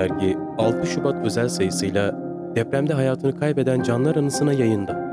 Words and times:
Dergi 0.00 0.38
6 0.58 0.86
Şubat 0.86 1.24
özel 1.24 1.48
sayısıyla 1.48 2.14
depremde 2.56 2.94
hayatını 2.94 3.38
kaybeden 3.40 3.82
canlar 3.82 4.16
anısına 4.16 4.52
yayında. 4.52 5.10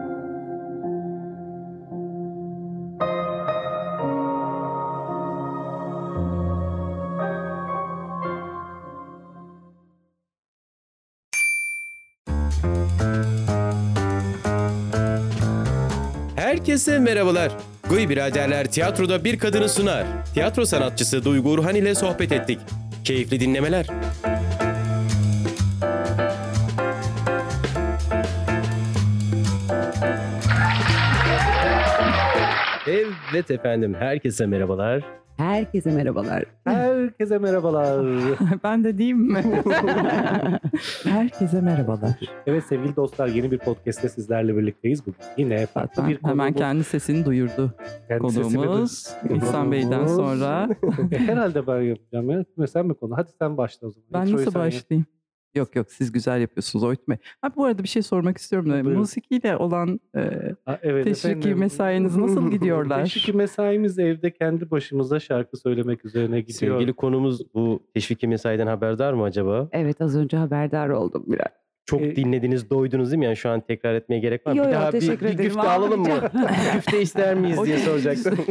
Herkese 16.35 16.99
merhabalar. 16.99 17.51
Goy 17.89 18.09
Biraderler 18.09 18.71
tiyatroda 18.71 19.23
bir 19.23 19.39
kadını 19.39 19.69
sunar. 19.69 20.05
Tiyatro 20.33 20.65
sanatçısı 20.65 21.25
Duygu 21.25 21.49
Urhan 21.49 21.75
ile 21.75 21.95
sohbet 21.95 22.31
ettik. 22.31 22.59
Keyifli 23.03 23.39
dinlemeler. 23.39 23.87
Evet 33.31 33.51
efendim, 33.51 33.93
herkese 33.99 34.45
merhabalar. 34.45 35.03
Herkese 35.37 35.91
merhabalar. 35.91 36.43
Herkese 36.65 37.37
merhabalar. 37.37 38.05
ben 38.63 38.83
de 38.83 38.97
diyeyim 38.97 39.17
mi? 39.33 39.41
Herkese 41.03 41.61
merhabalar. 41.61 42.11
Evet 42.47 42.63
sevgili 42.63 42.95
dostlar 42.95 43.27
yeni 43.27 43.51
bir 43.51 43.57
podcast'te 43.57 44.09
sizlerle 44.09 44.57
birlikteyiz. 44.57 45.01
Bugün 45.07 45.19
yine 45.37 45.65
farklı 45.65 45.95
Zaten 45.95 46.09
bir 46.09 46.17
hemen 46.23 46.37
konumuz. 46.37 46.55
kendi 46.57 46.83
sesini 46.83 47.25
duyurdu 47.25 47.73
Kendi 48.07 48.21
konuğumuz. 48.21 49.07
İhsan 49.29 49.71
Bey'den 49.71 49.89
Konuğumuz. 49.89 50.15
sonra. 50.15 50.69
Herhalde 51.11 51.67
ben 51.67 51.81
yapacağım 51.81 52.29
ya. 52.29 52.67
Sen 52.67 52.85
mi 52.85 52.93
konu? 52.93 53.17
Hadi 53.17 53.29
sen 53.41 53.57
başla 53.57 53.87
o 53.87 53.91
zaman. 53.91 54.07
Ben 54.13 54.21
Introyu 54.31 54.45
nasıl 54.45 54.59
başlayayım? 54.59 55.05
Yok 55.57 55.75
yok 55.75 55.91
siz 55.91 56.11
güzel 56.11 56.41
yapıyorsunuz 56.41 56.97
Bey. 57.09 57.17
Ha, 57.41 57.51
bu 57.55 57.65
arada 57.65 57.83
bir 57.83 57.87
şey 57.87 58.01
sormak 58.01 58.37
istiyorum 58.37 58.69
da 58.69 58.73
Buyurun. 58.83 58.99
musikiyle 58.99 59.57
olan 59.57 59.99
e, 60.15 60.19
Ha, 60.65 60.79
evet 60.83 61.03
Teşviki 61.05 61.27
efendim. 61.37 61.59
mesainiz 61.59 62.15
nasıl 62.17 62.51
gidiyorlar? 62.51 63.03
Teşviki 63.03 63.33
mesaimiz 63.33 63.99
evde 63.99 64.31
kendi 64.31 64.71
başımıza 64.71 65.19
şarkı 65.19 65.57
söylemek 65.57 66.05
üzerine 66.05 66.41
gidiyor. 66.41 66.57
Sevgili 66.79 66.93
konumuz 66.93 67.53
bu 67.53 67.79
teşviki 67.93 68.27
mesaiden 68.27 68.67
haberdar 68.67 69.13
mı 69.13 69.23
acaba? 69.23 69.69
Evet 69.71 70.01
az 70.01 70.17
önce 70.17 70.37
haberdar 70.37 70.89
oldum 70.89 71.23
biraz. 71.27 71.66
Çok 71.87 72.01
E- 72.01 72.15
dinlediniz, 72.15 72.69
doydunuz 72.69 73.11
değil 73.11 73.19
mi? 73.19 73.25
Yani 73.25 73.37
şu 73.37 73.49
an 73.49 73.61
tekrar 73.61 73.93
etmeye 73.95 74.19
gerek 74.19 74.47
var 74.47 74.51
mı? 74.51 74.57
Yo, 74.57 74.63
bir 74.63 74.69
yo, 74.69 74.75
daha 74.75 74.93
bir, 74.93 75.21
bir 75.21 75.33
güfte 75.43 75.61
alalım 75.61 76.01
mı? 76.01 76.21
Güfte 76.73 77.01
ister 77.01 77.35
miyiz 77.35 77.63
diye 77.65 77.77
soracaktım. 77.77 78.37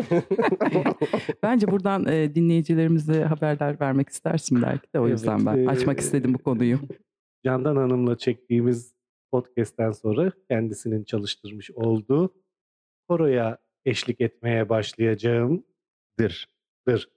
bence 1.42 1.68
buradan 1.68 2.06
e, 2.08 2.34
dinleyicilerimize 2.34 3.24
haberdar 3.24 3.80
vermek 3.80 4.08
istersin 4.08 4.62
belki 4.62 4.92
de 4.94 5.00
o 5.00 5.02
Evet, 5.02 5.12
yüzden 5.12 5.46
ben 5.46 5.64
e, 5.64 5.68
açmak 5.68 6.00
istedim 6.00 6.34
bu 6.34 6.38
konuyu. 6.38 6.78
Candan 7.44 7.76
Hanım'la 7.76 8.18
çektiğimiz 8.18 8.94
podcast'ten 9.32 9.92
sonra 9.92 10.32
kendisinin 10.50 11.04
çalıştırmış 11.04 11.70
olduğu 11.70 12.34
koroya 13.08 13.58
eşlik 13.84 14.20
etmeye 14.20 14.68
başlayacağım. 14.68 15.64
Dır. 16.20 16.48
Dır. 16.88 17.08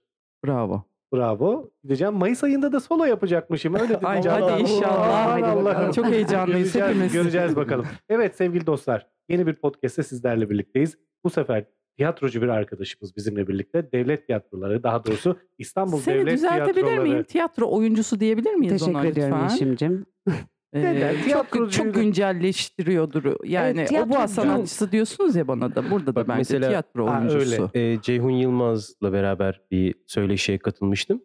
Bravo. 0.44 0.89
Bravo. 1.12 1.70
Gideceğim. 1.82 2.14
Mayıs 2.14 2.44
ayında 2.44 2.72
da 2.72 2.80
solo 2.80 3.04
yapacakmışım. 3.04 3.74
Öyle 3.74 3.88
dedi 3.88 4.06
Ay, 4.06 4.22
hadi 4.22 4.62
inşallah. 4.62 5.34
Aman. 5.36 5.42
Allah'ım. 5.42 5.92
Çok 5.92 6.06
heyecanlıyız 6.06 6.72
göreceğiz, 6.72 6.88
hepimiz. 6.88 7.12
göreceğiz 7.12 7.56
bakalım. 7.56 7.86
Evet 8.08 8.36
sevgili 8.36 8.66
dostlar. 8.66 9.06
Yeni 9.28 9.46
bir 9.46 9.54
podcast'te 9.54 10.02
sizlerle 10.02 10.50
birlikteyiz. 10.50 10.98
Bu 11.24 11.30
sefer 11.30 11.64
tiyatrocu 11.96 12.42
bir 12.42 12.48
arkadaşımız 12.48 13.16
bizimle 13.16 13.48
birlikte. 13.48 13.92
Devlet 13.92 14.26
tiyatroları 14.26 14.82
daha 14.82 15.04
doğrusu 15.04 15.36
İstanbul 15.58 15.98
Seni 15.98 16.14
Devlet 16.14 16.32
düzeltebilir 16.34 16.74
Tiyatroları. 16.74 17.02
miyim? 17.02 17.22
Tiyatro 17.22 17.70
oyuncusu 17.70 18.20
diyebilir 18.20 18.54
miyiz 18.54 18.72
Teşekkür 18.72 18.98
ona 18.98 19.06
ediyorum 19.06 19.38
lütfen? 19.60 20.06
Ee, 20.72 20.82
Neden? 20.82 21.14
çok, 21.28 21.72
çok 21.72 21.94
güncelleştiriyordur. 21.94 23.24
Yani 23.44 23.80
Evet, 23.80 23.92
o 23.92 24.08
bu 24.08 24.28
sanatçısı 24.28 24.92
diyorsunuz 24.92 25.36
ya 25.36 25.48
bana 25.48 25.74
da. 25.74 25.90
Burada 25.90 26.14
Bak 26.14 26.24
da 26.24 26.28
bence 26.28 26.38
mesela- 26.38 26.68
tiyatro 26.68 27.06
Ha, 27.06 27.18
oyuncusu. 27.18 27.70
Ee, 27.74 27.98
Ceyhun 28.02 28.30
Yılmaz'la 28.30 29.12
beraber 29.12 29.60
bir 29.70 29.94
söyleşiye 30.06 30.58
katılmıştım. 30.58 31.22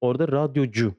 Orada 0.00 0.28
radyocu 0.28 0.94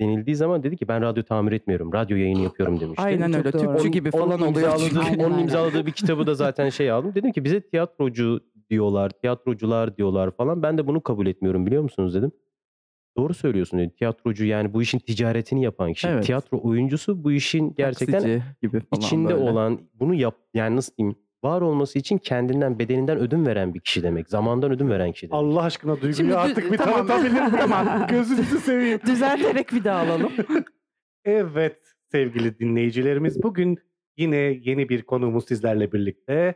denildiği 0.00 0.36
zaman 0.36 0.62
dedi 0.62 0.76
ki 0.76 0.88
ben 0.88 1.02
radyo 1.02 1.22
tamir 1.22 1.52
etmiyorum. 1.52 1.92
Radyo 1.92 2.16
yayını 2.16 2.40
yapıyorum 2.42 2.80
demişti. 2.80 3.02
Aynen 3.02 3.32
öyle. 3.34 3.50
Tüpçü 3.50 3.88
gibi 3.88 4.10
falan 4.10 4.40
onun 4.42 4.52
oluyor 4.52 4.72
imzaladığı. 4.72 5.00
Aynen, 5.10 5.24
onun 5.24 5.32
aynen. 5.32 5.42
imzaladığı 5.42 5.86
bir 5.86 5.92
kitabı 5.92 6.26
da 6.26 6.34
zaten 6.34 6.68
şey 6.68 6.90
aldım. 6.90 7.14
Dedim 7.14 7.32
ki 7.32 7.44
bize 7.44 7.60
tiyatrocu 7.60 8.40
diyorlar, 8.70 9.10
tiyatrocular 9.10 9.96
diyorlar 9.96 10.30
falan. 10.30 10.62
Ben 10.62 10.78
de 10.78 10.86
bunu 10.86 11.00
kabul 11.00 11.26
etmiyorum 11.26 11.66
biliyor 11.66 11.82
musunuz 11.82 12.14
dedim. 12.14 12.32
Doğru 13.16 13.34
söylüyorsun 13.34 13.78
dedi. 13.78 13.94
Tiyatrocu 13.94 14.44
yani 14.44 14.74
bu 14.74 14.82
işin 14.82 14.98
ticaretini 14.98 15.64
yapan 15.64 15.92
kişi. 15.92 16.08
Evet. 16.08 16.24
Tiyatro 16.24 16.60
oyuncusu 16.62 17.24
bu 17.24 17.32
işin 17.32 17.74
gerçekten 17.74 18.12
Taksici 18.12 18.42
gibi 18.62 18.80
falan 18.80 19.02
içinde 19.02 19.28
böyle. 19.34 19.50
olan, 19.50 19.80
bunu 19.94 20.14
yap 20.14 20.36
yani 20.54 20.76
nasıl 20.76 20.96
diyeyim, 20.96 21.16
var 21.44 21.60
olması 21.60 21.98
için 21.98 22.18
kendinden, 22.18 22.78
bedeninden 22.78 23.18
ödün 23.18 23.46
veren 23.46 23.74
bir 23.74 23.80
kişi 23.80 24.02
demek. 24.02 24.28
Zamandan 24.28 24.72
ödün 24.72 24.90
veren 24.90 25.12
kişi 25.12 25.30
demek. 25.30 25.34
Allah 25.44 25.62
aşkına 25.62 25.94
Duygu'yu 25.94 26.14
Şimdi 26.14 26.36
artık 26.36 26.72
bir 26.72 26.78
tamam. 26.78 27.06
tanıtabilir 27.06 27.40
miyim? 27.40 27.52
Tamam. 27.58 28.06
Gözünüzü 28.10 28.58
seveyim. 28.58 29.00
Düzelterek 29.06 29.72
bir 29.72 29.84
daha 29.84 30.00
alalım. 30.00 30.32
Evet 31.24 31.78
sevgili 32.12 32.58
dinleyicilerimiz 32.58 33.42
bugün 33.42 33.78
yine 34.16 34.36
yeni 34.36 34.88
bir 34.88 35.02
konuğumuz 35.02 35.48
sizlerle 35.48 35.92
birlikte. 35.92 36.54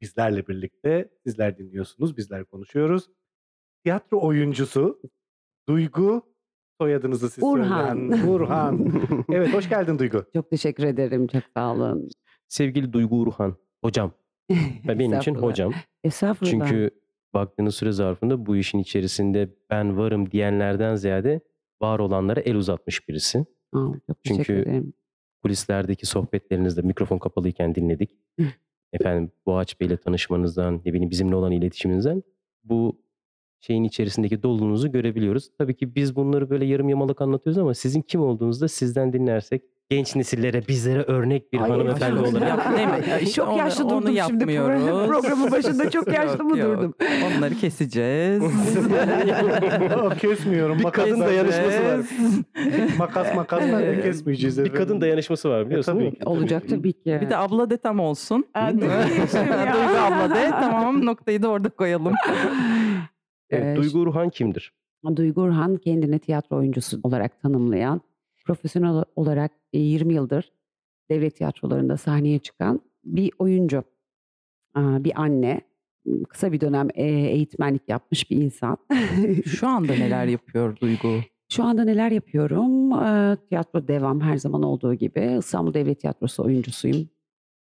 Bizlerle 0.00 0.46
birlikte 0.46 1.10
sizler 1.26 1.58
dinliyorsunuz, 1.58 2.16
bizler 2.16 2.44
konuşuyoruz. 2.44 3.10
Tiyatro 3.84 4.20
oyuncusu 4.20 5.00
Duygu 5.68 6.22
soyadınızı 6.80 7.30
siz 7.30 7.44
Urhan. 7.44 7.94
söyleyin. 7.96 8.28
Urhan. 8.28 8.92
Evet 9.28 9.54
hoş 9.54 9.68
geldin 9.68 9.98
Duygu. 9.98 10.24
Çok 10.34 10.50
teşekkür 10.50 10.84
ederim. 10.84 11.26
Çok 11.26 11.42
sağ 11.56 11.72
olun. 11.74 12.08
Sevgili 12.48 12.92
Duygu 12.92 13.16
Urhan, 13.20 13.56
hocam. 13.84 14.12
Ve 14.50 14.98
benim 14.98 14.98
için 14.98 15.16
Estağfurullah. 15.16 15.42
hocam. 15.50 15.72
Estağfurullah. 16.04 16.50
Çünkü 16.68 16.90
baktığınız 17.34 17.74
süre 17.74 17.92
zarfında 17.92 18.46
bu 18.46 18.56
işin 18.56 18.78
içerisinde 18.78 19.48
ben 19.70 19.98
varım 19.98 20.30
diyenlerden 20.30 20.94
ziyade 20.96 21.40
var 21.82 21.98
olanlara 21.98 22.40
el 22.40 22.54
uzatmış 22.56 23.08
birisi. 23.08 23.38
Aa, 23.72 23.78
çok 24.06 24.22
teşekkür 24.24 24.44
Çünkü- 24.44 24.60
ederim. 24.70 24.92
Kulislerdeki 25.42 26.06
sohbetlerinizde 26.06 26.82
mikrofon 26.82 27.18
kapalıyken 27.18 27.74
dinledik. 27.74 28.10
Efendim 28.92 29.30
Boğaç 29.46 29.80
Bey'le 29.80 29.96
tanışmanızdan, 29.96 30.74
ne 30.84 30.92
bileyim 30.92 31.10
bizimle 31.10 31.34
olan 31.36 31.52
iletişiminizden 31.52 32.22
bu 32.64 32.98
şeyin 33.60 33.84
içerisindeki 33.84 34.42
doluluğunuzu 34.42 34.92
görebiliyoruz. 34.92 35.50
Tabii 35.58 35.74
ki 35.76 35.94
biz 35.94 36.16
bunları 36.16 36.50
böyle 36.50 36.64
yarım 36.64 36.88
yamalak 36.88 37.20
anlatıyoruz 37.20 37.58
ama 37.58 37.74
sizin 37.74 38.02
kim 38.02 38.20
olduğunuzu 38.20 38.60
da 38.60 38.68
sizden 38.68 39.12
dinlersek 39.12 39.62
genç 39.90 40.16
nesillere, 40.16 40.62
bizlere 40.68 41.02
örnek 41.02 41.52
bir 41.52 41.60
Ay, 41.60 41.70
hanımefendi 41.70 42.20
olarak. 42.20 42.48
Yap, 42.48 42.66
değil 42.76 42.88
mi? 42.88 43.10
Ya 43.10 43.18
işte 43.18 43.32
Çok 43.34 43.48
onu- 43.48 43.58
yaşlı 43.58 43.84
onu 43.84 43.90
durdum 43.90 44.02
şimdi 44.06 44.18
yapmıyoruz. 44.18 44.82
program- 44.82 45.06
programın 45.22 45.50
başında 45.52 45.90
çok 45.90 46.12
yaşlı 46.12 46.44
mı 46.44 46.58
Yok, 46.58 46.68
yok. 46.68 46.78
durdum? 46.78 46.94
Onları 47.36 47.54
keseceğiz. 47.54 48.42
Aa, 49.96 50.14
Kesmiyorum. 50.16 50.78
Bir 50.78 50.82
makas 50.84 51.04
kadın 51.04 51.20
var. 51.20 51.28
dayanışması 51.28 51.84
var. 51.84 52.00
Makas 52.98 53.34
makas. 53.34 53.62
Evet. 53.72 54.02
kesmeyeceğiz. 54.04 54.64
bir 54.64 54.72
kadın 54.74 55.00
dayanışması 55.00 55.48
var 55.50 55.66
biliyorsun 55.66 55.92
tabii 55.92 56.00
değil 56.00 56.12
mi? 56.12 56.18
ki. 56.18 56.24
Olacak 56.28 56.62
tabii 56.68 56.92
ki. 56.92 57.18
Bir 57.20 57.30
de 57.30 57.36
abla 57.36 57.70
de 57.70 57.76
tam 57.76 58.00
olsun. 58.00 58.44
Duygu 58.72 58.86
abla 60.00 60.34
de 60.34 60.50
tamam 60.50 61.06
noktayı 61.06 61.42
da 61.42 61.48
orada 61.48 61.68
koyalım. 61.68 62.12
Evet, 63.50 63.76
Duygu 63.76 63.98
Urhan 63.98 64.30
kimdir? 64.30 64.72
Duygu 65.16 65.40
Urhan 65.40 65.76
kendini 65.76 66.18
tiyatro 66.18 66.56
oyuncusu 66.56 67.00
olarak 67.02 67.40
tanımlayan, 67.42 68.00
profesyonel 68.46 69.04
olarak 69.16 69.52
e, 69.72 69.78
20 69.78 70.14
yıldır 70.14 70.52
devlet 71.10 71.36
tiyatrolarında 71.36 71.96
sahneye 71.96 72.38
çıkan 72.38 72.80
bir 73.04 73.30
oyuncu, 73.38 73.84
bir 74.76 75.20
anne, 75.20 75.60
kısa 76.28 76.52
bir 76.52 76.60
dönem 76.60 76.88
eğitmenlik 76.94 77.88
yapmış 77.88 78.30
bir 78.30 78.36
insan. 78.36 78.76
Şu 79.46 79.68
anda 79.68 79.92
neler 79.92 80.26
yapıyor 80.26 80.76
Duygu? 80.76 81.20
Şu 81.48 81.64
anda 81.64 81.84
neler 81.84 82.10
yapıyorum? 82.10 82.90
Tiyatro 83.48 83.88
devam 83.88 84.20
her 84.20 84.36
zaman 84.36 84.62
olduğu 84.62 84.94
gibi. 84.94 85.36
İstanbul 85.38 85.74
Devlet 85.74 86.00
Tiyatrosu 86.00 86.44
oyuncusuyum. 86.44 87.08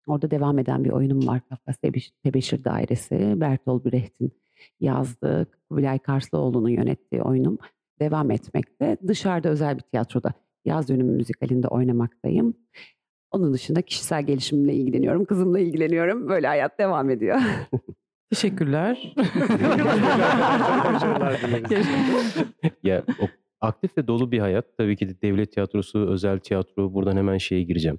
Orada 0.06 0.30
devam 0.30 0.58
eden 0.58 0.84
bir 0.84 0.90
oyunum 0.90 1.26
var. 1.26 1.40
Kafkas 1.48 1.76
Tebeşir, 1.76 2.14
Tebeşir 2.22 2.64
Dairesi. 2.64 3.34
Bertolt 3.36 3.84
Brecht'in 3.84 4.32
yazdığı, 4.80 5.46
Kubilay 5.70 5.98
Karslıoğlu'nun 5.98 6.68
yönettiği 6.68 7.22
oyunum 7.22 7.58
devam 8.00 8.30
etmekte. 8.30 8.96
Dışarıda 9.06 9.48
özel 9.48 9.76
bir 9.76 9.82
tiyatroda 9.82 10.32
yaz 10.64 10.88
dönümü 10.88 11.12
müzikalinde 11.12 11.68
oynamaktayım. 11.68 12.54
Onun 13.30 13.52
dışında 13.52 13.82
kişisel 13.82 14.26
gelişimimle 14.26 14.74
ilgileniyorum. 14.74 15.24
Kızımla 15.24 15.58
ilgileniyorum. 15.58 16.28
Böyle 16.28 16.46
hayat 16.46 16.78
devam 16.78 17.10
ediyor. 17.10 17.40
Teşekkürler. 18.30 19.14
Ya 22.82 23.04
o 23.20 23.24
aktif 23.60 23.98
ve 23.98 24.06
dolu 24.06 24.32
bir 24.32 24.38
hayat. 24.38 24.78
Tabii 24.78 24.96
ki 24.96 25.08
de 25.08 25.20
devlet 25.22 25.52
tiyatrosu, 25.52 25.98
özel 25.98 26.38
tiyatro. 26.38 26.94
Buradan 26.94 27.16
hemen 27.16 27.38
şeye 27.38 27.62
gireceğim. 27.62 27.98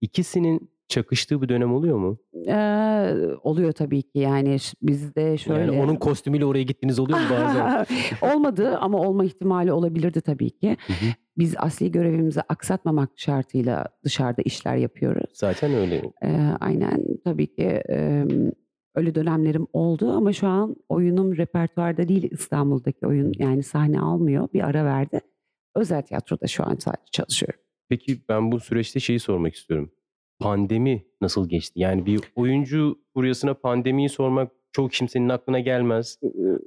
İkisinin 0.00 0.70
çakıştığı 0.90 1.42
bir 1.42 1.48
dönem 1.48 1.74
oluyor 1.74 1.98
mu? 1.98 2.18
Eee, 2.34 3.14
oluyor 3.42 3.72
tabii 3.72 4.02
ki 4.02 4.18
yani 4.18 4.56
bizde 4.82 5.38
şöyle. 5.38 5.60
Yani 5.60 5.82
onun 5.82 5.96
kostümüyle 5.96 6.44
oraya 6.44 6.62
gittiğiniz 6.62 6.98
oluyor 6.98 7.18
mu 7.18 7.26
bazen? 7.30 7.86
Olmadı 8.34 8.76
ama 8.80 8.98
olma 8.98 9.24
ihtimali 9.24 9.72
olabilirdi 9.72 10.20
tabii 10.20 10.50
ki. 10.50 10.76
Hı 10.86 10.92
hı. 10.92 11.14
Biz 11.38 11.54
asli 11.58 11.92
görevimizi 11.92 12.40
aksatmamak 12.40 13.10
şartıyla 13.16 13.86
dışarıda 14.04 14.42
işler 14.42 14.76
yapıyoruz. 14.76 15.30
Zaten 15.34 15.74
öyle. 15.74 16.02
Eee, 16.22 16.56
aynen 16.60 17.04
tabii 17.24 17.46
ki 17.54 17.62
emm, 17.66 18.50
öyle 18.94 19.14
dönemlerim 19.14 19.66
oldu 19.72 20.10
ama 20.12 20.32
şu 20.32 20.46
an 20.48 20.76
oyunum 20.88 21.36
repertuarda 21.36 22.08
değil 22.08 22.28
İstanbul'daki 22.32 23.06
oyun 23.06 23.32
yani 23.38 23.62
sahne 23.62 24.00
almıyor 24.00 24.48
bir 24.54 24.60
ara 24.68 24.84
verdi. 24.84 25.20
Özel 25.74 26.02
tiyatroda 26.02 26.46
şu 26.46 26.64
an 26.66 26.74
sadece 26.80 27.10
çalışıyorum. 27.12 27.60
Peki 27.88 28.20
ben 28.28 28.52
bu 28.52 28.60
süreçte 28.60 29.00
şeyi 29.00 29.20
sormak 29.20 29.54
istiyorum. 29.54 29.90
Pandemi 30.40 31.04
nasıl 31.20 31.48
geçti? 31.48 31.80
Yani 31.80 32.06
bir 32.06 32.20
oyuncu 32.36 32.98
furyasına 33.14 33.54
pandemiyi 33.54 34.08
sormak 34.08 34.52
çok 34.72 34.92
kimsenin 34.92 35.28
aklına 35.28 35.60
gelmez. 35.60 36.18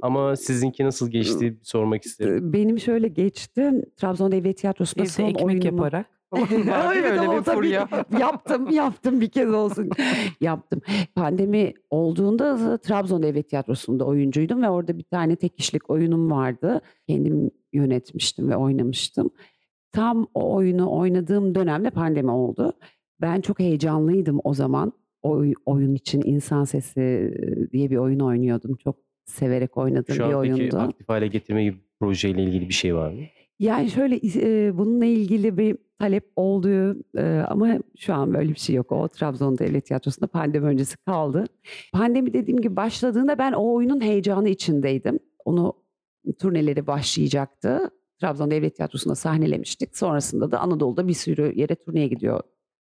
Ama 0.02 0.36
sizinki 0.36 0.86
nasıl 0.86 1.10
geçti 1.12 1.60
sormak 1.64 2.06
isterim. 2.06 2.54
Benim 2.54 2.80
şöyle 2.80 3.08
geçti. 3.08 3.72
Trabzon 3.98 4.32
Devlet 4.32 4.58
Tiyatrosu'nda 4.58 5.04
Evde 5.04 5.12
son 5.12 5.24
ekmek 5.24 5.46
oyunumu 5.46 5.66
yaparak. 5.66 6.06
Evet 6.96 7.12
öyle 7.12 7.32
bir 7.32 7.42
furya. 7.42 7.90
yaptım, 8.20 8.70
yaptım 8.70 9.22
bir 9.22 9.30
kez 9.30 9.54
olsun. 9.54 9.90
yaptım. 10.42 10.82
Pandemi 11.16 11.74
olduğunda 11.90 12.78
Trabzon 12.78 13.24
Devlet 13.24 13.50
Tiyatrosu'nda 13.50 14.06
oyuncuydum 14.06 14.62
ve 14.62 14.70
orada 14.70 14.98
bir 14.98 15.04
tane 15.04 15.36
tek 15.36 15.58
kişilik 15.58 15.90
oyunum 15.90 16.32
vardı. 16.32 16.82
Kendim 17.08 17.52
yönetmiştim 17.74 18.50
ve 18.50 18.56
oynamıştım. 18.56 19.32
Tam 19.92 20.28
o 20.34 20.56
oyunu 20.56 20.98
oynadığım 20.98 21.56
dönemde 21.56 21.90
pandemi 21.90 22.32
oldu. 22.32 22.74
Ben 23.24 23.42
çok 23.42 23.60
heyecanlıydım 23.60 24.40
o 24.44 24.54
zaman. 24.54 24.94
O 25.22 25.30
oy- 25.30 25.54
oyun 25.66 25.96
için 25.96 26.22
İnsan 26.26 26.64
Sesi 26.64 27.34
diye 27.72 27.90
bir 27.90 27.98
oyun 27.98 28.20
oynuyordum. 28.20 28.76
Çok 28.76 28.96
severek 29.26 29.78
oynadığım 29.78 30.16
Şu 30.16 30.24
bir 30.24 30.34
an 30.34 30.42
peki 30.42 30.54
oyundu. 30.56 30.78
aktif 30.78 31.10
hale 31.10 31.28
getirme 31.28 31.64
gibi 31.64 31.78
projeyle 32.00 32.44
ilgili 32.44 32.70
bir 32.70 32.74
şey 32.74 32.96
var 32.96 33.12
mı? 33.12 33.20
Yani 33.60 33.90
şöyle 33.90 34.16
e, 34.36 34.78
bununla 34.78 35.06
ilgili 35.06 35.58
bir 35.58 35.78
talep 36.00 36.24
oldu 36.36 36.96
e, 37.18 37.44
ama 37.48 37.80
şu 37.98 38.14
an 38.14 38.34
böyle 38.34 38.50
bir 38.50 38.60
şey 38.60 38.76
yok. 38.76 38.92
O 38.92 39.08
Trabzon 39.08 39.58
Devlet 39.58 39.86
Tiyatrosu'nda 39.86 40.28
pandemi 40.28 40.66
öncesi 40.66 40.98
kaldı. 40.98 41.46
Pandemi 41.94 42.34
dediğim 42.34 42.62
gibi 42.62 42.76
başladığında 42.76 43.38
ben 43.38 43.52
o 43.52 43.74
oyunun 43.74 44.02
heyecanı 44.02 44.50
içindeydim. 44.50 45.20
Onu 45.46 45.74
turneleri 46.40 46.88
başlayacaktı. 46.88 47.90
Trabzon 48.22 48.52
Devlet 48.52 48.76
Tiyatrosu'nda 48.76 49.16
sahnelemiştik. 49.16 49.98
Sonrasında 49.98 50.52
da 50.52 50.60
Anadolu'da 50.60 51.08
bir 51.08 51.14
sürü 51.14 51.54
yere 51.56 51.76
turneye 51.76 52.08
gidiyor. 52.08 52.40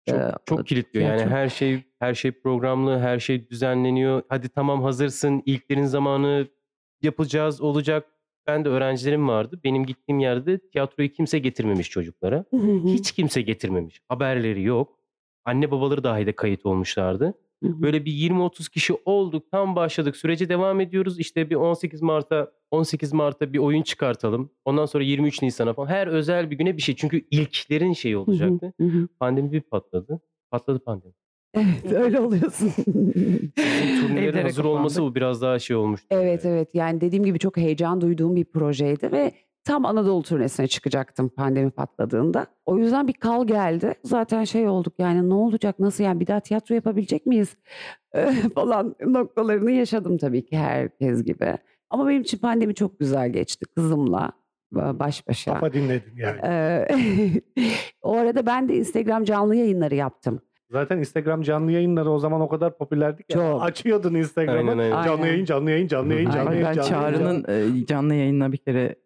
Çok, 0.09 0.19
Ee, 0.19 0.33
çok 0.47 0.67
kilitliyor. 0.67 1.07
Yani 1.09 1.31
her 1.31 1.49
şey 1.49 1.83
her 1.99 2.15
şey 2.15 2.31
programlı, 2.33 2.99
her 2.99 3.19
şey 3.19 3.49
düzenleniyor. 3.51 4.23
Hadi 4.29 4.49
tamam 4.49 4.83
hazırsın. 4.83 5.43
İlklerin 5.47 5.85
zamanı 5.85 6.47
yapacağız, 7.03 7.61
olacak. 7.61 8.07
Ben 8.47 8.65
de 8.65 8.69
öğrencilerim 8.69 9.29
vardı. 9.29 9.61
Benim 9.65 9.87
gittiğim 9.87 10.19
yerde 10.19 10.59
tiyatroyu 10.59 11.13
kimse 11.13 11.39
getirmemiş 11.39 11.91
çocuklara. 11.91 12.45
Hiç 12.85 13.13
kimse 13.13 13.43
getirmemiş. 13.43 14.01
Haberleri 14.09 14.63
yok. 14.63 14.99
Anne 15.45 15.71
babaları 15.71 16.05
dahi 16.05 16.27
de 16.27 16.33
kayıt 16.33 16.67
olmuşlardı. 16.67 17.35
Böyle 17.65 18.05
bir 18.05 18.13
20-30 18.13 18.71
kişi 18.71 18.95
olduk. 19.05 19.51
Tam 19.51 19.77
başladık. 19.77 20.17
Sürece 20.17 20.49
devam 20.49 20.81
ediyoruz. 20.81 21.19
İşte 21.19 21.51
bir 21.51 21.55
18 21.55 22.03
Mart'a 22.03 22.51
18 22.71 23.13
Mart'ta 23.13 23.53
bir 23.53 23.59
oyun 23.59 23.83
çıkartalım. 23.83 24.51
Ondan 24.65 24.87
sonra 24.87 25.05
23 25.05 25.43
Nisan'a 25.43 25.73
falan. 25.73 25.89
Her 25.89 26.07
özel 26.07 26.51
bir 26.51 26.57
güne 26.57 26.77
bir 26.77 26.83
şey. 26.83 26.97
Çünkü 26.97 27.25
ilklerin 27.31 27.93
şeyi 27.93 28.17
olacaktı. 28.17 28.73
Pandemi 29.21 29.53
bir 29.53 29.61
patladı. 29.61 30.21
Patladı 30.51 30.79
pandemi. 30.85 31.15
evet 31.55 31.93
öyle 31.93 32.21
oluyorsun. 32.21 32.73
Evlere 34.19 34.43
hazır 34.43 34.65
olması 34.65 35.03
bu 35.03 35.15
biraz 35.15 35.43
daha 35.43 35.59
şey 35.59 35.77
olmuş. 35.77 36.01
Evet 36.11 36.45
evet 36.45 36.69
yani 36.75 37.01
dediğim 37.01 37.25
gibi 37.25 37.39
çok 37.39 37.57
heyecan 37.57 38.01
duyduğum 38.01 38.37
bir 38.37 38.45
projeydi 38.45 39.13
ve 39.13 39.33
tam 39.65 39.87
Anadolu 39.87 40.23
turnesine 40.23 40.67
çıkacaktım 40.67 41.29
pandemi 41.29 41.71
patladığında. 41.71 42.47
O 42.67 42.79
yüzden 42.79 43.09
bir 43.09 43.13
kal 43.13 43.47
geldi. 43.47 43.95
Zaten 44.05 44.45
şey 44.45 44.69
olduk 44.69 44.95
yani 44.99 45.29
ne 45.29 45.35
olacak 45.35 45.79
nasıl 45.79 46.05
yani 46.05 46.21
bir 46.21 46.27
daha 46.27 46.41
tiyatro 46.41 46.75
yapabilecek 46.75 47.27
miyiz 47.27 47.57
falan 48.55 48.95
noktalarını 49.07 49.71
yaşadım 49.71 50.19
tabii 50.19 50.47
ki 50.47 50.57
herkes 50.57 51.25
gibi. 51.25 51.59
Ama 51.91 52.09
benim 52.09 52.23
için 52.23 52.39
pandemi 52.39 52.75
çok 52.75 52.99
güzel 52.99 53.31
geçti 53.33 53.67
kızımla 53.75 54.33
baş 54.73 55.29
başa. 55.29 55.55
Kafa 55.55 55.73
dinledin 55.73 56.13
yani. 56.17 56.41
O 58.03 58.17
arada 58.17 58.47
ben 58.47 58.69
de 58.69 58.77
Instagram 58.77 59.25
canlı 59.25 59.57
yayınları 59.57 59.95
yaptım. 59.95 60.41
Zaten 60.71 60.99
Instagram 60.99 61.43
canlı 61.43 61.73
yayınları 61.73 62.11
o 62.11 62.19
zaman 62.19 62.41
o 62.41 62.49
kadar 62.49 62.79
popülerdi 62.79 63.23
ki. 63.23 63.33
Çok. 63.35 63.63
Açıyordun 63.63 64.15
Instagram'ı. 64.15 64.71
Aynen, 64.71 64.79
aynen. 64.79 65.05
Canlı 65.05 65.27
yayın, 65.27 65.45
canlı 65.45 65.71
yayın, 65.71 65.87
canlı 65.89 66.15
yayın, 66.15 66.31
canlı 66.31 66.51
Ay, 66.51 66.61
yayın. 66.61 66.69
ben 66.69 66.83
canlı 66.83 67.03
yayın, 67.03 67.19
Çağrı'nın 67.19 67.45
e, 67.83 67.87
canlı 67.87 68.15
yayınına 68.15 68.53
bir 68.53 68.57
kere 68.57 68.97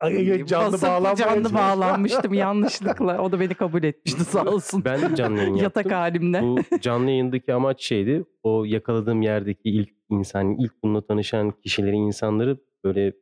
Ay, 0.00 0.44
canlı 0.46 0.72
basıp 0.72 0.88
bağlanmaya 0.88 1.16
canlı 1.16 1.54
bağlanmıştım 1.54 2.34
yanlışlıkla. 2.34 3.22
O 3.22 3.32
da 3.32 3.40
beni 3.40 3.54
kabul 3.54 3.82
etmişti 3.82 4.24
sağ 4.24 4.44
olsun. 4.44 4.84
Ben 4.84 5.02
de 5.02 5.16
canlı 5.16 5.38
yayın 5.38 5.54
yaptım. 5.56 5.82
Yatak 5.82 5.92
halimde. 5.92 6.42
Bu 6.42 6.78
canlı 6.80 7.10
yayındaki 7.10 7.54
amaç 7.54 7.82
şeydi. 7.84 8.24
O 8.42 8.64
yakaladığım 8.64 9.22
yerdeki 9.22 9.70
ilk 9.70 9.90
insan, 10.10 10.56
ilk 10.58 10.82
bununla 10.82 11.06
tanışan 11.06 11.50
kişileri, 11.50 11.96
insanları 11.96 12.58
böyle 12.84 13.12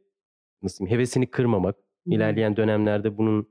nasıl 0.63 0.79
diyeyim, 0.79 0.97
hevesini 0.97 1.27
kırmamak. 1.27 1.77
İlerleyen 2.07 2.57
dönemlerde 2.57 3.19
bunun 3.19 3.49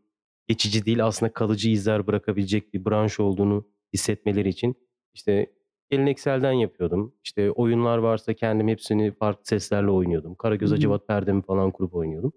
geçici 0.48 0.86
değil 0.86 1.06
aslında 1.06 1.34
kalıcı 1.34 1.70
izler 1.70 2.08
bırakabilecek 2.08 2.74
bir 2.74 2.86
branş 2.86 3.20
olduğunu 3.20 3.68
hissetmeleri 3.94 4.50
için 4.50 4.76
işte 5.14 5.52
gelenekselden 5.90 6.52
yapıyordum. 6.52 7.14
İşte 7.24 7.52
oyunlar 7.52 7.98
varsa 7.98 8.34
kendim 8.34 8.68
hepsini 8.68 9.12
farklı 9.12 9.46
seslerle 9.46 9.92
oynuyordum. 9.92 10.36
Karagöz 10.36 10.70
Hı 10.70 10.74
hı. 10.74 10.78
Acıvat 10.78 11.08
perdemi 11.08 11.42
falan 11.42 11.72
kurup 11.72 11.96
oynuyordum. 11.96 12.34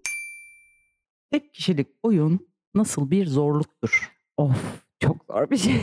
Tek 1.31 1.53
kişilik 1.53 1.87
oyun 2.03 2.47
nasıl 2.75 3.11
bir 3.11 3.25
zorluktur? 3.25 4.11
Of 4.37 4.83
çok 4.99 5.17
zor 5.29 5.49
bir 5.51 5.57
şey. 5.57 5.73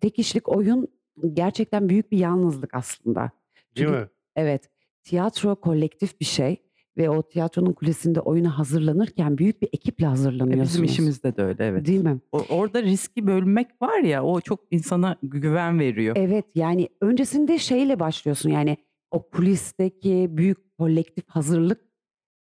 Tek 0.00 0.14
kişilik 0.14 0.48
oyun 0.48 0.88
gerçekten 1.32 1.88
büyük 1.88 2.12
bir 2.12 2.18
yalnızlık 2.18 2.74
aslında. 2.74 3.20
Değil 3.20 3.88
Çünkü- 3.88 3.90
mi? 4.00 4.08
Evet 4.36 4.70
tiyatro 5.02 5.56
kolektif 5.56 6.20
bir 6.20 6.24
şey 6.24 6.56
ve 6.96 7.10
o 7.10 7.22
tiyatronun 7.22 7.72
kulisinde 7.72 8.20
oyuna 8.20 8.58
hazırlanırken 8.58 9.38
büyük 9.38 9.62
bir 9.62 9.68
ekiple 9.72 10.04
E, 10.04 10.08
hazırlanıyorsunuz. 10.08 10.68
Bizim 10.72 10.84
işimizde 10.84 11.36
de 11.36 11.42
öyle 11.42 11.64
evet. 11.66 11.86
Değil 11.86 12.00
mi? 12.04 12.18
O- 12.32 12.44
orada 12.50 12.82
riski 12.82 13.26
bölmek 13.26 13.82
var 13.82 13.98
ya 13.98 14.24
o 14.24 14.40
çok 14.40 14.60
insana 14.70 15.16
güven 15.22 15.78
veriyor. 15.80 16.16
Evet 16.18 16.44
yani 16.54 16.88
öncesinde 17.00 17.58
şeyle 17.58 18.00
başlıyorsun 18.00 18.50
yani 18.50 18.76
o 19.10 19.30
kulisteki 19.30 20.28
büyük 20.30 20.78
kolektif 20.78 21.24
hazırlık 21.28 21.80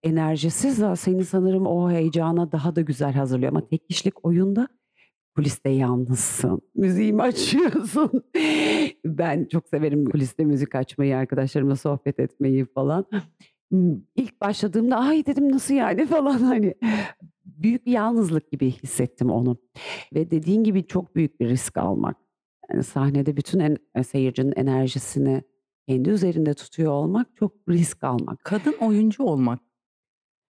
enerjisi 0.05 0.69
za- 0.69 0.97
seni 0.97 1.25
sanırım 1.25 1.67
o 1.67 1.91
heyecana 1.91 2.53
daha 2.53 2.77
da 2.77 2.81
güzel 2.81 3.13
hazırlıyor. 3.13 3.53
Ama 3.53 3.69
tek 3.69 3.89
kişilik 3.89 4.25
oyunda 4.25 4.69
kuliste 5.37 5.69
yalnızsın. 5.71 6.61
Müziğimi 6.75 7.23
açıyorsun. 7.23 8.11
Ben 9.05 9.45
çok 9.45 9.69
severim 9.69 10.11
kuliste 10.11 10.45
müzik 10.45 10.75
açmayı, 10.75 11.17
arkadaşlarımla 11.17 11.77
sohbet 11.77 12.21
etmeyi 12.21 12.65
falan. 12.65 13.07
İlk 14.17 14.41
başladığımda 14.41 14.97
ay 14.97 15.27
dedim 15.27 15.53
nasıl 15.53 15.75
yani 15.75 16.07
falan 16.17 16.39
hani 16.39 16.75
büyük 17.45 17.87
bir 17.87 17.93
yalnızlık 17.93 18.51
gibi 18.53 18.71
hissettim 18.71 19.31
onu. 19.31 19.57
Ve 20.15 20.31
dediğin 20.31 20.65
gibi 20.65 20.87
çok 20.87 21.17
büyük 21.17 21.41
bir 21.41 21.49
risk 21.49 21.77
almak. 21.77 22.17
Yani 22.71 22.83
sahnede 22.83 23.37
bütün 23.37 23.61
en, 23.61 24.03
seyircinin 24.03 24.53
enerjisini 24.57 25.43
kendi 25.89 26.11
üzerinde 26.11 26.55
tutuyor 26.55 26.93
olmak 26.93 27.37
çok 27.37 27.53
risk 27.69 28.05
almak. 28.05 28.45
Kadın 28.45 28.75
oyuncu 28.81 29.23
olmak 29.23 29.61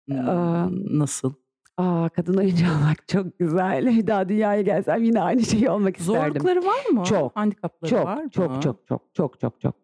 hmm, 0.07 0.29
Aa, 0.29 0.69
nasıl? 0.71 1.33
Aa 1.77 2.09
kadın 2.09 2.37
oyuncu 2.37 2.65
olmak 2.77 3.07
çok 3.07 3.39
güzel. 3.39 3.85
Bir 3.85 4.07
daha 4.07 4.29
dünyaya 4.29 4.61
gelsem 4.61 5.03
yine 5.03 5.21
aynı 5.21 5.41
şey 5.41 5.69
olmak 5.69 5.97
isterdim. 5.97 6.21
Zorlukları 6.21 6.65
var 6.65 6.85
mı? 6.91 7.03
Çok, 7.03 7.35
Handikapları 7.35 7.89
çok, 7.89 8.05
var 8.05 8.23
mı? 8.23 8.29
çok 8.29 8.61
çok 8.61 8.87
çok 8.87 9.01
çok 9.13 9.39
çok 9.39 9.61
çok. 9.61 9.75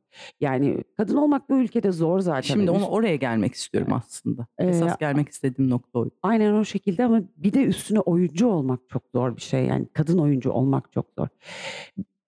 Yani 0.41 0.83
kadın 0.97 1.17
olmak 1.17 1.49
bu 1.49 1.57
ülkede 1.57 1.91
zor 1.91 2.19
zaten. 2.19 2.41
Şimdi 2.41 2.71
onu 2.71 2.87
oraya 2.87 3.15
gelmek 3.15 3.53
istiyorum 3.53 3.93
aslında. 3.93 4.47
Ee, 4.57 4.67
Esas 4.67 4.97
gelmek 4.97 5.29
istediğim 5.29 5.69
nokta 5.69 5.99
o. 5.99 6.09
Aynen 6.23 6.53
o 6.53 6.65
şekilde 6.65 7.05
ama 7.05 7.21
bir 7.37 7.53
de 7.53 7.63
üstüne 7.63 7.99
oyuncu 7.99 8.47
olmak 8.47 8.79
çok 8.89 9.03
zor 9.15 9.35
bir 9.35 9.41
şey. 9.41 9.65
Yani 9.65 9.87
kadın 9.93 10.17
oyuncu 10.17 10.51
olmak 10.51 10.91
çok 10.91 11.05
zor. 11.17 11.27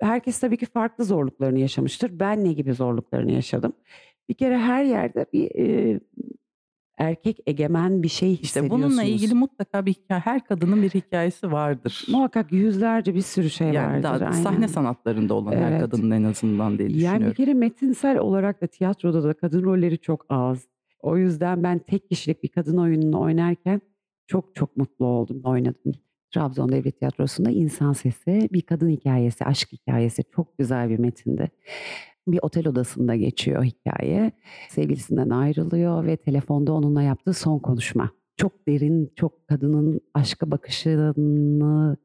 Herkes 0.01 0.39
tabii 0.39 0.57
ki 0.57 0.65
farklı 0.65 1.05
zorluklarını 1.05 1.59
yaşamıştır. 1.59 2.19
Ben 2.19 2.43
ne 2.43 2.53
gibi 2.53 2.73
zorluklarını 2.73 3.31
yaşadım? 3.31 3.73
Bir 4.29 4.33
kere 4.33 4.57
her 4.57 4.83
yerde 4.83 5.25
bir 5.33 5.51
e, 5.55 5.99
erkek 6.97 7.37
egemen 7.47 8.03
bir 8.03 8.07
şey 8.07 8.33
İşte 8.33 8.43
hissediyorsunuz. 8.43 8.83
bununla 8.89 9.03
ilgili 9.03 9.33
mutlaka 9.33 9.85
bir 9.85 9.93
hikaye, 9.93 10.19
her 10.21 10.45
kadının 10.45 10.81
bir 10.83 10.89
hikayesi 10.89 11.51
vardır. 11.51 12.05
muhakkak 12.11 12.51
yüzlerce 12.51 13.15
bir 13.15 13.21
sürü 13.21 13.49
şey 13.49 13.67
yani 13.67 13.87
vardır. 13.87 14.03
daha 14.03 14.13
aynen. 14.15 14.31
sahne 14.31 14.67
sanatlarında 14.67 15.33
olan 15.33 15.51
her 15.51 15.71
Evet. 15.71 15.81
kadının 15.81 16.11
en 16.11 16.23
azından 16.23 16.77
diye 16.77 16.87
Yani 16.89 16.95
düşünüyorum. 16.97 17.27
bir 17.27 17.33
kere 17.35 17.53
metinsel 17.53 18.17
olarak 18.17 18.61
da 18.61 18.67
tiyatroda 18.67 19.23
da 19.23 19.33
kadın 19.33 19.63
rolleri 19.63 19.97
çok 19.97 20.25
az. 20.29 20.67
O 20.99 21.17
yüzden 21.17 21.63
ben 21.63 21.79
tek 21.79 22.09
kişilik 22.09 22.43
bir 22.43 22.47
kadın 22.49 22.77
oyununu 22.77 23.21
oynarken 23.21 23.81
çok 24.27 24.55
çok 24.55 24.77
mutlu 24.77 25.05
oldum 25.05 25.41
oynadım. 25.43 25.91
Trabzon 26.33 26.69
Devlet 26.71 26.99
Tiyatrosu'nda 26.99 27.49
İnsan 27.51 27.93
Sesi 27.93 28.49
bir 28.53 28.61
kadın 28.61 28.89
hikayesi, 28.89 29.45
aşk 29.45 29.71
hikayesi. 29.71 30.23
Çok 30.35 30.57
güzel 30.57 30.89
bir 30.89 30.99
metindi. 30.99 31.51
Bir 32.27 32.39
otel 32.41 32.67
odasında 32.67 33.15
geçiyor 33.15 33.63
hikaye. 33.63 34.31
Sevgilisinden 34.69 35.29
ayrılıyor 35.29 36.05
ve 36.05 36.17
telefonda 36.17 36.73
onunla 36.73 37.01
yaptığı 37.01 37.33
son 37.33 37.59
konuşma. 37.59 38.11
Çok 38.37 38.67
derin, 38.67 39.13
çok 39.15 39.47
kadının 39.47 40.01
aşka 40.13 40.51
bakışını 40.51 41.97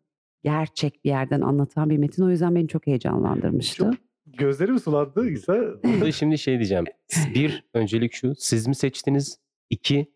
gerçek 0.44 1.04
bir 1.04 1.08
yerden 1.11 1.40
anlatan 1.40 1.90
bir 1.90 1.99
metin. 1.99 2.23
O 2.23 2.30
yüzden 2.30 2.54
beni 2.54 2.68
çok 2.68 2.87
heyecanlandırmıştı. 2.87 3.76
Çok- 3.85 3.94
Gözlerim 4.38 4.78
sulandı 4.78 5.28
İsa. 5.30 5.54
Burada 5.85 6.12
şimdi 6.12 6.38
şey 6.38 6.54
diyeceğim. 6.54 6.85
Bir, 7.35 7.64
öncelik 7.75 8.12
şu. 8.12 8.32
Siz 8.38 8.66
mi 8.66 8.75
seçtiniz? 8.75 9.38
İki, 9.70 10.12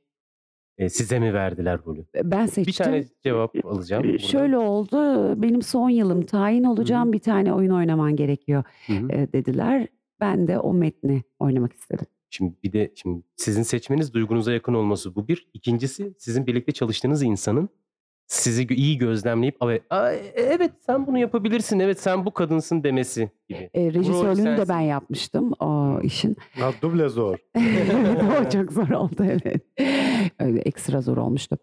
e, 0.80 0.88
size 0.88 1.18
mi 1.18 1.34
verdiler 1.34 1.80
rolü? 1.86 2.04
Ben 2.24 2.46
seçtim. 2.46 2.64
Bir 2.66 2.72
tane 2.72 3.04
cevap 3.22 3.66
alacağım. 3.66 4.04
Buradan. 4.04 4.16
Şöyle 4.16 4.58
oldu. 4.58 4.96
Benim 5.42 5.62
son 5.62 5.90
yılım 5.90 6.26
tayin 6.26 6.64
olacağım. 6.64 7.12
Bir 7.12 7.18
tane 7.18 7.52
oyun 7.52 7.70
oynaman 7.70 8.16
gerekiyor 8.16 8.64
e, 8.88 9.32
dediler. 9.32 9.88
Ben 10.20 10.48
de 10.48 10.58
o 10.58 10.74
metni 10.74 11.22
oynamak 11.38 11.72
istedim. 11.72 12.06
Şimdi 12.30 12.54
bir 12.64 12.72
de 12.72 12.92
şimdi 12.94 13.22
sizin 13.36 13.62
seçmeniz 13.62 14.14
duygunuza 14.14 14.52
yakın 14.52 14.74
olması 14.74 15.14
bu 15.14 15.28
bir. 15.28 15.48
İkincisi 15.54 16.14
sizin 16.18 16.46
birlikte 16.46 16.72
çalıştığınız 16.72 17.22
insanın 17.22 17.68
sizi 18.30 18.66
iyi 18.66 18.98
gözlemleyip 18.98 19.56
"Aa, 19.62 19.72
aa, 19.90 20.12
evet 20.34 20.72
sen 20.86 21.06
bunu 21.06 21.18
yapabilirsin. 21.18 21.78
Evet 21.80 22.00
sen 22.00 22.26
bu 22.26 22.30
kadınsın 22.34 22.82
demesi 22.84 23.30
gibi. 23.48 23.70
E, 23.74 23.92
rejisörlüğünü 23.94 24.44
de 24.50 24.56
sensin. 24.56 24.68
ben 24.68 24.80
yapmıştım 24.80 25.52
o 25.60 26.00
işin. 26.02 26.36
Ha, 26.60 26.70
duble 26.82 27.08
zor. 27.08 27.38
o 28.46 28.50
çok 28.50 28.72
zor 28.72 28.88
oldu 28.90 29.24
evet. 29.24 29.62
Öyle 30.40 30.60
ekstra 30.60 31.00
zor 31.00 31.16
olmuştu. 31.16 31.58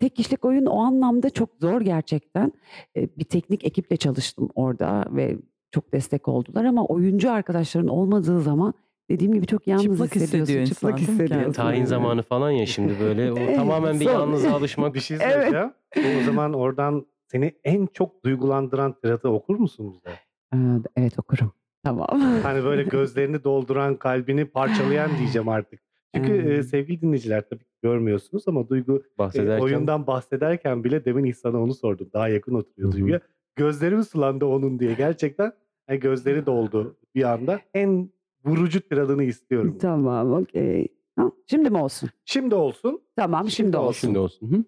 Tek 0.00 0.16
kişilik 0.16 0.44
oyun 0.44 0.66
o 0.66 0.80
anlamda 0.80 1.30
çok 1.30 1.48
zor 1.60 1.80
gerçekten. 1.80 2.52
E, 2.96 3.08
Bir 3.18 3.24
teknik 3.24 3.64
ekiple 3.64 3.96
çalıştım 3.96 4.48
orada 4.54 5.04
ve 5.10 5.36
çok 5.70 5.92
destek 5.92 6.28
oldular 6.28 6.64
ama 6.64 6.84
oyuncu 6.86 7.30
arkadaşların 7.32 7.88
olmadığı 7.88 8.40
zaman 8.40 8.74
dediğim 9.10 9.34
gibi 9.34 9.46
çok 9.46 9.66
yalnız 9.66 9.84
Çıplak 9.84 10.14
hissediyorsun. 10.14 10.38
hissediyor 10.38 10.60
insan, 10.60 10.74
Çıplak 10.74 10.98
hissediyorsun. 11.00 11.34
kendini? 11.36 11.52
Tayin 11.52 11.78
Evet. 11.78 11.88
zamanı 11.88 12.22
falan 12.22 12.50
ya 12.50 12.66
şimdi 12.66 12.92
böyle 13.00 13.32
o 13.32 13.38
Evet, 13.38 13.56
tamamen 13.56 14.00
bir 14.00 14.04
yalnızlığa 14.06 14.52
alışmak. 14.54 14.94
Bir 14.94 15.00
şey 15.00 15.16
Evet. 15.22 15.32
söyleyeceğim. 15.32 15.72
O 16.20 16.22
zaman 16.24 16.52
oradan 16.52 17.06
seni 17.26 17.52
en 17.64 17.86
çok 17.86 18.24
duygulandıran 18.24 18.92
tiratı 19.02 19.28
okur 19.28 19.56
musun 19.56 19.92
bize? 19.94 20.14
Ee, 20.54 20.56
Evet 20.96 21.18
okurum. 21.18 21.52
Tamam. 21.84 22.08
Hani 22.42 22.64
böyle 22.64 22.82
gözlerini 22.82 23.44
dolduran, 23.44 23.96
kalbini 23.96 24.44
parçalayan 24.44 25.10
diyeceğim 25.18 25.48
artık. 25.48 25.80
Çünkü 26.14 26.32
e, 26.32 26.56
Hmm. 26.56 26.62
sevgili 26.64 27.00
dinleyiciler 27.02 27.48
tabii 27.50 27.64
ki 27.64 27.70
görmüyorsunuz 27.82 28.44
ama 28.48 28.68
Duygu 28.68 28.96
e, 29.14 29.18
bahsederken. 29.18 29.64
oyundan 29.64 30.06
bahsederken 30.06 30.84
bile 30.84 31.04
demin 31.04 31.24
İhsan'a 31.24 31.62
onu 31.62 31.74
sordum. 31.74 32.10
Daha 32.12 32.28
yakın 32.28 32.54
oturuyor. 32.54 32.92
Duygu'ya. 32.92 33.20
Gözlerim 33.56 34.02
sulandı 34.04 34.44
onun 34.44 34.78
diye. 34.78 34.94
Gerçekten 34.94 35.52
hani 35.86 36.00
gözleri 36.00 36.46
doldu 36.46 36.96
bir 37.14 37.32
anda. 37.32 37.60
En 37.74 38.10
vurucu 38.44 38.80
tiradını 38.80 39.24
istiyorum. 39.24 39.78
tamam 39.80 40.32
okey. 40.32 40.88
Ha, 41.16 41.30
Şimdi 41.46 41.70
mi 41.70 41.78
olsun? 41.82 42.10
Şimdi 42.24 42.54
olsun. 42.54 43.00
Tamam 43.16 43.40
şimdi, 43.42 43.52
Şimdi 43.56 43.76
olsun. 43.76 44.00
Şimdi 44.00 44.18
olsun. 44.18 44.52
Hı? 44.52 44.64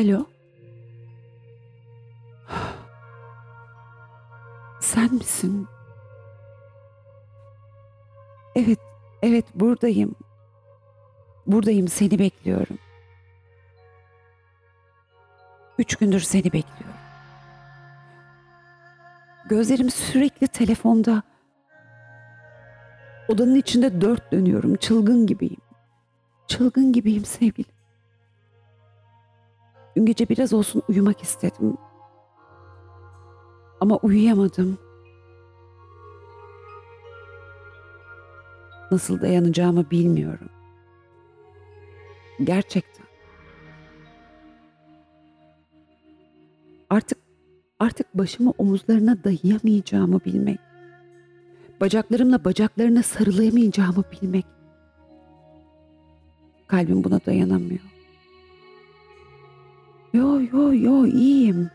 Alo. 0.00 0.26
Sen 4.80 5.14
misin? 5.14 5.68
Evet, 8.54 8.78
evet 9.22 9.44
buradayım. 9.54 10.14
Buradayım, 11.46 11.88
seni 11.88 12.18
bekliyorum. 12.18 12.78
Üç 15.78 15.96
gündür 15.96 16.20
seni 16.20 16.44
bekliyorum. 16.44 17.00
Gözlerim 19.48 19.90
sürekli 19.90 20.48
telefonda. 20.48 21.22
Odanın 23.28 23.54
içinde 23.54 24.00
dört 24.00 24.32
dönüyorum, 24.32 24.76
çılgın 24.76 25.26
gibiyim. 25.26 25.60
Çılgın 26.48 26.92
gibiyim 26.92 27.24
sevgilim. 27.24 27.79
Dün 29.96 30.06
gece 30.06 30.28
biraz 30.28 30.52
olsun 30.52 30.82
uyumak 30.88 31.22
istedim. 31.22 31.76
Ama 33.80 33.96
uyuyamadım. 33.96 34.78
Nasıl 38.90 39.20
dayanacağımı 39.20 39.90
bilmiyorum. 39.90 40.48
Gerçekten. 42.44 43.06
Artık 46.90 47.18
artık 47.78 48.14
başımı 48.14 48.52
omuzlarına 48.58 49.24
dayayamayacağımı 49.24 50.20
bilmek. 50.24 50.60
Bacaklarımla 51.80 52.44
bacaklarına 52.44 53.02
sarılamayacağımı 53.02 54.04
bilmek. 54.12 54.46
Kalbim 56.66 57.04
buna 57.04 57.20
dayanamıyor. 57.26 57.99
Yo 60.12 60.40
yo 60.52 60.74
yo 60.74 61.06
iyiyim. 61.06 61.70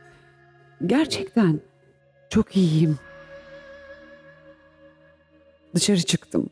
Gerçekten 0.85 1.59
çok 2.29 2.55
iyiyim. 2.55 2.99
Dışarı 5.75 6.01
çıktım. 6.01 6.49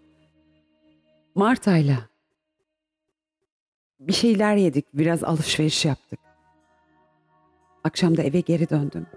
Marta'yla. 1.36 1.98
Bir 4.00 4.13
şeyler 4.13 4.56
yedik, 4.56 4.86
biraz 4.94 5.24
alışveriş 5.24 5.86
yaptık. 5.86 6.20
Akşam 7.84 8.18
da 8.18 8.24
eve 8.24 8.40
geri 8.40 8.70
döndüm. 8.70 9.08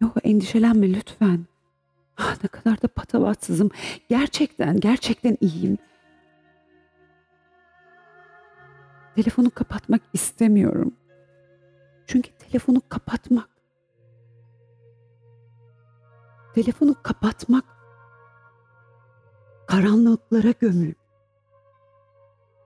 Yok 0.00 0.16
endişelenme 0.24 0.94
lütfen. 0.94 1.46
Ah, 2.16 2.36
ne 2.42 2.48
kadar 2.48 2.82
da 2.82 2.88
patavatsızım. 2.88 3.70
Gerçekten, 4.08 4.80
gerçekten 4.80 5.36
iyiyim. 5.40 5.78
Telefonu 9.18 9.50
kapatmak 9.50 10.02
istemiyorum. 10.12 10.92
Çünkü 12.06 12.30
telefonu 12.30 12.82
kapatmak 12.88 13.48
telefonu 16.54 16.94
kapatmak 17.02 17.64
karanlıklara 19.66 20.50
gömül. 20.60 20.92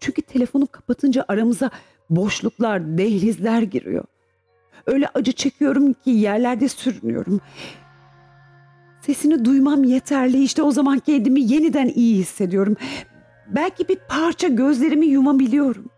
Çünkü 0.00 0.22
telefonu 0.22 0.66
kapatınca 0.66 1.24
aramıza 1.28 1.70
boşluklar, 2.10 2.98
dehlizler 2.98 3.62
giriyor. 3.62 4.04
Öyle 4.86 5.08
acı 5.14 5.32
çekiyorum 5.32 5.92
ki 5.92 6.10
yerlerde 6.10 6.68
sürünüyorum. 6.68 7.40
Sesini 9.00 9.44
duymam 9.44 9.84
yeterli. 9.84 10.42
İşte 10.42 10.62
o 10.62 10.70
zaman 10.70 10.98
kendimi 10.98 11.40
yeniden 11.40 11.88
iyi 11.88 12.16
hissediyorum. 12.16 12.76
Belki 13.48 13.88
bir 13.88 13.98
parça 14.08 14.48
gözlerimi 14.48 15.06
yumabiliyorum. 15.06 15.90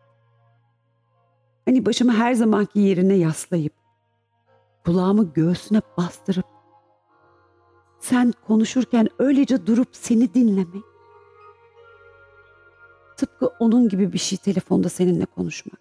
Hani 1.65 1.87
başımı 1.87 2.13
her 2.13 2.35
zamanki 2.35 2.81
yerine 2.81 3.15
yaslayıp, 3.15 3.73
kulağımı 4.85 5.33
göğsüne 5.33 5.81
bastırıp, 5.97 6.45
sen 8.01 8.33
konuşurken 8.47 9.09
öylece 9.19 9.67
durup 9.67 9.89
seni 9.93 10.35
dinlemek. 10.35 10.85
Tıpkı 13.17 13.47
onun 13.47 13.89
gibi 13.89 14.13
bir 14.13 14.19
şey 14.19 14.39
telefonda 14.39 14.89
seninle 14.89 15.25
konuşmak. 15.25 15.81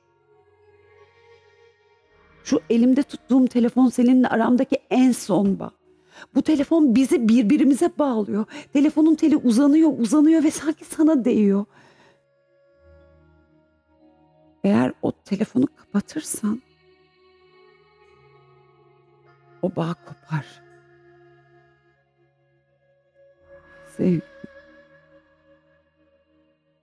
Şu 2.44 2.62
elimde 2.70 3.04
tuttuğum 3.04 3.48
telefon 3.48 3.90
seninle 3.90 4.28
aramdaki 4.28 4.80
en 4.90 5.12
son 5.12 5.60
bağ. 5.60 5.72
Bu 6.36 6.42
telefon 6.42 6.96
bizi 6.96 7.30
birbirimize 7.30 7.92
bağlıyor. 8.00 8.46
Telefonun 8.74 9.16
teli 9.16 9.38
uzanıyor, 9.38 9.92
uzanıyor 10.00 10.44
ve 10.44 10.52
sanki 10.52 10.86
sana 10.86 11.25
değiyor. 11.25 11.66
Eğer 14.63 14.93
o 15.01 15.12
telefonu 15.12 15.65
kapatırsan 15.75 16.62
o 19.62 19.75
bağ 19.75 19.93
kopar. 19.93 20.63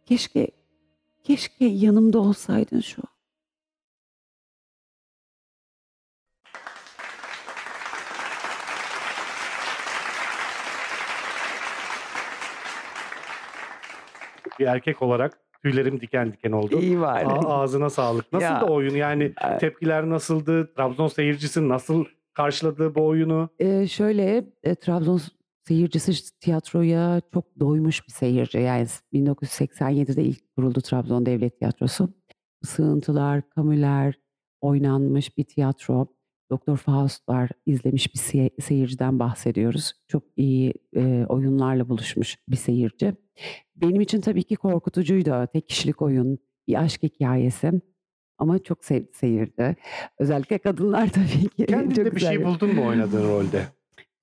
Keşke, 0.07 0.51
keşke 1.25 1.65
yanımda 1.65 2.19
olsaydın 2.19 2.81
şu 2.81 3.03
an. 3.03 3.11
bir 14.59 14.67
erkek 14.67 15.03
olarak 15.03 15.50
tüylerim 15.63 16.01
diken 16.01 16.33
diken 16.33 16.53
oldu. 16.53 16.81
İyi 16.81 17.01
var. 17.01 17.23
A- 17.27 17.49
ağzına 17.49 17.91
sağlık. 17.91 18.33
Nasıl 18.33 18.45
Ya. 18.47 18.63
oyun 18.67 18.95
yani 18.95 19.25
Ee, 19.25 19.59
tepkiler 19.59 20.09
nasıldı? 20.11 20.75
Trabzon 20.77 21.09
seyircisi 21.09 21.69
nasıl 21.69 22.05
karşıladı 22.35 22.95
bu 22.95 23.07
oyunu? 23.07 23.49
Ee, 23.59 23.87
şöyle 23.87 24.45
e, 24.63 24.75
Trabzon 24.75 25.21
seyircisi 25.69 26.39
tiyatroya 26.41 27.21
çok 27.35 27.61
doymuş 27.61 28.07
bir 28.09 28.13
seyirci. 28.13 28.59
Yani 28.59 28.87
1987'de 29.15 30.23
ilk 30.25 30.57
kuruldu 30.57 30.81
Trabzon 30.81 31.27
Devlet 31.27 31.59
Tiyatrosu. 31.59 32.09
Sığıntılar, 32.63 33.43
kamüler 33.51 34.15
oynanmış 34.61 35.39
bir 35.39 35.45
tiyatro. 35.45 36.07
Doktor 36.51 36.77
Faust'lar 36.77 37.51
izlemiş 37.67 38.15
bir 38.15 38.19
se- 38.19 38.61
seyirciden 38.63 39.19
bahsediyoruz. 39.19 39.93
Çok 40.09 40.23
iyi 40.37 40.75
e, 40.97 41.25
oyunlarla 41.29 41.89
buluşmuş 41.89 42.39
bir 42.49 42.57
seyirci. 42.57 43.15
Benim 43.77 44.01
için 44.01 44.21
tabii 44.21 44.43
ki 44.43 44.57
korkutucuydu. 44.57 45.47
Tek 45.53 45.69
kişilik 45.69 46.03
oyun, 46.03 46.39
bir 46.69 46.75
aşk 46.83 47.03
hikayesi. 47.03 47.73
Ama 48.39 48.59
çok 48.59 48.85
sevdi 48.85 49.11
seyirci. 49.15 49.77
Özellikle 50.19 50.59
kadınlar 50.59 51.09
tabii 51.13 51.49
ki. 51.49 51.67
Kendinde 51.67 52.05
bir 52.07 52.11
güzel. 52.13 52.33
şey 52.35 52.45
buldun 52.45 52.75
mu 52.75 52.87
oynadığın 52.87 53.29
rolde? 53.29 53.63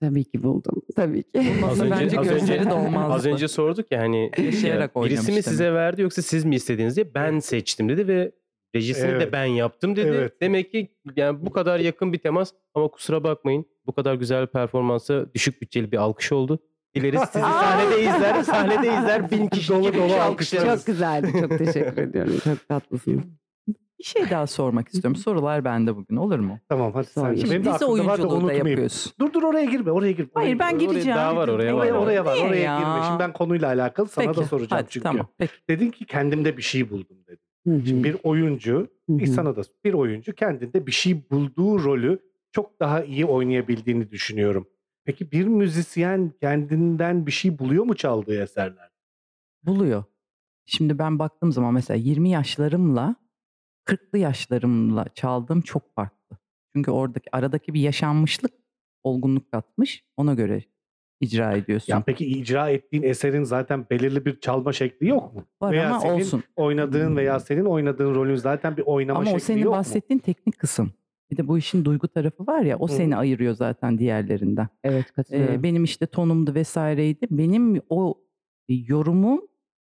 Tabii 0.01 0.23
ki 0.23 0.43
buldum. 0.43 0.81
Tabii 0.95 1.23
ki. 1.23 1.41
Az 1.65 1.81
önce- 1.81 1.91
bence 1.91 2.19
az 2.19 2.29
gözleri 2.29 2.59
önce- 2.59 2.69
dolmazdı. 2.69 3.13
Az 3.13 3.25
önce 3.25 3.47
sorduk 3.47 3.91
ya 3.91 3.99
hani 4.01 4.31
Yaşayarak 4.37 4.91
ya, 4.95 5.03
birisi 5.03 5.31
mi 5.31 5.43
size 5.43 5.73
verdi 5.73 6.01
yoksa 6.01 6.21
siz 6.21 6.45
mi 6.45 6.55
istediniz 6.55 6.95
diye 6.95 7.13
ben 7.13 7.39
seçtim 7.39 7.89
dedi 7.89 8.07
ve 8.07 8.31
rejisini 8.75 9.11
Evet. 9.11 9.21
de 9.21 9.31
ben 9.31 9.45
yaptım 9.45 9.95
dedi. 9.95 10.07
Evet. 10.17 10.33
Demek 10.41 10.71
ki 10.71 10.91
yani 11.15 11.45
bu 11.45 11.51
kadar 11.51 11.79
yakın 11.79 12.13
bir 12.13 12.17
temas 12.19 12.51
ama 12.73 12.87
kusura 12.87 13.23
bakmayın 13.23 13.65
bu 13.85 13.91
kadar 13.91 14.13
güzel 14.13 14.41
bir 14.41 14.51
performansa 14.51 15.33
düşük 15.33 15.61
bütçeli 15.61 15.91
bir 15.91 15.97
alkış 15.97 16.31
oldu. 16.31 16.59
Dileriz 16.95 17.21
sizi 17.21 17.39
sahnede 17.39 17.99
izler, 18.01 18.43
sahnede 18.43 18.87
izler 18.87 19.31
bin 19.31 19.47
kişi 19.49 19.73
Dolu 19.73 19.93
dolu 19.93 20.13
alkışlarız. 20.13 20.79
Çok 20.79 20.85
güzeldi. 20.85 21.33
Çok 21.39 21.57
teşekkür 21.57 22.01
ediyorum. 22.01 22.33
Çok 22.43 22.67
tatlısınız. 22.67 23.23
Bir 23.99 24.03
şey 24.03 24.29
daha 24.29 24.47
sormak 24.47 24.87
istiyorum. 24.87 25.15
Sorular 25.15 25.65
bende 25.65 25.95
bugün 25.95 26.15
olur 26.15 26.39
mu? 26.39 26.59
Tamam 26.69 26.93
hadi 26.93 27.07
sen. 27.07 27.21
Sonra 27.35 27.51
Benim 27.51 27.65
Dizi 27.73 27.85
oyunculuğu 27.85 28.47
da 28.47 28.53
yapıyorsun. 28.53 29.13
Dur 29.19 29.33
dur 29.33 29.43
oraya 29.43 29.65
girme 29.65 29.91
oraya 29.91 30.11
girme. 30.11 30.29
oraya 30.35 30.43
Hayır 30.45 30.59
ben. 30.59 30.75
Oraya 30.75 30.77
gideceğim. 30.85 31.17
daha 31.17 31.35
var, 31.35 31.47
oraya 31.47 31.75
var. 31.75 31.79
Oraya, 31.81 31.93
oraya 31.93 32.25
var. 32.25 32.35
Niye 32.35 32.45
Oraya 32.47 32.61
ya? 32.61 32.79
girme. 32.79 33.05
Şimdi 33.07 33.19
ben 33.19 33.33
konuyla 33.33 33.67
alakalı 33.67 34.07
sana 34.07 34.25
Peki, 34.25 34.37
da 34.39 34.43
soracağım 34.45 34.81
hadi, 34.81 34.87
çünkü. 34.89 35.03
Tamam 35.03 35.27
peki. 35.37 35.53
Dedin 35.69 35.91
ki 35.91 36.05
kendimde 36.05 36.57
bir 36.57 36.61
şey 36.61 36.89
buldum 36.89 37.17
dedin. 37.27 37.39
Hı 37.67 37.71
hı, 37.71 37.85
Şimdi 37.85 38.03
bir 38.03 38.17
oyuncu, 38.23 38.87
hı 39.09 39.13
hı. 39.13 39.27
sana 39.27 39.55
da 39.55 39.61
bir 39.83 39.93
oyuncu 39.93 40.35
kendinde 40.35 40.87
bir 40.87 40.91
şey 40.91 41.29
bulduğu 41.31 41.83
rolü 41.83 42.19
çok 42.51 42.79
daha 42.79 43.03
iyi 43.03 43.25
oynayabildiğini 43.25 44.11
düşünüyorum. 44.11 44.67
Peki 45.05 45.31
bir 45.31 45.47
müzisyen 45.47 46.31
kendinden 46.41 47.25
bir 47.25 47.31
şey 47.31 47.59
buluyor 47.59 47.83
mu 47.83 47.95
çaldığı 47.95 48.41
eserler? 48.43 48.89
Buluyor. 49.63 50.03
Şimdi 50.65 50.99
ben 50.99 51.19
baktığım 51.19 51.51
zaman 51.51 51.73
mesela 51.73 51.97
20 51.97 52.29
yaşlarımla 52.29 53.15
40'lı 53.85 54.17
yaşlarımla 54.17 55.05
çaldığım 55.15 55.61
çok 55.61 55.95
farklı. 55.95 56.37
Çünkü 56.75 56.91
oradaki 56.91 57.35
aradaki 57.35 57.73
bir 57.73 57.81
yaşanmışlık 57.81 58.51
olgunluk 59.03 59.51
katmış. 59.51 60.05
Ona 60.17 60.33
göre 60.33 60.63
icra 61.21 61.53
ediyorsun. 61.53 61.93
Ya 61.93 62.03
peki 62.05 62.25
icra 62.25 62.69
ettiğin 62.69 63.03
eserin 63.03 63.43
zaten 63.43 63.85
belirli 63.89 64.25
bir 64.25 64.39
çalma 64.39 64.73
şekli 64.73 65.07
yok 65.07 65.33
mu? 65.35 65.43
Var 65.61 65.71
veya 65.71 65.89
ama 65.89 65.99
senin 65.99 66.13
olsun. 66.13 66.43
Oynadığın 66.55 67.15
veya 67.15 67.39
senin 67.39 67.65
oynadığın 67.65 68.15
rolün 68.15 68.35
zaten 68.35 68.77
bir 68.77 68.83
oynama 68.85 69.19
Ama 69.19 69.29
o 69.29 69.33
şekli 69.33 69.43
senin 69.45 69.61
yok 69.61 69.73
mu? 69.73 69.77
bahsettiğin 69.77 70.19
teknik 70.19 70.57
kısım. 70.59 70.91
Bir 71.31 71.37
de 71.37 71.47
bu 71.47 71.57
işin 71.57 71.85
duygu 71.85 72.07
tarafı 72.07 72.47
var 72.47 72.61
ya 72.61 72.77
o 72.77 72.87
Hı. 72.87 72.91
seni 72.91 73.15
ayırıyor 73.15 73.53
zaten 73.53 73.97
diğerlerinden. 73.99 74.67
Evet 74.83 75.05
Ee, 75.09 75.13
katılıyorum. 75.13 75.63
benim 75.63 75.83
işte 75.83 76.05
tonumdu 76.05 76.53
vesaireydi. 76.53 77.27
Benim 77.31 77.81
o 77.89 78.17
yorumum 78.69 79.41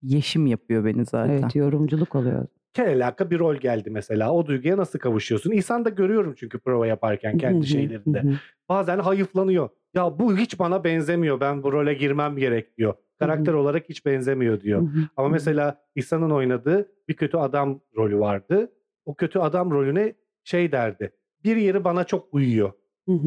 yeşim 0.03 0.47
yapıyor 0.47 0.85
beni 0.85 1.05
zaten. 1.05 1.33
Evet 1.43 1.57
yorumculuk 1.57 2.15
oluyor. 2.15 2.47
Kelelaka 2.75 3.31
bir 3.31 3.39
rol 3.39 3.57
geldi 3.57 3.91
mesela. 3.91 4.33
O 4.33 4.47
duyguya 4.47 4.77
nasıl 4.77 4.99
kavuşuyorsun? 4.99 5.51
İhsan 5.51 5.85
da 5.85 5.89
görüyorum 5.89 6.35
çünkü 6.37 6.59
prova 6.59 6.87
yaparken 6.87 7.39
kendi 7.39 7.67
şeylerinde. 7.67 8.23
Bazen 8.69 8.99
hayıflanıyor. 8.99 9.69
Ya 9.95 10.19
bu 10.19 10.37
hiç 10.37 10.59
bana 10.59 10.85
benzemiyor. 10.85 11.41
Ben 11.41 11.63
bu 11.63 11.73
role 11.73 11.95
girmem 11.95 12.37
gerek 12.37 12.79
diyor. 12.79 12.95
Karakter 13.19 13.53
olarak 13.53 13.89
hiç 13.89 14.07
benzemiyor 14.07 14.61
diyor. 14.61 14.83
Ama 15.17 15.29
mesela 15.29 15.81
İhsan'ın 15.95 16.31
oynadığı 16.31 16.89
bir 17.09 17.15
kötü 17.15 17.37
adam 17.37 17.81
rolü 17.97 18.19
vardı. 18.19 18.73
O 19.05 19.15
kötü 19.15 19.39
adam 19.39 19.71
rolüne 19.71 20.15
şey 20.45 20.73
derdi. 20.73 21.13
Bir 21.45 21.57
yeri 21.57 21.85
bana 21.85 22.05
çok 22.05 22.35
uyuyor. 22.35 22.73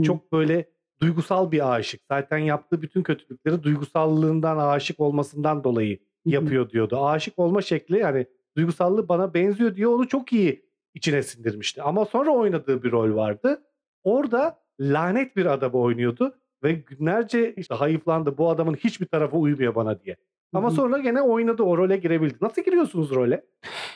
Çok 0.03 0.31
böyle 0.31 0.69
duygusal 1.01 1.51
bir 1.51 1.73
aşık. 1.75 2.01
Zaten 2.12 2.38
yaptığı 2.38 2.81
bütün 2.81 3.03
kötülükleri 3.03 3.63
duygusallığından, 3.63 4.58
aşık 4.58 4.99
olmasından 4.99 5.63
dolayı 5.63 5.99
yapıyor 6.25 6.69
diyordu. 6.69 7.05
Aşık 7.05 7.39
olma 7.39 7.62
şekli 7.62 7.97
yani 7.97 8.25
duygusallığı 8.57 9.07
bana 9.07 9.33
benziyor 9.33 9.75
diyor. 9.75 9.91
Onu 9.91 10.07
çok 10.07 10.33
iyi 10.33 10.65
içine 10.93 11.23
sindirmişti. 11.23 11.81
Ama 11.81 12.05
sonra 12.05 12.31
oynadığı 12.31 12.83
bir 12.83 12.91
rol 12.91 13.15
vardı. 13.15 13.61
Orada 14.03 14.59
lanet 14.79 15.35
bir 15.35 15.45
adamı 15.45 15.77
oynuyordu 15.77 16.35
ve 16.63 16.73
günlerce 16.73 17.53
işte 17.55 17.75
hayıflandı. 17.75 18.37
Bu 18.37 18.49
adamın 18.49 18.73
hiçbir 18.73 19.05
tarafı 19.05 19.37
uymuyor 19.37 19.75
bana 19.75 19.99
diye. 19.99 20.15
Ama 20.53 20.71
sonra 20.71 20.97
gene 20.97 21.21
oynadı, 21.21 21.63
o 21.63 21.77
role 21.77 21.97
girebildi. 21.97 22.35
Nasıl 22.41 22.61
giriyorsunuz 22.61 23.11
role? 23.11 23.45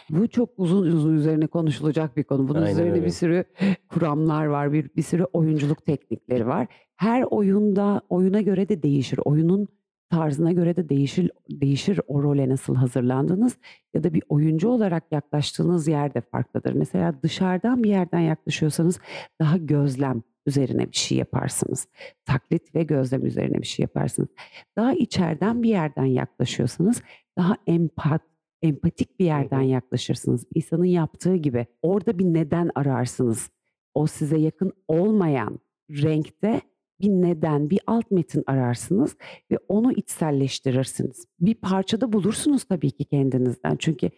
Bu 0.10 0.28
çok 0.28 0.50
uzun 0.58 0.88
uzun 0.88 1.16
üzerine 1.16 1.48
konuşulacak 1.48 2.18
bir 2.18 2.24
konu. 2.24 2.48
Bunun 2.48 2.62
Aynen 2.62 2.72
üzerine 2.72 2.92
öyle. 2.92 3.06
bir 3.06 3.10
sürü 3.10 3.44
kuramlar 3.90 4.46
var, 4.46 4.74
bir, 4.74 4.90
bir 4.96 5.02
sürü 5.02 5.24
oyunculuk 5.24 5.86
teknikleri 5.86 6.48
var. 6.48 6.68
Her 6.96 7.24
oyunda 7.24 8.02
oyuna 8.10 8.42
göre 8.42 8.70
de 8.70 8.84
değişir. 8.84 9.20
Oyunun 9.26 9.68
tarzına 10.10 10.52
göre 10.52 10.76
de 10.76 10.90
değişir, 10.90 11.32
değişir 11.50 12.00
o 12.08 12.24
role 12.24 12.50
nasıl 12.50 12.76
hazırlandınız 12.76 13.58
ya 13.94 14.04
da 14.04 14.14
bir 14.14 14.24
oyuncu 14.30 14.70
olarak 14.70 15.04
yaklaştığınız 15.12 15.88
yer 15.88 16.14
de 16.14 16.22
farklıdır. 16.22 16.74
Mesela 16.74 17.24
dışarıdan 17.24 17.84
bir 17.84 17.90
yerden 17.90 18.20
yaklaşıyorsanız 18.20 19.00
daha 19.40 19.58
gözlem 19.58 20.24
üzerine 20.46 20.92
bir 20.92 20.98
şey 20.98 21.18
yaparsınız. 21.18 21.88
Taklit 22.26 22.76
ve 22.76 22.84
gözlem 22.84 23.26
üzerine 23.26 23.58
bir 23.62 23.68
şey 23.68 23.84
yaparsınız. 23.84 24.30
Daha 24.78 24.94
içeriden 24.94 25.64
bir 25.64 25.70
yerden 25.70 26.06
yaklaşıyorsanız 26.06 27.02
daha 27.38 27.56
empat, 27.68 28.22
empatik 28.62 29.20
bir 29.20 29.26
yerden 29.26 29.62
yaklaşırsınız. 29.62 30.46
İnsanın 30.56 30.86
yaptığı 30.86 31.36
gibi 31.36 31.68
orada 31.82 32.20
bir 32.20 32.26
neden 32.26 32.70
ararsınız. 32.76 33.50
O 33.94 34.08
size 34.08 34.38
yakın 34.38 34.72
olmayan 34.88 35.60
renkte 35.90 36.62
bir 37.02 37.10
neden, 37.10 37.70
bir 37.70 37.80
alt 37.88 38.12
metin 38.12 38.44
ararsınız 38.48 39.18
ve 39.52 39.58
onu 39.68 39.92
içselleştirirsiniz. 39.94 41.26
Bir 41.40 41.56
parçada 41.56 42.14
bulursunuz 42.14 42.64
tabii 42.64 42.92
ki 42.92 43.06
kendinizden. 43.06 43.76
Çünkü 43.80 44.10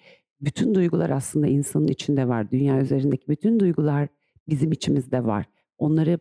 bütün 0.42 0.76
duygular 0.76 1.10
aslında 1.10 1.48
insanın 1.48 1.88
içinde 1.88 2.28
var. 2.28 2.52
Dünya 2.52 2.82
üzerindeki 2.82 3.28
bütün 3.28 3.60
duygular 3.60 4.08
bizim 4.50 4.72
içimizde 4.72 5.24
var. 5.24 5.46
Onları 5.78 6.20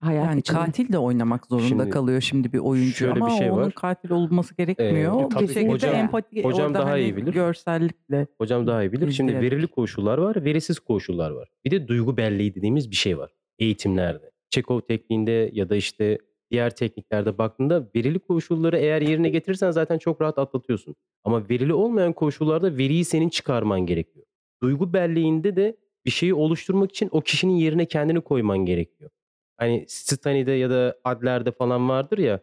hayat 0.00 0.26
Yani 0.26 0.40
içinde... 0.40 0.58
katil 0.58 0.92
de 0.92 0.98
oynamak 0.98 1.46
zorunda 1.46 1.68
Şimdi 1.68 1.90
kalıyor 1.90 2.20
şimdi 2.20 2.52
bir 2.52 2.58
oyuncu 2.58 2.92
şöyle 2.92 3.14
bir 3.14 3.20
ama 3.20 3.30
şey 3.30 3.50
onun 3.50 3.62
var. 3.62 3.72
katil 3.74 4.10
olması 4.10 4.56
gerekmiyor. 4.56 5.20
Ee, 5.20 5.24
bir 5.24 5.30
tabii 5.30 5.48
şekilde 5.48 5.72
hocam- 5.72 5.94
empati 5.94 6.42
hocam 6.42 6.66
orada 6.66 6.78
daha 6.78 6.90
hani 6.90 7.00
iyi 7.02 7.16
bilir. 7.16 7.32
görsellikle 7.32 8.26
Hocam 8.38 8.66
daha 8.66 8.82
iyi 8.84 8.92
bilir. 8.92 9.10
Şimdi 9.10 9.34
verili 9.40 9.66
koşullar 9.66 10.18
var, 10.18 10.44
verisiz 10.44 10.78
koşullar 10.78 11.30
var. 11.30 11.48
Bir 11.64 11.70
de 11.70 11.88
duygu 11.88 12.16
belleği 12.16 12.54
dediğimiz 12.54 12.90
bir 12.90 12.96
şey 12.96 13.18
var 13.18 13.30
eğitimlerde. 13.58 14.30
Çekov 14.54 14.80
tekniğinde 14.80 15.50
ya 15.52 15.68
da 15.68 15.76
işte 15.76 16.18
diğer 16.50 16.76
tekniklerde 16.76 17.38
baktığında 17.38 17.88
verili 17.96 18.18
koşulları 18.18 18.78
eğer 18.78 19.02
yerine 19.02 19.28
getirirsen 19.28 19.70
zaten 19.70 19.98
çok 19.98 20.20
rahat 20.20 20.38
atlatıyorsun. 20.38 20.96
Ama 21.24 21.48
verili 21.48 21.74
olmayan 21.74 22.12
koşullarda 22.12 22.76
veriyi 22.76 23.04
senin 23.04 23.28
çıkarman 23.28 23.80
gerekiyor. 23.86 24.26
Duygu 24.62 24.92
belleğinde 24.92 25.56
de 25.56 25.76
bir 26.06 26.10
şeyi 26.10 26.34
oluşturmak 26.34 26.90
için 26.90 27.08
o 27.12 27.20
kişinin 27.20 27.52
yerine 27.52 27.86
kendini 27.86 28.20
koyman 28.20 28.58
gerekiyor. 28.58 29.10
Hani 29.56 29.84
Stani'de 29.88 30.52
ya 30.52 30.70
da 30.70 30.96
Adler'de 31.04 31.52
falan 31.52 31.88
vardır 31.88 32.18
ya 32.18 32.40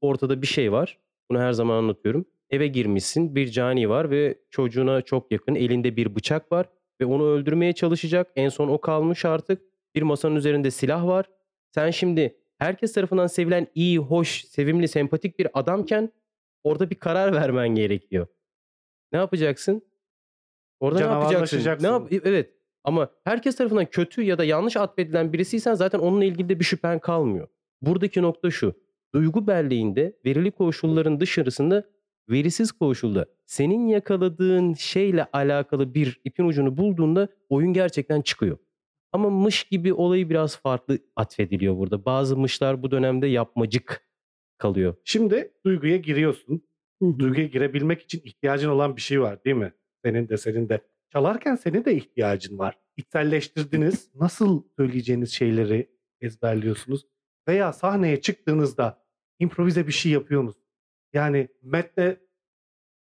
ortada 0.00 0.42
bir 0.42 0.46
şey 0.46 0.72
var. 0.72 0.98
Bunu 1.30 1.40
her 1.40 1.52
zaman 1.52 1.76
anlatıyorum. 1.76 2.24
Eve 2.50 2.66
girmişsin 2.66 3.34
bir 3.34 3.50
cani 3.50 3.88
var 3.88 4.10
ve 4.10 4.38
çocuğuna 4.50 5.02
çok 5.02 5.32
yakın 5.32 5.54
elinde 5.54 5.96
bir 5.96 6.14
bıçak 6.14 6.52
var 6.52 6.66
ve 7.00 7.06
onu 7.06 7.24
öldürmeye 7.26 7.72
çalışacak. 7.72 8.32
En 8.36 8.48
son 8.48 8.68
o 8.68 8.80
kalmış 8.80 9.24
artık. 9.24 9.62
Bir 9.94 10.02
masanın 10.02 10.36
üzerinde 10.36 10.70
silah 10.70 11.06
var. 11.06 11.26
Sen 11.74 11.90
şimdi 11.90 12.36
herkes 12.58 12.92
tarafından 12.92 13.26
sevilen 13.26 13.66
iyi, 13.74 13.98
hoş, 13.98 14.44
sevimli, 14.44 14.88
sempatik 14.88 15.38
bir 15.38 15.48
adamken 15.54 16.12
orada 16.64 16.90
bir 16.90 16.94
karar 16.96 17.32
vermen 17.32 17.68
gerekiyor. 17.68 18.26
Ne 19.12 19.18
yapacaksın? 19.18 19.82
Orada 20.80 20.98
ne 21.06 21.12
yapacaksın? 21.34 21.56
Ne 21.82 21.86
yap- 21.92 22.12
evet. 22.24 22.54
Ama 22.84 23.10
herkes 23.24 23.56
tarafından 23.56 23.86
kötü 23.86 24.22
ya 24.22 24.38
da 24.38 24.44
yanlış 24.44 24.76
atfedilen 24.76 25.32
birisiysen 25.32 25.74
zaten 25.74 25.98
onunla 25.98 26.24
ilgili 26.24 26.48
de 26.48 26.58
bir 26.60 26.64
şüphen 26.64 26.98
kalmıyor. 26.98 27.48
Buradaki 27.82 28.22
nokta 28.22 28.50
şu. 28.50 28.74
Duygu 29.14 29.46
belleğinde 29.46 30.16
verili 30.26 30.50
koşulların 30.50 31.20
dışarısında 31.20 31.84
verisiz 32.30 32.72
koşulda 32.72 33.26
senin 33.46 33.86
yakaladığın 33.88 34.74
şeyle 34.74 35.26
alakalı 35.32 35.94
bir 35.94 36.20
ipin 36.24 36.44
ucunu 36.44 36.76
bulduğunda 36.76 37.28
oyun 37.48 37.72
gerçekten 37.72 38.22
çıkıyor. 38.22 38.58
Ama 39.12 39.30
mış 39.30 39.64
gibi 39.64 39.94
olayı 39.94 40.30
biraz 40.30 40.56
farklı 40.56 40.98
atfediliyor 41.16 41.76
burada. 41.76 42.04
Bazı 42.04 42.36
mışlar 42.36 42.82
bu 42.82 42.90
dönemde 42.90 43.26
yapmacık 43.26 44.08
kalıyor. 44.58 44.94
Şimdi 45.04 45.52
duyguya 45.64 45.96
giriyorsun. 45.96 46.62
Duyguya 47.18 47.46
girebilmek 47.46 48.02
için 48.02 48.22
ihtiyacın 48.24 48.68
olan 48.68 48.96
bir 48.96 49.00
şey 49.00 49.20
var 49.20 49.44
değil 49.44 49.56
mi? 49.56 49.72
Senin 50.04 50.28
de 50.28 50.36
senin 50.36 50.68
de. 50.68 50.80
Çalarken 51.12 51.54
senin 51.54 51.84
de 51.84 51.94
ihtiyacın 51.94 52.58
var. 52.58 52.78
İçselleştirdiniz. 52.96 54.10
Nasıl 54.14 54.62
söyleyeceğiniz 54.76 55.32
şeyleri 55.32 55.90
ezberliyorsunuz? 56.20 57.06
Veya 57.48 57.72
sahneye 57.72 58.20
çıktığınızda 58.20 59.04
improvize 59.38 59.86
bir 59.86 59.92
şey 59.92 60.12
yapıyor 60.12 60.42
musunuz? 60.42 60.66
Yani 61.12 61.48
metne 61.62 62.16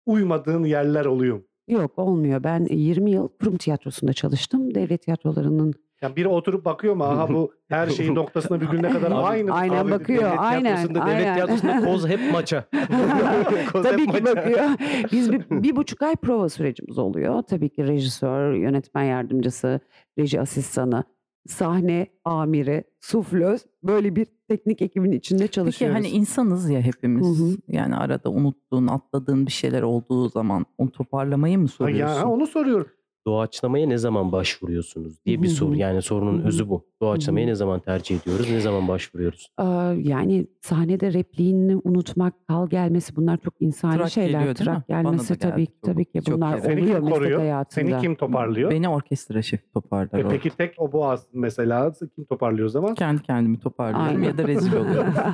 uymadığın 0.06 0.64
yerler 0.64 1.04
oluyor 1.04 1.36
mu? 1.36 1.44
Yok 1.68 1.98
olmuyor. 1.98 2.44
Ben 2.44 2.66
20 2.70 3.10
yıl 3.10 3.28
kurum 3.28 3.56
tiyatrosunda 3.56 4.12
çalıştım. 4.12 4.74
Devlet 4.74 5.02
tiyatrolarının 5.02 5.74
Yani 6.02 6.16
biri 6.16 6.28
oturup 6.28 6.64
bakıyor 6.64 6.94
mu? 6.94 7.04
Aha 7.04 7.28
bu 7.28 7.52
her 7.68 7.86
şeyin 7.88 8.14
noktasına 8.14 8.60
virgülüne 8.60 8.90
kadar 8.90 9.10
Abi, 9.10 9.14
aynı. 9.14 9.52
aynen 9.52 9.76
Abi, 9.84 9.90
bakıyor, 9.90 10.22
devlet 10.22 10.38
aynen, 10.38 10.62
tiyatrosunda, 10.62 11.00
devlet 11.06 11.16
aynen. 11.26 11.34
tiyatrosunda 11.34 11.80
koz 11.84 12.08
hep 12.08 12.32
maça. 12.32 12.64
Koz 13.72 13.84
hep 13.84 13.92
Tabii 13.92 14.06
ki 14.06 14.12
maça. 14.22 14.36
bakıyor. 14.36 14.64
Biz 15.12 15.32
bir, 15.32 15.44
bir 15.50 15.76
buçuk 15.76 16.02
ay 16.02 16.16
prova 16.16 16.48
sürecimiz 16.48 16.98
oluyor. 16.98 17.42
Tabii 17.42 17.68
ki 17.68 17.86
rejisör, 17.86 18.52
yönetmen 18.54 19.02
yardımcısı, 19.04 19.80
reji 20.18 20.40
asistanı, 20.40 21.04
sahne 21.46 22.06
amiri, 22.24 22.84
suflöz 23.00 23.66
böyle 23.82 24.16
bir 24.16 24.26
teknik 24.48 24.82
ekibin 24.82 25.12
içinde 25.12 25.42
Peki 25.42 25.52
çalışıyoruz. 25.52 25.96
hani 25.96 26.08
insanız 26.08 26.70
ya 26.70 26.80
hepimiz. 26.80 27.38
Hı 27.40 27.44
hı. 27.44 27.56
Yani 27.68 27.96
arada 27.96 28.30
unuttuğun, 28.30 28.86
atladığın 28.86 29.46
bir 29.46 29.52
şeyler 29.52 29.82
olduğu 29.82 30.28
zaman 30.28 30.66
onu 30.78 30.90
toparlamayı 30.90 31.58
mı 31.58 31.64
Ha, 31.66 31.72
soruyorsun? 31.72 32.16
Ya 32.20 32.28
onu 32.28 32.46
soruyorum. 32.46 32.88
Doğaçlamaya 33.26 33.86
ne 33.88 33.98
zaman 33.98 34.32
başvuruyorsunuz 34.32 35.24
diye 35.26 35.42
bir 35.42 35.46
Hı 35.48 35.50
hı. 35.50 35.54
soru. 35.56 35.76
Yani 35.76 36.02
sorunun 36.02 36.38
Hı 36.38 36.42
hı. 36.42 36.48
özü 36.48 36.68
bu. 36.68 36.86
Doğaçlamayı 37.04 37.46
ne 37.46 37.54
zaman 37.54 37.80
tercih 37.80 38.20
ediyoruz, 38.20 38.50
ne 38.50 38.60
zaman 38.60 38.88
başvuruyoruz? 38.88 39.48
Aa, 39.56 39.92
yani 39.98 40.46
sahnede 40.60 41.12
repliğini 41.12 41.76
unutmak, 41.84 42.34
kal 42.48 42.68
gelmesi 42.68 43.16
bunlar 43.16 43.36
çok 43.36 43.54
insani 43.60 43.96
Trak 43.96 44.10
şeyler. 44.10 44.38
geliyor? 44.38 44.54
Trak 44.54 44.88
gelmesi 44.88 45.38
tabii 45.38 45.66
ki 45.66 45.72
tabii 45.82 46.04
ki 46.04 46.22
Çok 46.26 46.36
bunlar. 46.36 46.58
Seni 46.58 46.72
oluyor 46.82 46.86
kim 46.96 47.04
meslek 47.04 47.14
koruyor? 47.14 47.38
hayatında. 47.40 47.86
Seni 47.90 48.00
kim 48.00 48.14
toparlıyor? 48.14 48.70
Beni 48.70 48.88
orkestra 48.88 49.42
şefi 49.42 49.72
toparlar. 49.72 50.18
E 50.20 50.28
peki 50.28 50.50
tek 50.50 50.74
o 50.78 50.92
boğaz 50.92 51.26
mesela 51.32 51.92
kim 52.14 52.24
toparlıyor 52.24 52.66
o 52.66 52.70
zaman? 52.70 52.94
Kendi 52.94 53.22
kendimi 53.22 53.60
toparlıyorum 53.60 54.06
Aynen. 54.08 54.22
ya 54.28 54.38
da 54.38 54.48
rezil 54.48 54.72
oluyorum. 54.76 55.14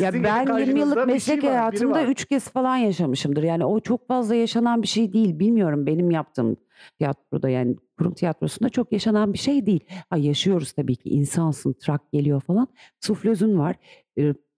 Ya 0.00 0.12
ben 0.12 0.16
20 0.18 0.24
karşınızda 0.46 0.78
yıllık 0.78 0.94
şey 0.96 1.04
meslek 1.06 1.36
var, 1.38 1.42
biri 1.42 1.50
hayatımda 1.50 1.98
var. 1.98 2.06
3 2.08 2.24
kez 2.24 2.48
falan 2.48 2.76
yaşamışımdır. 2.76 3.42
Yani 3.42 3.64
o 3.64 3.80
çok 3.80 4.08
fazla 4.08 4.34
yaşanan 4.34 4.82
bir 4.82 4.86
şey 4.88 5.12
değil. 5.12 5.38
Bilmiyorum 5.38 5.86
benim 5.86 6.10
yaptığım 6.10 6.56
tiyatroda 6.98 7.48
yani 7.48 7.76
kurum 7.98 8.14
tiyatrosunda 8.14 8.68
çok 8.68 8.92
yaşanan 8.92 9.32
bir 9.32 9.38
şey 9.38 9.66
değil. 9.66 9.80
Ha 10.10 10.16
yaşıyoruz 10.16 10.72
tabii 10.72 10.96
ki 10.96 11.08
insansın, 11.08 11.72
trak 11.72 12.12
geliyor 12.12 12.40
falan. 12.40 12.68
Suflözün 13.00 13.58
var, 13.58 13.76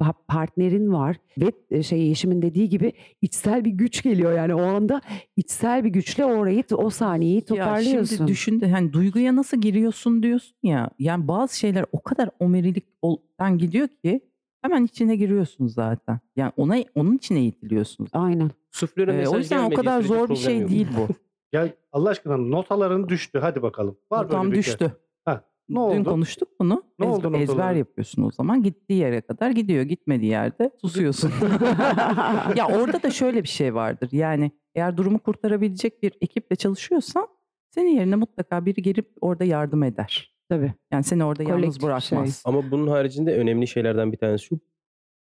pa- 0.00 0.14
partnerin 0.28 0.92
var 0.92 1.16
ve 1.38 1.82
şey 1.82 2.06
Yeşim'in 2.06 2.42
dediği 2.42 2.68
gibi 2.68 2.92
içsel 3.22 3.64
bir 3.64 3.70
güç 3.70 4.02
geliyor 4.02 4.32
yani 4.32 4.54
o 4.54 4.62
anda 4.62 5.00
içsel 5.37 5.84
bir 5.84 5.88
güçle 5.90 6.24
orayı 6.24 6.64
o 6.76 6.90
sahneyi 6.90 7.34
Ya 7.34 7.40
toparlıyorsun. 7.44 8.16
şimdi 8.16 8.30
düşün 8.30 8.60
de 8.60 8.70
hani 8.70 8.92
duyguya 8.92 9.37
nasıl 9.37 9.60
giriyorsun 9.60 10.22
diyorsun 10.22 10.56
ya. 10.62 10.90
Yani 10.98 11.28
bazı 11.28 11.58
şeyler 11.58 11.84
o 11.92 12.02
kadar 12.02 12.30
omerilikten 12.40 13.58
gidiyor 13.58 13.88
ki 13.88 14.20
hemen 14.62 14.84
içine 14.84 15.16
giriyorsun 15.16 15.66
zaten. 15.66 16.20
Yani 16.37 16.52
ona 16.56 16.76
onun 16.94 17.16
içine 17.16 17.38
eğitiliyorsunuz. 17.38 18.10
Aynen. 18.12 18.50
Suflöre 18.70 19.22
Ee, 19.22 19.28
o 19.28 19.38
yüzden 19.38 19.64
o 19.70 19.74
kadar 19.74 20.02
zor 20.02 20.28
bir 20.30 20.37
şey 20.37 20.68
değil 20.68 20.87
bu. 20.98 21.08
Gel 21.55 21.73
Allah 21.93 22.09
aşkına 22.09 22.37
notaların 22.37 23.09
düştü. 23.09 23.38
Hadi 23.38 23.62
bakalım. 23.62 23.99
Var 24.11 24.29
böyle 24.29 24.33
Tam 24.33 24.53
bir 24.53 24.57
düştü. 24.57 24.93
Ha, 25.25 25.45
ne 25.69 25.75
Dün 25.75 25.81
oldu? 25.81 26.11
konuştuk 26.11 26.49
bunu. 26.61 26.83
Ne 26.99 27.07
oldu 27.07 27.27
ezber, 27.27 27.40
ezber 27.40 27.55
notaların? 27.55 27.79
yapıyorsun 27.79 28.23
o 28.23 28.31
zaman. 28.31 28.62
Gittiği 28.62 28.99
yere 28.99 29.21
kadar 29.21 29.51
gidiyor. 29.51 29.83
Gitmediği 29.83 30.31
yerde 30.31 30.71
susuyorsun. 30.81 31.33
ya 32.57 32.69
orada 32.69 33.03
da 33.03 33.11
şöyle 33.11 33.43
bir 33.43 33.49
şey 33.49 33.75
vardır. 33.75 34.09
Yani 34.12 34.51
eğer 34.75 34.97
durumu 34.97 35.19
kurtarabilecek 35.19 36.03
bir 36.03 36.12
ekiple 36.21 36.57
çalışıyorsan 36.57 37.29
senin 37.71 37.97
yerine 37.97 38.17
mutlaka 38.17 38.67
biri 38.67 38.83
gelip 38.83 39.12
orada 39.21 39.45
yardım 39.45 39.83
eder. 39.83 40.37
Tabii. 40.49 40.75
Yani 40.93 41.05
seni 41.05 41.25
orada 41.25 41.43
yalnız 41.43 41.57
Kolektif 41.57 41.83
bir 41.83 41.87
bırakmaz. 41.87 42.43
Ama 42.45 42.71
bunun 42.71 42.87
haricinde 42.87 43.37
önemli 43.37 43.67
şeylerden 43.67 44.12
bir 44.12 44.19
tanesi 44.19 44.45
şu. 44.45 44.61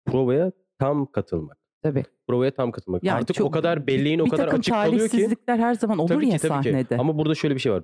Provaya 0.07 0.53
tam 0.79 1.07
katılmak. 1.07 1.62
Tabii. 1.83 2.05
Provaya 2.29 2.51
tam 2.51 2.73
katılmak. 2.73 3.05
Ya 3.05 3.15
Artık 3.15 3.37
çok- 3.37 3.47
o 3.47 3.51
kadar 3.51 3.87
belleğin 3.87 4.19
o 4.19 4.25
bir 4.25 4.31
kadar 4.31 4.45
takım 4.45 4.59
açık 4.61 4.75
kalıyor 4.75 5.05
ki. 5.05 5.11
talihsizlikler 5.11 5.59
her 5.59 5.75
zaman 5.75 5.99
olur 5.99 6.09
Tabii 6.09 6.27
ya 6.29 6.37
ki 6.37 6.39
tabii 6.49 6.49
sahnede. 6.65 6.85
ki. 6.85 6.97
Ama 6.99 7.19
burada 7.19 7.35
şöyle 7.35 7.55
bir 7.55 7.61
şey 7.61 7.73
var. 7.73 7.83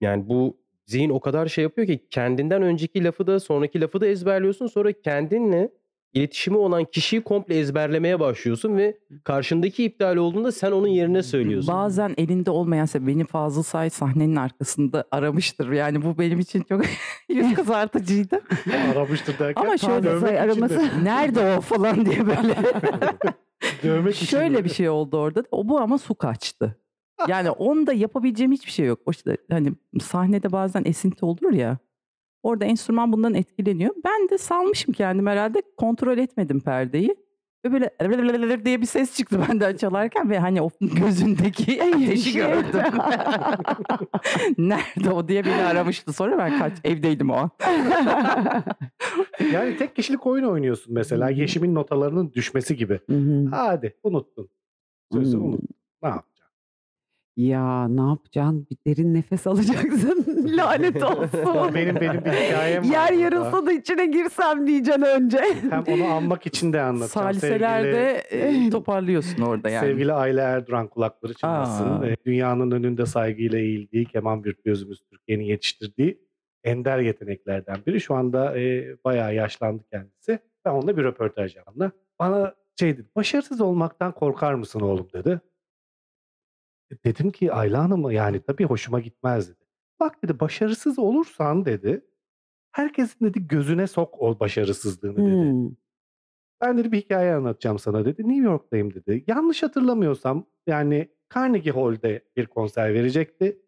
Yani 0.00 0.28
bu 0.28 0.56
zihin 0.86 1.10
o 1.10 1.20
kadar 1.20 1.46
şey 1.48 1.62
yapıyor 1.62 1.86
ki 1.86 2.06
kendinden 2.10 2.62
önceki 2.62 3.04
lafı 3.04 3.26
da 3.26 3.40
sonraki 3.40 3.80
lafı 3.80 4.00
da 4.00 4.06
ezberliyorsun. 4.06 4.66
Sonra 4.66 4.92
kendinle 4.92 5.68
iletişimi 6.14 6.56
olan 6.56 6.84
kişiyi 6.84 7.20
komple 7.22 7.58
ezberlemeye 7.58 8.20
başlıyorsun 8.20 8.76
ve 8.76 8.98
karşındaki 9.24 9.84
iptal 9.84 10.16
olduğunda 10.16 10.52
sen 10.52 10.70
onun 10.72 10.88
yerine 10.88 11.22
söylüyorsun. 11.22 11.74
Bazen 11.74 12.14
elinde 12.18 12.50
olmayan 12.50 12.88
beni 12.94 13.24
Fazıl 13.24 13.62
Say 13.62 13.90
sahnenin 13.90 14.36
arkasında 14.36 15.04
aramıştır. 15.10 15.72
Yani 15.72 16.02
bu 16.04 16.18
benim 16.18 16.40
için 16.40 16.62
çok 16.68 16.82
yüz 17.28 17.54
kızartıcıydı. 17.54 18.40
Aramıştır 18.92 19.38
derken. 19.38 19.62
Ama 19.62 19.76
şöyle 19.78 20.20
say 20.20 20.40
araması- 20.40 21.04
Nerede 21.04 21.56
o 21.58 21.60
falan 21.60 22.06
diye 22.06 22.26
böyle. 22.26 22.56
Dövmek 23.82 24.14
için 24.14 24.26
Şöyle 24.26 24.64
bir 24.64 24.70
şey 24.70 24.88
oldu 24.88 25.16
orada. 25.16 25.44
O 25.50 25.68
bu 25.68 25.80
ama 25.80 25.98
su 25.98 26.14
kaçtı. 26.14 26.76
Yani 27.28 27.50
onda 27.50 27.92
yapabileceğim 27.92 28.52
hiçbir 28.52 28.70
şey 28.72 28.86
yok. 28.86 29.00
O 29.06 29.10
işte 29.10 29.36
hani 29.50 29.72
sahnede 30.00 30.52
bazen 30.52 30.82
esinti 30.84 31.24
olur 31.24 31.52
ya. 31.52 31.78
Orada 32.44 32.64
enstrüman 32.64 33.12
bundan 33.12 33.34
etkileniyor. 33.34 33.94
Ben 34.04 34.28
de 34.28 34.38
salmışım 34.38 34.94
kendim 34.94 35.26
herhalde. 35.26 35.62
Kontrol 35.76 36.18
etmedim 36.18 36.60
perdeyi. 36.60 37.16
Ve 37.64 37.72
böyle 37.72 37.90
diye 38.64 38.80
bir 38.80 38.86
ses 38.86 39.16
çıktı 39.16 39.40
benden 39.48 39.76
çalarken 39.76 40.30
ve 40.30 40.38
hani 40.38 40.62
o 40.62 40.70
gözündeki 40.80 41.82
ateşi 41.82 42.32
gördüm. 42.32 42.80
Nerede 44.58 45.10
o 45.10 45.28
diye 45.28 45.44
beni 45.44 45.62
aramıştı. 45.64 46.12
Sonra 46.12 46.38
ben 46.38 46.58
kaç 46.58 46.72
evdeydim 46.84 47.30
o 47.30 47.34
an. 47.34 47.50
Yani 49.52 49.76
tek 49.76 49.96
kişilik 49.96 50.26
oyun 50.26 50.44
oynuyorsun 50.44 50.94
mesela. 50.94 51.30
Yeşim'in 51.30 51.74
notalarının 51.74 52.32
düşmesi 52.32 52.76
gibi. 52.76 53.00
Hadi 53.50 53.96
unuttun. 54.02 54.48
Sözü 55.12 55.36
Hmm. 55.36 55.44
unut. 55.44 55.60
Ne 56.02 56.08
yapacaksın? 56.08 56.33
Ya 57.36 57.88
ne 57.88 58.00
yapacaksın? 58.00 58.66
Bir 58.70 58.76
derin 58.86 59.14
nefes 59.14 59.46
alacaksın. 59.46 60.24
Lanet 60.56 61.02
olsun. 61.02 61.74
benim 61.74 61.96
benim 61.96 62.24
bir 62.24 62.30
hikayem 62.32 62.82
var. 62.84 62.88
Yer 62.88 63.08
burada. 63.10 63.20
yarılsa 63.22 63.66
da 63.66 63.72
içine 63.72 64.06
girsem 64.06 64.66
diyeceksin 64.66 65.02
önce. 65.02 65.38
Hem 65.70 65.84
onu 65.94 66.04
anmak 66.04 66.46
için 66.46 66.72
de 66.72 66.80
anlatacağım. 66.80 67.08
Saliselerde 67.34 68.22
Sevgili, 68.30 68.66
e, 68.66 68.70
toparlıyorsun 68.70 69.42
orada 69.42 69.68
yani. 69.70 69.86
sevgili 69.86 70.12
Ayla 70.12 70.48
Erduran 70.48 70.88
kulakları 70.88 71.34
çınlasın. 71.34 71.90
Aa. 71.90 72.02
Ve 72.02 72.16
Dünyanın 72.26 72.70
önünde 72.70 73.06
saygıyla 73.06 73.58
eğildiği 73.58 74.04
keman 74.04 74.44
virtüözümüz 74.44 75.00
Türkiye'nin 75.10 75.44
yetiştirdiği 75.44 76.18
ender 76.64 76.98
yeteneklerden 76.98 77.76
biri. 77.86 78.00
Şu 78.00 78.14
anda 78.14 78.58
e, 78.60 78.84
bayağı 79.04 79.34
yaşlandı 79.34 79.82
kendisi. 79.92 80.38
Ben 80.64 80.70
onunla 80.70 80.96
bir 80.96 81.04
röportaj 81.04 81.56
yaptım. 81.56 81.92
Bana 82.18 82.54
şey 82.80 82.96
dedi, 82.98 83.06
başarısız 83.16 83.60
olmaktan 83.60 84.12
korkar 84.12 84.54
mısın 84.54 84.80
oğlum 84.80 85.08
dedi. 85.12 85.40
E, 86.92 86.94
Dedim 87.04 87.30
ki 87.30 87.52
Ayla 87.52 87.82
Hanım 87.84 88.10
yani 88.10 88.40
tabii 88.40 88.64
hoşuma 88.64 89.00
gitmez 89.00 89.48
dedi. 89.48 89.64
Bak 90.00 90.22
dedi 90.24 90.40
başarısız 90.40 90.98
olursan 90.98 91.64
dedi 91.64 92.04
herkesin 92.72 93.24
dedi 93.26 93.46
gözüne 93.48 93.86
sok 93.86 94.22
o 94.22 94.40
başarısızlığını 94.40 95.16
dedi. 95.16 95.50
Hmm. 95.50 95.70
Ben 96.60 96.78
dedi 96.78 96.92
bir 96.92 96.98
hikaye 97.00 97.34
anlatacağım 97.34 97.78
sana 97.78 98.04
dedi. 98.04 98.28
New 98.28 98.44
York'tayım 98.44 98.94
dedi. 98.94 99.24
Yanlış 99.26 99.62
hatırlamıyorsam 99.62 100.46
yani 100.66 101.08
Carnegie 101.34 101.72
Hall'de 101.72 102.22
bir 102.36 102.46
konser 102.46 102.94
verecekti. 102.94 103.58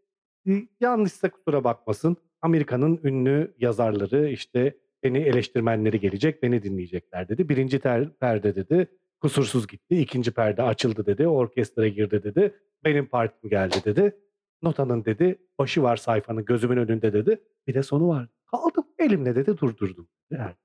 E, 0.48 0.52
Yanlışsa 0.80 1.30
kusura 1.30 1.64
bakmasın. 1.64 2.16
Amerika'nın 2.42 3.00
ünlü 3.04 3.54
yazarları 3.58 4.28
işte 4.28 4.76
beni 5.02 5.18
eleştirmenleri 5.18 6.00
gelecek 6.00 6.42
beni 6.42 6.62
dinleyecekler 6.62 7.28
dedi. 7.28 7.48
Birinci 7.48 7.78
ter- 7.78 8.12
perde 8.12 8.54
dedi. 8.54 8.88
Kusursuz 9.20 9.66
gitti. 9.66 9.96
İkinci 9.98 10.30
perde 10.30 10.62
açıldı 10.62 11.06
dedi. 11.06 11.28
Orkestra 11.28 11.88
girdi 11.88 12.22
dedi. 12.22 12.54
Benim 12.84 13.06
partim 13.08 13.50
geldi 13.50 13.76
dedi. 13.84 14.16
Notanın 14.62 15.04
dedi 15.04 15.38
başı 15.58 15.82
var 15.82 15.96
sayfanın 15.96 16.44
gözümün 16.44 16.76
önünde 16.76 17.12
dedi. 17.12 17.42
Bir 17.66 17.74
de 17.74 17.82
sonu 17.82 18.08
var. 18.08 18.28
Kaldım 18.46 18.84
elimle 18.98 19.34
dedi 19.36 19.58
durdurdum. 19.58 20.08
Evet. 20.30 20.56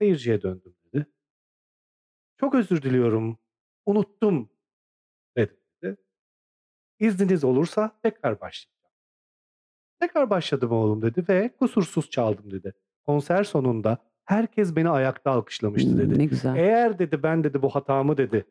Seyirciye 0.00 0.42
döndüm 0.42 0.74
dedi. 0.84 1.06
Çok 2.40 2.54
özür 2.54 2.82
diliyorum. 2.82 3.38
Unuttum 3.86 4.50
dedi. 5.36 5.56
dedi. 5.82 5.96
İzniniz 6.98 7.44
olursa 7.44 7.98
tekrar 8.02 8.40
başlayacağım. 8.40 8.74
Tekrar 10.00 10.30
başladım 10.30 10.72
oğlum 10.72 11.02
dedi 11.02 11.24
ve 11.28 11.56
kusursuz 11.58 12.10
çaldım 12.10 12.50
dedi. 12.50 12.74
Konser 13.06 13.44
sonunda 13.44 13.98
herkes 14.24 14.76
beni 14.76 14.88
ayakta 14.88 15.30
alkışlamıştı 15.30 15.90
Hmm, 15.90 15.98
dedi. 15.98 16.18
Ne 16.18 16.24
güzel. 16.24 16.56
Eğer 16.56 16.98
dedi 16.98 17.22
ben 17.22 17.44
dedi 17.44 17.62
bu 17.62 17.68
hatamı 17.74 18.16
dedi 18.16 18.44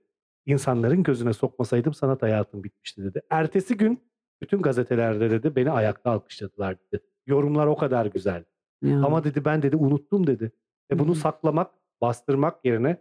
insanların 0.46 1.04
gözüne 1.04 1.34
sokmasaydım 1.34 1.94
sanat 1.94 2.22
hayatım 2.22 2.64
bitmişti 2.64 3.04
dedi. 3.04 3.22
Ertesi 3.30 3.78
gün 3.78 4.04
bütün 4.42 4.62
gazetelerde 4.62 5.30
dedi 5.32 5.56
beni 5.56 5.72
ayakta 5.72 6.12
alkışladılar 6.12 6.78
dedi. 6.80 7.04
Yorumlar 7.28 7.68
o 7.68 7.76
kadar 7.78 8.06
güzel. 8.06 8.44
Ya. 8.82 8.98
Ama 9.04 9.24
dedi 9.24 9.46
ben 9.46 9.62
dedi 9.62 9.76
unuttum 9.76 10.28
dedi. 10.28 10.52
Ve 10.92 11.00
bunu 11.00 11.12
Hı 11.12 11.16
saklamak, 11.16 11.72
bastırmak 12.02 12.66
yerine 12.66 12.98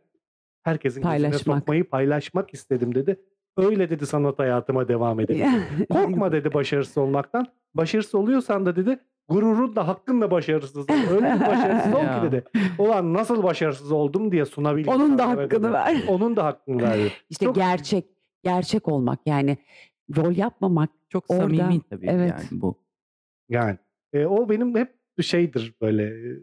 herkesin 0.62 1.00
gözüne 1.00 1.10
Paylaşmak. 1.12 1.58
sokmayı 1.58 1.84
paylaşmak 1.90 2.54
istedim 2.54 2.94
dedi. 2.94 3.20
Öyle 3.56 3.90
dedi 3.90 4.06
sanat 4.06 4.38
hayatıma 4.38 4.88
devam 4.88 5.20
edelim. 5.20 5.46
Korkma 5.90 6.32
dedi 6.32 6.54
başarısız 6.54 6.98
olmaktan. 6.98 7.46
Başarısız 7.74 8.14
oluyorsan 8.14 8.66
da 8.66 8.76
dedi 8.76 8.98
gururun 9.32 9.76
da 9.76 9.88
hakkın 9.88 10.20
da 10.20 10.30
başarısız. 10.30 10.86
Öyle 10.90 11.34
bir 11.34 11.40
başarısız 11.40 11.94
ol 11.94 11.98
ki 12.00 12.22
dedi. 12.22 12.44
Ulan 12.78 13.14
nasıl 13.14 13.42
başarısız 13.42 13.92
oldum 13.92 14.32
diye 14.32 14.44
sunabil. 14.44 14.86
Onun 14.88 15.18
da 15.18 15.28
hakkını 15.28 15.50
dedi. 15.64 15.72
ver. 15.72 15.96
Onun 16.08 16.36
da 16.36 16.44
hakkını 16.44 16.82
verdi. 16.82 17.12
İşte 17.30 17.44
Çok- 17.46 17.54
gerçek, 17.54 18.04
gerçek 18.44 18.88
olmak 18.88 19.18
yani 19.26 19.58
rol 20.16 20.36
yapmamak. 20.36 20.90
Çok 21.08 21.24
Orada, 21.30 21.42
samimi 21.42 21.80
tabii 21.90 22.06
evet. 22.06 22.30
yani 22.30 22.60
bu. 22.60 22.78
Yani 23.48 23.78
e, 24.12 24.26
o 24.26 24.48
benim 24.48 24.76
hep 24.76 24.94
bir 25.18 25.22
şeydir 25.22 25.74
böyle 25.80 26.02
e, 26.04 26.38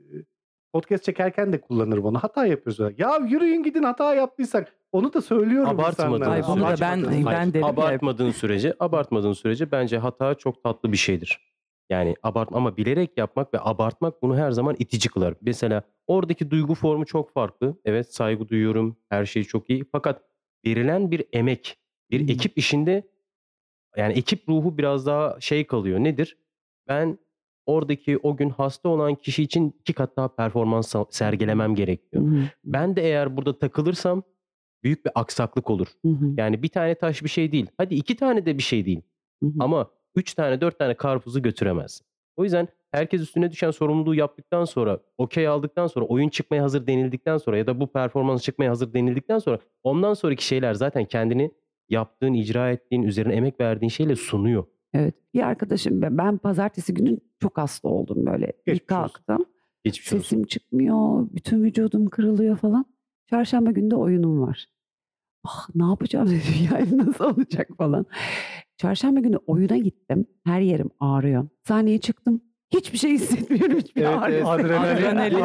podcast 0.74 1.04
çekerken 1.04 1.54
de 1.54 1.62
kullanırım 1.62 2.06
onu. 2.06 2.18
Hata 2.20 2.46
yapıyoruz. 2.46 2.94
Ya 3.00 3.18
yürüyün 3.18 3.64
gidin 3.64 3.84
hata 3.84 4.16
yaptıysak. 4.16 4.74
Onu 4.92 5.14
da 5.14 5.22
söylüyorum 5.22 5.70
Abartmadın. 5.70 6.12
insanlara. 6.14 6.32
Ay, 6.32 6.44
bunu 6.48 6.62
da 6.62 6.76
ben- 6.82 7.00
Abartmadın. 7.00 7.26
ben 7.26 7.32
Hayır, 7.34 7.54
derim 7.54 7.66
abartmadığın 7.66 8.32
sürece, 8.32 8.74
abartmadığın 8.80 9.34
sürece 9.34 9.72
bence 9.72 9.98
hata 9.98 10.36
çok 10.36 10.64
tatlı 10.64 10.92
bir 10.92 10.98
şeydir. 10.98 11.50
Yani 11.90 12.16
abart 12.24 12.50
ama 12.52 12.78
bilerek 12.78 13.18
yapmak 13.18 13.54
ve 13.54 13.58
abartmak 13.62 14.22
bunu 14.22 14.38
her 14.38 14.52
zaman 14.52 14.76
itici 14.80 15.10
kılar. 15.10 15.34
Mesela 15.42 15.84
oradaki 16.08 16.52
duygu 16.52 16.76
formu 16.76 17.06
çok 17.06 17.34
farklı. 17.34 17.78
Evet 17.86 18.14
saygı 18.14 18.50
duyuyorum. 18.50 18.98
Her 19.10 19.26
şey 19.26 19.44
çok 19.44 19.70
iyi. 19.70 19.86
Fakat 19.92 20.22
verilen 20.66 21.12
bir 21.12 21.26
emek, 21.34 21.78
bir 22.12 22.20
Hmm. 22.20 22.30
ekip 22.30 22.58
işinde 22.58 23.08
yani 23.98 24.14
ekip 24.14 24.50
ruhu 24.50 24.78
biraz 24.78 25.06
daha 25.06 25.38
şey 25.40 25.68
kalıyor. 25.68 26.00
Nedir? 26.00 26.38
Ben 26.88 27.18
oradaki 27.66 28.18
o 28.18 28.38
gün 28.38 28.50
hasta 28.50 28.90
olan 28.90 29.16
kişi 29.16 29.44
için 29.44 29.76
iki 29.80 29.94
kat 29.94 30.18
daha 30.18 30.36
performans 30.36 30.96
sa- 30.96 31.08
sergilemem 31.12 31.76
gerekiyor. 31.76 32.24
Hı, 32.24 32.44
Ben 32.66 32.96
de 32.96 33.02
eğer 33.02 33.38
burada 33.38 33.60
takılırsam 33.60 34.24
büyük 34.84 35.06
bir 35.06 35.12
aksaklık 35.16 35.70
olur. 35.70 35.88
hı 36.06 36.08
hı, 36.12 36.26
Yani 36.38 36.64
bir 36.64 36.68
tane 36.68 36.96
taş 36.96 37.24
bir 37.24 37.30
şey 37.30 37.52
değil. 37.52 37.66
Hadi 37.78 37.96
iki 37.96 38.16
tane 38.16 38.46
de 38.46 38.58
bir 38.58 38.64
şey 38.64 38.86
değil. 38.86 39.02
hı 39.44 39.48
hı. 39.48 39.54
Ama 39.60 39.92
üç 40.16 40.34
tane 40.34 40.62
dört 40.62 40.80
tane 40.80 40.94
karpuzu 40.94 41.42
götüremez. 41.42 42.02
O 42.38 42.44
yüzden 42.44 42.68
herkes 42.92 43.22
üstüne 43.22 43.52
düşen 43.52 43.72
sorumluluğu 43.72 44.16
yaptıktan 44.16 44.66
sonra, 44.66 45.00
okey 45.18 45.48
aldıktan 45.48 45.88
sonra, 45.88 46.06
oyun 46.06 46.30
çıkmaya 46.30 46.64
hazır 46.64 46.88
denildikten 46.88 47.38
sonra 47.38 47.58
ya 47.58 47.68
da 47.68 47.80
bu 47.80 47.88
performans 47.88 48.44
çıkmaya 48.44 48.70
hazır 48.70 48.94
denildikten 48.94 49.40
sonra 49.40 49.60
ondan 49.84 50.14
sonraki 50.14 50.46
şeyler 50.46 50.74
zaten 50.74 51.06
kendini 51.06 51.52
yaptığın, 51.90 52.34
icra 52.34 52.72
ettiğin, 52.72 53.04
üzerine 53.04 53.34
emek 53.34 53.60
verdiğin 53.62 53.90
şeyle 53.90 54.16
sunuyor. 54.16 54.66
Evet. 54.94 55.16
Bir 55.34 55.42
arkadaşım 55.42 56.02
ben, 56.02 56.18
ben 56.18 56.38
pazartesi 56.38 56.94
günü 56.94 57.18
çok 57.40 57.58
hasta 57.58 57.88
oldum 57.88 58.26
böyle. 58.26 58.46
Geçmiş 58.46 58.82
olsun. 58.82 58.86
kalktım. 58.86 59.46
Geçmiş 59.84 60.14
olsun. 60.14 60.22
Sesim 60.24 60.44
çıkmıyor. 60.44 61.28
Bütün 61.34 61.64
vücudum 61.64 62.10
kırılıyor 62.10 62.58
falan. 62.58 62.86
Çarşamba 63.30 63.72
günü 63.72 63.92
de 63.92 63.96
oyunum 63.96 64.42
var. 64.42 64.66
Ah 65.44 65.68
ne 65.76 65.84
yapacağım 65.84 66.28
dedim 66.28 66.68
yani 66.74 66.98
nasıl 66.98 67.26
olacak 67.26 67.70
falan. 67.78 68.06
Çarşamba 68.78 69.20
günü 69.20 69.38
oyuna 69.38 69.78
gittim. 69.78 70.26
Her 70.46 70.62
yerim 70.62 70.90
ağrıyor. 71.00 71.48
Sahneye 71.68 71.98
çıktım. 72.00 72.42
Hiçbir 72.74 72.98
şey 72.98 73.12
hissetmiyorum. 73.12 73.78
Hiçbir 73.78 74.02
Evet, 74.02 74.18
ağrı 74.18 74.34
evet. 74.34 74.46
Adrenalin. 74.48 75.44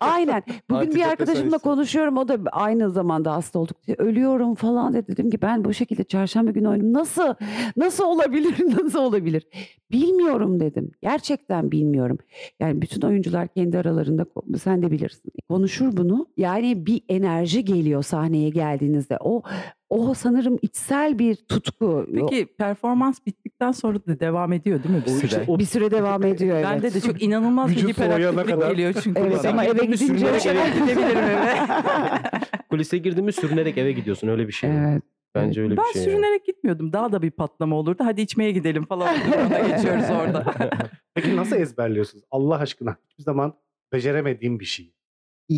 Aynen. 0.00 0.42
Bugün 0.70 0.80
bir 0.80 0.86
Antidepresan 0.86 1.10
arkadaşımla 1.10 1.56
hissi. 1.56 1.62
konuşuyorum. 1.64 2.16
O 2.16 2.28
da 2.28 2.38
aynı 2.52 2.90
zamanda 2.90 3.32
hasta 3.34 3.58
olduk. 3.58 3.76
diye. 3.86 3.96
Ölüyorum 3.98 4.54
falan 4.54 4.92
dedi. 4.94 5.12
Dedim 5.12 5.30
ki 5.30 5.42
ben 5.42 5.64
bu 5.64 5.74
şekilde 5.74 6.04
çarşamba 6.04 6.50
günü 6.50 6.68
oynadım. 6.68 6.92
Nasıl? 6.92 7.34
Nasıl 7.76 8.04
olabilir? 8.04 8.54
Nasıl 8.84 8.98
olabilir? 8.98 9.46
Bilmiyorum 9.90 10.60
dedim. 10.60 10.90
Gerçekten 11.02 11.70
bilmiyorum. 11.72 12.18
Yani 12.60 12.82
bütün 12.82 13.02
oyuncular 13.02 13.48
kendi 13.48 13.78
aralarında 13.78 14.26
sen 14.58 14.82
de 14.82 14.90
bilirsin. 14.90 15.32
Konuşur 15.48 15.96
bunu. 15.96 16.26
Yani 16.36 16.86
bir 16.86 17.02
enerji 17.08 17.64
geliyor 17.64 18.02
sahneye 18.02 18.48
geldiğinizde. 18.50 19.16
O 19.20 19.42
o 19.90 20.14
sanırım 20.14 20.58
içsel 20.62 21.18
bir 21.18 21.34
tutku. 21.34 22.06
Peki 22.14 22.46
performans 22.46 23.18
bittikten 23.62 23.72
sonra 23.72 23.98
da 24.06 24.20
devam 24.20 24.52
ediyor 24.52 24.82
değil 24.82 24.94
mi 24.94 25.02
bir 25.06 25.10
işte 25.12 25.28
süre? 25.28 25.44
o- 25.48 25.58
bir 25.58 25.64
süre 25.64 25.90
devam 25.90 26.24
ediyor 26.24 26.56
evet. 26.56 26.64
Bende 26.64 26.94
de 26.94 27.00
çok 27.00 27.22
inanılmaz 27.22 27.70
bir 27.70 27.88
hiperaktiflik 27.88 28.48
kadar. 28.48 28.70
geliyor 28.70 28.94
çünkü. 29.02 29.20
Evet 29.20 29.44
ama 29.44 29.64
eve 29.64 29.84
gidince 29.84 29.96
sürünerek 29.96 30.46
eve 30.46 30.68
gidebilirim 30.70 31.18
eve. 31.18 31.54
Kulise 32.70 32.98
girdi 32.98 33.22
mi 33.22 33.32
sürünerek 33.32 33.78
eve 33.78 33.92
gidiyorsun. 33.92 34.28
Öyle 34.28 34.48
bir 34.48 34.52
şey. 34.52 34.70
Evet. 34.70 35.02
Bence 35.34 35.62
öyle 35.62 35.76
ben 35.76 35.84
bir 35.88 35.92
şey. 35.92 36.02
yani. 36.02 36.12
sürünerek 36.12 36.46
gitmiyordum. 36.46 36.92
Daha 36.92 37.12
da 37.12 37.22
bir 37.22 37.30
patlama 37.30 37.76
olurdu. 37.76 38.02
Hadi 38.04 38.20
içmeye 38.20 38.52
gidelim 38.52 38.84
falan. 38.84 39.14
Ona 39.48 39.58
geçiyoruz 39.58 40.10
orada. 40.10 40.44
Peki 41.14 41.36
nasıl 41.36 41.56
ezberliyorsunuz? 41.56 42.24
Allah 42.30 42.58
aşkına 42.58 42.96
hiçbir 43.08 43.24
zaman 43.24 43.54
beceremediğim 43.92 44.60
bir 44.60 44.64
şey. 44.64 44.92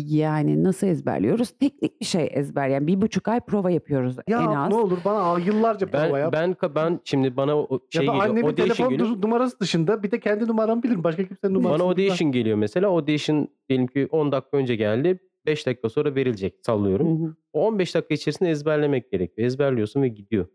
Yani 0.05 0.63
nasıl 0.63 0.87
ezberliyoruz? 0.87 1.49
Teknik 1.51 2.01
bir 2.01 2.05
şey 2.05 2.29
ezber. 2.33 2.67
Yani 2.67 2.87
bir 2.87 3.01
buçuk 3.01 3.27
ay 3.27 3.39
prova 3.39 3.69
yapıyoruz 3.71 4.17
Ya 4.27 4.41
en 4.41 4.45
az. 4.47 4.69
ne 4.69 4.75
olur 4.75 4.97
bana 5.05 5.17
al- 5.19 5.39
yıllarca 5.41 5.87
prova 5.87 6.13
Ben, 6.13 6.19
yap. 6.19 6.33
ben 6.33 6.55
ben 6.75 6.99
şimdi 7.03 7.37
bana 7.37 7.57
o 7.57 7.79
şey 7.89 8.05
ya 8.05 8.11
da 8.11 8.13
geliyor. 8.17 8.29
annemin 8.29 8.47
audition 8.49 8.67
telefon 8.67 8.99
dur- 8.99 9.21
numarası 9.21 9.59
dışında 9.59 10.03
bir 10.03 10.11
de 10.11 10.19
kendi 10.19 10.47
numaramı 10.47 10.83
bilirim. 10.83 11.03
Başka 11.03 11.27
kimsenin 11.27 11.53
numarasını 11.53 11.85
Bana 11.87 11.97
bilmem. 11.97 12.09
audition 12.09 12.31
geliyor 12.31 12.57
mesela. 12.57 12.87
Audition 12.87 13.47
diyelim 13.69 13.87
ki 13.87 14.07
10 14.11 14.31
dakika 14.31 14.57
önce 14.57 14.75
geldi. 14.75 15.19
5 15.45 15.67
dakika 15.67 15.89
sonra 15.89 16.15
verilecek 16.15 16.53
Hı 16.53 16.59
sallıyorum. 16.63 17.23
hı. 17.25 17.35
O 17.53 17.67
15 17.67 17.95
dakika 17.95 18.13
içerisinde 18.15 18.49
ezberlemek 18.49 19.11
gerekiyor. 19.11 19.47
Ezberliyorsun 19.47 20.01
ve 20.01 20.07
gidiyor. 20.07 20.47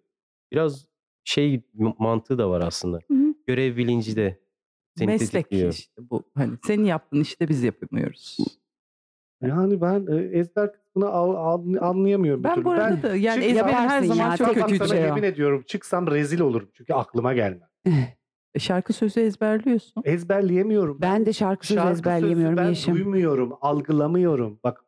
Biraz 0.52 0.86
şey 1.24 1.62
mantığı 1.98 2.38
da 2.38 2.50
var 2.50 2.60
aslında. 2.66 2.98
Hı 3.10 3.14
hı. 3.14 3.34
Görev 3.46 3.76
bilinci 3.76 4.16
de 4.16 4.40
seni 4.98 5.06
Meslek 5.06 5.30
tetikliyor. 5.30 5.72
işte 5.72 6.02
bu. 6.10 6.22
Hani 6.34 6.52
senin 6.66 6.84
yaptığın 6.84 7.20
işte 7.20 7.48
biz 7.48 7.62
yapamıyoruz. 7.62 8.36
Yani 9.42 9.80
ben 9.80 10.06
e, 10.12 10.38
ezber 10.38 10.72
kısmını 10.72 11.08
al- 11.08 11.34
al- 11.34 11.76
anlayamıyorum. 11.88 12.44
bir 12.44 12.48
Ben 12.48 12.54
türlü. 12.54 12.64
bu 12.64 12.70
arada 12.70 13.02
da 13.02 13.16
yani 13.16 13.42
çıksam- 13.44 13.50
ezberim 13.68 13.88
her 13.88 14.02
zaman 14.02 14.30
ya, 14.30 14.36
çok 14.36 14.58
sana 14.76 14.88
şey 14.88 15.00
yemin 15.02 15.22
ediyorum 15.22 15.62
çıksam 15.66 16.06
rezil 16.06 16.40
olurum. 16.40 16.68
Çünkü 16.74 16.94
aklıma 16.94 17.32
gelmez. 17.34 17.68
E, 18.54 18.58
Şarkı 18.58 18.92
sözü 18.92 19.20
ezberliyorsun. 19.20 20.02
Ezberleyemiyorum. 20.06 20.98
Ben 21.00 21.26
de 21.26 21.32
şarkı 21.32 21.66
sözü 21.66 21.78
Şarkı 21.80 21.92
ezberleyemiyorum 21.92 22.56
sözü 22.56 22.64
ben 22.64 22.68
Yeşim. 22.68 22.94
duymuyorum, 22.94 23.52
algılamıyorum. 23.60 24.60
Bak 24.64 24.84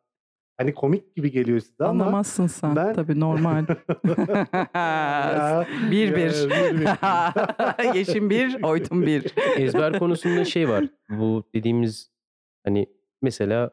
hani 0.57 0.73
komik 0.73 1.15
gibi 1.15 1.31
geliyor 1.31 1.59
size 1.59 1.83
ama 1.83 1.89
Anlamazsın 2.03 2.47
sen. 2.47 2.75
ben- 2.75 2.93
Tabii 2.93 3.19
normal. 3.19 3.65
Ya, 4.75 5.65
bir 5.91 6.07
ya, 6.07 6.15
bir. 6.15 6.49
bir 6.49 6.81
bir. 6.81 7.95
Yeşim 7.95 8.29
bir, 8.29 8.63
Oytun 8.63 9.01
bir. 9.01 9.33
Ezber 9.57 9.99
konusunda 9.99 10.45
şey 10.45 10.69
var. 10.69 10.85
Bu 11.09 11.43
dediğimiz 11.55 12.11
hani 12.65 12.87
mesela 13.21 13.71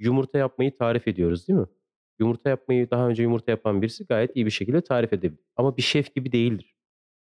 yumurta 0.00 0.38
yapmayı 0.38 0.76
tarif 0.76 1.08
ediyoruz 1.08 1.48
değil 1.48 1.58
mi? 1.58 1.66
Yumurta 2.18 2.50
yapmayı 2.50 2.90
daha 2.90 3.08
önce 3.08 3.22
yumurta 3.22 3.50
yapan 3.50 3.82
birisi 3.82 4.04
gayet 4.04 4.36
iyi 4.36 4.46
bir 4.46 4.50
şekilde 4.50 4.80
tarif 4.80 5.12
edebilir. 5.12 5.44
Ama 5.56 5.76
bir 5.76 5.82
şef 5.82 6.14
gibi 6.14 6.32
değildir. 6.32 6.76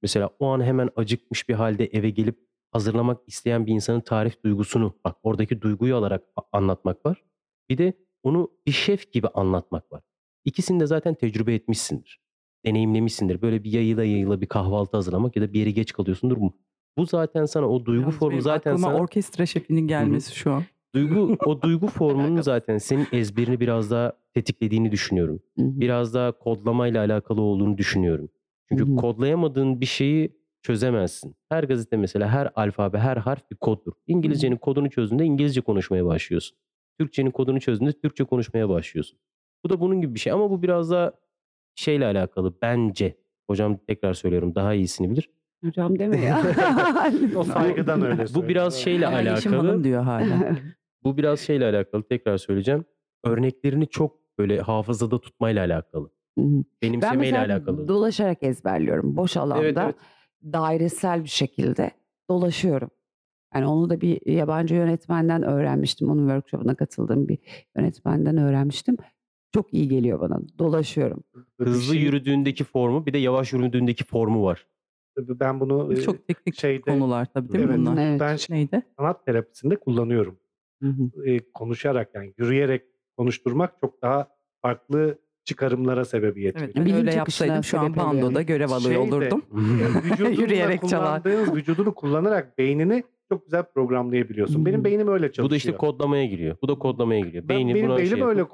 Mesela 0.02 0.30
o 0.40 0.48
an 0.48 0.64
hemen 0.64 0.90
acıkmış 0.96 1.50
bir 1.50 1.54
halde 1.54 1.86
eve 1.86 2.10
gelip 2.10 2.40
hazırlamak 2.72 3.22
isteyen 3.28 3.66
bir 3.66 3.72
insanın 3.72 4.00
tarif 4.02 4.44
duygusunu 4.44 4.96
bak 5.06 5.18
oradaki 5.24 5.62
duyguyu 5.62 5.96
alarak 5.96 6.24
anlatmak 6.52 7.06
var. 7.06 7.24
Bir 7.70 7.78
de 7.78 7.94
onu 8.24 8.52
bir 8.68 8.72
şef 8.72 9.12
gibi 9.12 9.28
anlatmak 9.28 9.92
var. 9.92 10.04
İkisini 10.46 10.80
de 10.80 10.86
zaten 10.86 11.16
tecrübe 11.16 11.54
etmişsindir. 11.54 12.22
Deneyimlemişsindir. 12.66 13.42
Böyle 13.42 13.64
bir 13.64 13.72
yayıla 13.72 14.04
yayıla 14.04 14.42
bir 14.42 14.48
kahvaltı 14.48 14.98
hazırlamak 14.98 15.36
ya 15.36 15.42
da 15.42 15.54
bir 15.54 15.60
yere 15.60 15.72
geç 15.72 15.94
kalıyorsundur. 15.94 16.40
Bu, 16.40 16.54
bu 16.98 17.06
zaten 17.06 17.46
sana 17.46 17.70
o 17.70 17.86
duygu 17.86 18.02
Yalnız 18.02 18.16
formu 18.16 18.42
zaten 18.42 18.72
aklıma 18.72 18.88
sana 18.88 19.02
orkestra 19.02 19.46
şefinin 19.46 19.88
gelmesi 19.88 20.36
şu 20.36 20.52
an. 20.52 20.64
Duygu 20.96 21.38
o 21.46 21.62
duygu 21.62 21.88
formunun 21.88 22.42
zaten 22.42 22.78
senin 22.78 23.08
ezberini 23.12 23.60
biraz 23.60 23.92
daha 23.92 24.14
tetiklediğini 24.34 24.92
düşünüyorum. 24.92 25.40
Biraz 25.58 26.14
daha 26.14 26.32
kodlamayla 26.32 27.06
alakalı 27.06 27.42
olduğunu 27.42 27.78
düşünüyorum. 27.78 28.30
Çünkü 28.70 28.96
kodlayamadığın 28.96 29.82
bir 29.82 29.86
şeyi 29.86 30.38
çözemezsin. 30.62 31.36
Her 31.50 31.64
gazete 31.64 31.98
mesela 31.98 32.30
her 32.30 32.52
alfabe, 32.56 32.98
her 32.98 33.18
harf 33.18 33.52
bir 33.52 33.56
koddur. 33.56 33.92
İngilizcenin 34.08 34.56
kodunu 34.56 34.90
çözdüğünde 34.90 35.26
İngilizce 35.26 35.62
konuşmaya 35.62 36.06
başlıyorsun. 36.06 36.58
Türkçenin 37.00 37.32
kodunu 37.32 37.60
çözdüğünde 37.60 37.92
Türkçe 37.92 38.24
konuşmaya 38.24 38.70
başlıyorsun. 38.70 39.20
Bu 39.66 39.70
da 39.70 39.80
bunun 39.80 40.02
gibi 40.02 40.14
bir 40.16 40.20
şey 40.20 40.34
ama 40.34 40.50
bu 40.50 40.62
biraz 40.62 40.92
daha 40.92 41.12
şeyle 41.76 42.06
alakalı 42.06 42.54
bence. 42.62 43.18
Hocam 43.50 43.78
tekrar 43.88 44.14
söylüyorum 44.14 44.56
daha 44.56 44.74
iyisini 44.74 45.10
bilir. 45.10 45.30
Hocam 45.64 46.00
deme 46.00 46.18
ya. 46.26 46.42
O 47.36 47.44
saygıdan 47.44 48.02
öyle 48.02 48.24
Bu 48.24 48.28
söylüyorum. 48.28 48.50
biraz 48.50 48.76
şeyle 48.76 49.08
alakalı. 49.08 49.56
Hanım 49.56 49.84
diyor 49.84 50.04
hala. 50.04 50.56
Bu 51.06 51.18
biraz 51.18 51.39
şeyle 51.39 51.65
alakalı 51.65 52.04
tekrar 52.04 52.38
söyleyeceğim. 52.38 52.86
Örneklerini 53.24 53.88
çok 53.88 54.20
böyle 54.39 54.60
hafızada 54.62 55.20
tutmayla 55.22 55.65
alakalı. 55.65 56.10
Ben 56.38 56.65
Benimsemeyle 56.82 57.32
mesela 57.38 57.46
alakalı. 57.56 57.88
dolaşarak 57.88 58.44
ezberliyorum. 58.44 59.18
Boş 59.18 59.38
alanda 59.38 59.63
Evet, 59.63 59.78
evet. 59.82 59.96
dairesel 60.44 61.24
bir 61.24 61.30
şekilde 61.30 61.91
dolaşıyorum. 62.30 62.89
Yani 63.56 63.65
onu 63.68 63.89
da 63.89 64.02
bir 64.02 64.32
yabancı 64.32 64.76
yönetmenden 64.76 65.44
öğrenmiştim. 65.44 66.10
Onun 66.10 66.22
workshop'una 66.28 66.76
katıldığım 66.76 67.28
bir 67.28 67.38
yönetmenden 67.78 68.38
öğrenmiştim. 68.38 68.98
Çok 69.54 69.74
iyi 69.74 69.88
geliyor 69.89 70.20
bana. 70.20 70.39
Dolaşıyorum. 70.60 71.24
Hızlı 71.60 71.94
şey- 71.94 72.04
yürüdüğündeki 72.04 72.63
formu 72.63 73.06
bir 73.06 73.13
de 73.13 73.18
yavaş 73.18 73.54
yürüdüğündeki 73.54 74.04
formu 74.04 74.44
var. 74.44 74.68
Ben 75.18 75.60
bunu 75.60 76.02
Çok 76.02 76.28
teknik 76.28 76.56
şeyde- 76.60 76.82
konular 76.82 77.26
tabii 77.34 77.52
değil 77.52 77.63
mi 77.65 77.70
evet, 77.70 77.80
bunlar? 77.80 77.98
Evet. 78.10 78.20
ben 78.20 78.36
şey- 78.36 78.56
Neydi? 78.58 78.82
sanat 79.00 79.26
terapisinde 79.26 79.76
kullanıyorum. 79.76 80.38
Hı 80.82 80.90
hı. 80.90 81.26
E, 81.30 81.40
konuşarak 81.54 82.10
yani 82.16 82.34
yürüyerek 82.38 82.84
konuşturmak 83.18 83.74
çok 83.82 84.02
daha 84.02 84.28
farklı 84.62 85.20
çıkarımlara 85.44 86.06
sebebiyet 86.06 86.56
Evet, 86.56 86.62
veriyor. 86.70 86.76
ben 86.76 86.86
Bilim 86.86 86.98
öyle 86.98 87.14
yapsaydım 87.14 87.64
şu 87.64 87.80
an 87.80 87.84
oluyor. 87.92 87.96
Pando'da 88.06 88.42
görev 88.42 88.70
alıyor 88.70 88.82
Şey 88.82 88.96
de- 89.12 89.16
olurdum. 89.16 89.42
Vücudunu 90.04 90.42
Yürüyerek 90.42 90.88
çalar. 90.90 91.26
vücudunu 91.56 91.94
kullanarak 91.96 92.58
beynini 92.58 93.04
çok 93.30 93.46
güzel 93.46 93.64
programlayabiliyorsun. 93.74 94.66
Benim 94.66 94.78
Hmm. 94.78 94.84
beynim 94.86 95.08
öyle 95.08 95.26
çalışıyor. 95.32 95.46
Bu 95.48 95.52
da 95.52 95.56
işte 95.56 95.72
kodlamaya 95.78 96.26
giriyor. 96.26 96.58
Bu 96.62 96.68
da 96.68 96.76
kodlamaya 96.76 97.20
giriyor. 97.20 97.44
Ben- 97.48 97.58
Beyni 97.58 97.76
benim 97.76 97.88
buna 97.88 97.98
beynim 97.98 98.18
şey 98.18 98.24
öyle 98.24 98.46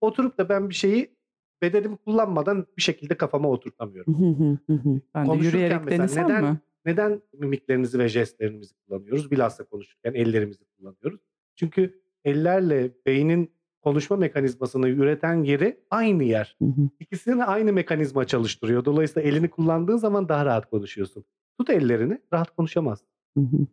oturup 0.00 0.38
da 0.38 0.48
ben 0.48 0.68
bir 0.70 0.74
şeyi 0.74 1.16
bedenimi 1.62 1.96
kullanmadan 1.96 2.66
bir 2.76 2.82
şekilde 2.82 3.14
kafama 3.16 3.48
oturtamıyorum. 3.50 4.14
Hı 4.18 4.44
hı 4.44 4.58
hı 4.66 4.72
hı. 4.88 5.00
Ben 5.14 5.24
de 5.24 5.28
Konuşurken 5.28 5.58
yürüyerek 5.58 5.84
mesela 5.84 5.98
denesem 5.98 6.24
neden- 6.28 6.44
mi? 6.44 6.58
Neden 6.86 7.22
mimiklerimizi 7.38 7.98
ve 7.98 8.08
jestlerimizi 8.08 8.74
kullanıyoruz? 8.74 9.30
Bilhassa 9.30 9.64
konuşurken 9.64 10.14
ellerimizi 10.14 10.64
kullanıyoruz. 10.78 11.20
Çünkü 11.56 12.00
ellerle 12.24 12.90
beynin 13.06 13.50
konuşma 13.82 14.16
mekanizmasını 14.16 14.88
üreten 14.88 15.44
yeri 15.44 15.80
aynı 15.90 16.24
yer. 16.24 16.56
Hı 16.58 16.64
hı. 16.64 16.88
İkisini 17.00 17.44
aynı 17.44 17.72
mekanizma 17.72 18.24
çalıştırıyor. 18.24 18.84
Dolayısıyla 18.84 19.30
elini 19.30 19.48
kullandığın 19.48 19.96
zaman 19.96 20.28
daha 20.28 20.44
rahat 20.44 20.70
konuşuyorsun. 20.70 21.24
Tut 21.58 21.70
ellerini 21.70 22.18
rahat 22.32 22.56
konuşamazsın. 22.56 23.08
Hı 23.36 23.40
hı. 23.40 23.66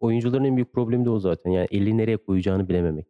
Oyuncuların 0.00 0.44
en 0.44 0.56
büyük 0.56 0.72
problemi 0.72 1.04
de 1.04 1.10
o 1.10 1.18
zaten. 1.18 1.50
Yani 1.50 1.68
eli 1.70 1.96
nereye 1.96 2.16
koyacağını 2.16 2.68
bilememek. 2.68 3.06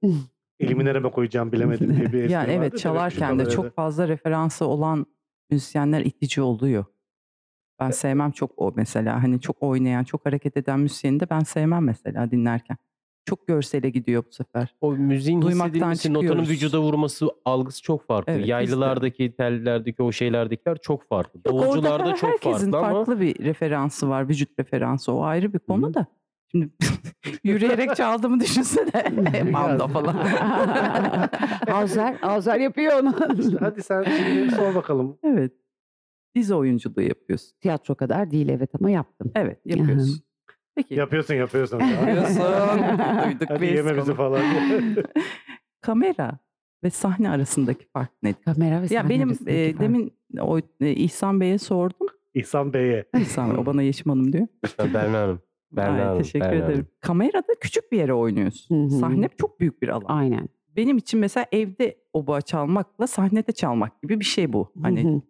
Elimi 0.61 0.85
nereme 0.85 1.11
koyacağım 1.11 1.53
bilemedim 1.53 1.97
diye 1.97 2.12
bir 2.12 2.31
Yani 2.31 2.53
evet 2.53 2.73
da 2.73 2.77
çalarken 2.77 3.38
de 3.38 3.45
küçük 3.45 3.57
çok 3.57 3.75
fazla 3.75 4.09
referansı 4.09 4.66
olan 4.66 5.07
müzisyenler 5.51 6.01
itici 6.01 6.43
oluyor. 6.43 6.85
Ben 7.81 7.90
sevmem 7.90 8.31
çok 8.31 8.51
o 8.57 8.73
mesela. 8.77 9.23
Hani 9.23 9.40
çok 9.40 9.62
oynayan, 9.62 10.05
çok 10.05 10.27
hareket 10.27 10.57
eden 10.57 10.81
müzisyeni 10.81 11.21
de 11.21 11.31
ben 11.31 11.40
sevmem 11.40 11.85
mesela 11.85 12.31
dinlerken. 12.31 12.77
Çok 13.25 13.47
görsele 13.47 13.91
gidiyor 13.91 14.25
bu 14.29 14.33
sefer. 14.33 14.75
O 14.81 14.93
müziğin 14.93 15.43
Duymaktan 15.43 15.73
hissedilmesi, 15.93 16.13
notanın 16.15 16.43
vücuda 16.43 16.81
vurması 16.81 17.27
algısı 17.45 17.83
çok 17.83 18.07
farklı. 18.07 18.33
Evet. 18.33 18.47
Yaylılardaki, 18.47 19.33
tellerdeki 19.37 20.03
o 20.03 20.13
şeylerdekiler 20.13 20.79
çok 20.83 21.09
farklı. 21.09 21.41
Yok, 21.47 21.55
orada 21.55 21.67
Davulcularda 21.67 22.11
her- 22.11 22.17
çok 22.17 22.31
herkesin 22.31 22.71
farklı 22.73 22.79
ama 22.89 23.05
farklı 23.05 23.21
bir 23.21 23.45
referansı 23.45 24.09
var. 24.09 24.29
Vücut 24.29 24.59
referansı 24.59 25.13
o 25.13 25.23
ayrı 25.23 25.53
bir 25.53 25.59
konu 25.59 25.89
Hı 25.89 25.95
da. 25.95 26.07
Şimdi 26.51 26.69
yürüyerek 27.45 27.97
çaldığımı 27.97 28.41
düşünsene. 28.41 28.93
Bando 29.53 29.89
falan. 29.89 30.17
Avzer, 31.73 32.17
Avzer 32.23 32.59
yapıyor 32.61 33.03
onu. 33.03 33.15
İşte 33.41 33.57
hadi 33.61 33.83
sen 33.83 34.05
şimdi 34.05 34.51
sor 34.55 34.75
bakalım. 34.75 35.19
evet. 35.23 35.53
Dizi 36.35 36.55
oyunculuğu 36.55 37.03
yapıyorsun. 37.03 37.51
Tiyatro 37.61 37.95
kadar 37.95 38.31
değil 38.31 38.49
evet 38.49 38.71
ama 38.81 38.91
yaptım. 38.91 39.33
Evet 39.35 39.61
yapıyorsun. 39.67 40.23
Peki. 40.83 40.95
Yapıyorsun 40.95 41.35
yapıyorsun. 41.35 41.81
Yapıyorsun. 41.81 42.37
Duyduk 43.25 43.51
Hadi 43.51 43.62
biz 43.62 43.71
yeme 43.73 43.97
bizi 43.97 44.14
falan. 44.14 44.43
Kamera 45.81 46.38
ve 46.85 46.90
sahne 46.90 47.31
arasındaki 47.31 47.87
fark 47.93 48.11
nedir? 48.23 48.43
Kamera 48.45 48.77
ve 48.83 48.83
Ya 48.83 48.88
sahne 48.88 49.09
benim 49.09 49.29
arasındaki 49.29 49.57
e, 49.57 49.71
fark. 49.73 49.81
demin 49.83 50.12
o 50.40 50.59
e, 50.81 50.90
İhsan 50.90 51.40
Bey'e 51.40 51.59
sordum. 51.59 52.07
İhsan 52.35 52.73
Bey'e. 52.73 53.05
İhsan 53.19 53.51
Bey, 53.51 53.59
o 53.59 53.66
bana 53.66 53.83
Yeşim 53.83 54.11
Hanım 54.12 54.33
diyor. 54.33 54.47
Ben 54.79 54.95
Berna 54.95 55.19
Hanım. 55.21 55.40
Berna 55.73 55.95
Ay, 55.99 56.05
Hanım. 56.05 56.19
teşekkür 56.19 56.40
Berna 56.47 56.55
ederim. 56.57 56.73
Hanım. 56.73 56.87
Kamerada 57.01 57.55
küçük 57.61 57.93
bir 57.93 57.99
yere 57.99 58.14
oynuyorsun. 58.14 58.77
Hı 58.90 58.95
hı. 58.95 58.99
Sahne 59.01 59.29
çok 59.38 59.61
büyük 59.61 59.83
bir 59.83 59.88
alan. 59.88 60.05
Aynen. 60.09 60.49
Benim 60.77 60.97
için 60.97 61.21
mesela 61.21 61.47
evde 61.53 61.97
oboa 62.12 62.40
çalmakla 62.40 63.07
sahnede 63.07 63.53
çalmak 63.53 64.03
gibi 64.03 64.21
bir 64.21 64.25
şey 64.25 64.53
bu. 64.53 64.73
Hani 64.83 65.23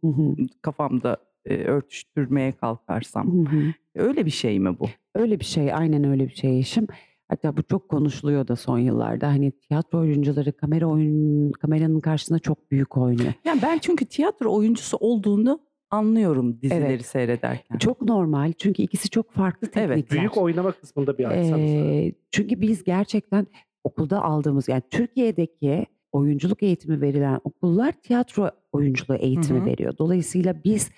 kafamda 0.62 1.16
e, 1.46 1.56
örtüştürmeye 1.64 2.52
kalkarsam. 2.52 3.46
hı 3.46 3.56
hı. 3.56 3.62
Öyle 3.94 4.26
bir 4.26 4.30
şey 4.30 4.60
mi 4.60 4.78
bu? 4.78 4.86
Öyle 5.14 5.40
bir 5.40 5.44
şey, 5.44 5.74
aynen 5.74 6.04
öyle 6.04 6.28
bir 6.28 6.34
şey 6.34 6.54
Yeşim. 6.54 6.86
Hatta 7.28 7.56
bu 7.56 7.62
çok 7.62 7.88
konuşuluyor 7.88 8.48
da 8.48 8.56
son 8.56 8.78
yıllarda. 8.78 9.28
Hani 9.28 9.52
tiyatro 9.52 9.98
oyuncuları 9.98 10.52
kamera 10.52 10.86
oyun 10.86 11.52
kameranın 11.52 12.00
karşısında 12.00 12.38
çok 12.38 12.70
büyük 12.70 12.96
oynuyor. 12.96 13.32
Yani 13.44 13.62
ben 13.62 13.78
çünkü 13.78 14.04
tiyatro 14.04 14.52
oyuncusu 14.54 14.96
olduğunu 14.96 15.60
anlıyorum 15.90 16.60
dizileri 16.62 16.84
Evet. 16.84 17.06
seyrederken. 17.06 17.78
Çok 17.78 18.02
normal 18.02 18.52
çünkü 18.52 18.82
ikisi 18.82 19.08
çok 19.10 19.32
farklı 19.32 19.68
Evet, 19.76 19.88
teknikler. 19.96 20.18
Büyük 20.18 20.36
oynama 20.36 20.72
kısmında 20.72 21.18
bir 21.18 21.24
açsanız. 21.24 21.70
Ee, 21.70 22.12
çünkü 22.30 22.60
biz 22.60 22.84
gerçekten 22.84 23.46
okulda 23.84 24.22
aldığımız 24.24 24.68
yani 24.68 24.82
Türkiye'deki 24.90 25.86
oyunculuk 26.12 26.62
eğitimi 26.62 27.00
verilen 27.00 27.40
okullar 27.44 27.92
tiyatro 27.92 28.50
oyunculuğu 28.72 29.16
eğitimi 29.16 29.60
hı. 29.60 29.64
veriyor. 29.64 29.94
Dolayısıyla 29.98 30.64
biz 30.64 30.90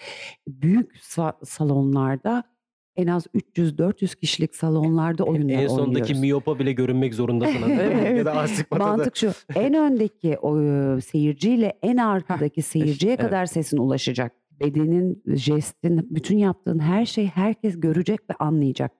büyük 0.46 0.96
sa- 0.96 1.46
salonlarda 1.46 2.44
en 2.96 3.06
az 3.06 3.26
300-400 3.26 4.16
kişilik 4.16 4.56
salonlarda 4.56 5.24
oyunlar 5.24 5.54
En 5.54 5.68
sondaki 5.68 5.88
oynuyoruz. 5.88 6.20
miyopa 6.20 6.58
bile 6.58 6.72
görünmek 6.72 7.14
zorundasın. 7.14 7.62
Evet. 7.70 8.18
ya 8.18 8.24
da 8.24 8.32
astigmatada. 8.32 8.88
Mantık 8.88 9.16
şu. 9.16 9.32
En 9.54 9.74
öndeki 9.74 10.38
o 10.38 10.56
seyirciyle 11.00 11.78
en 11.82 11.96
arkadaki 11.96 12.62
seyirciye 12.62 13.12
evet. 13.12 13.24
kadar 13.24 13.46
sesin 13.46 13.76
ulaşacak. 13.76 14.32
Bedenin, 14.60 15.22
jestin, 15.26 16.08
bütün 16.10 16.38
yaptığın 16.38 16.78
her 16.78 17.06
şey 17.06 17.26
herkes 17.26 17.80
görecek 17.80 18.20
ve 18.30 18.34
anlayacak. 18.38 18.92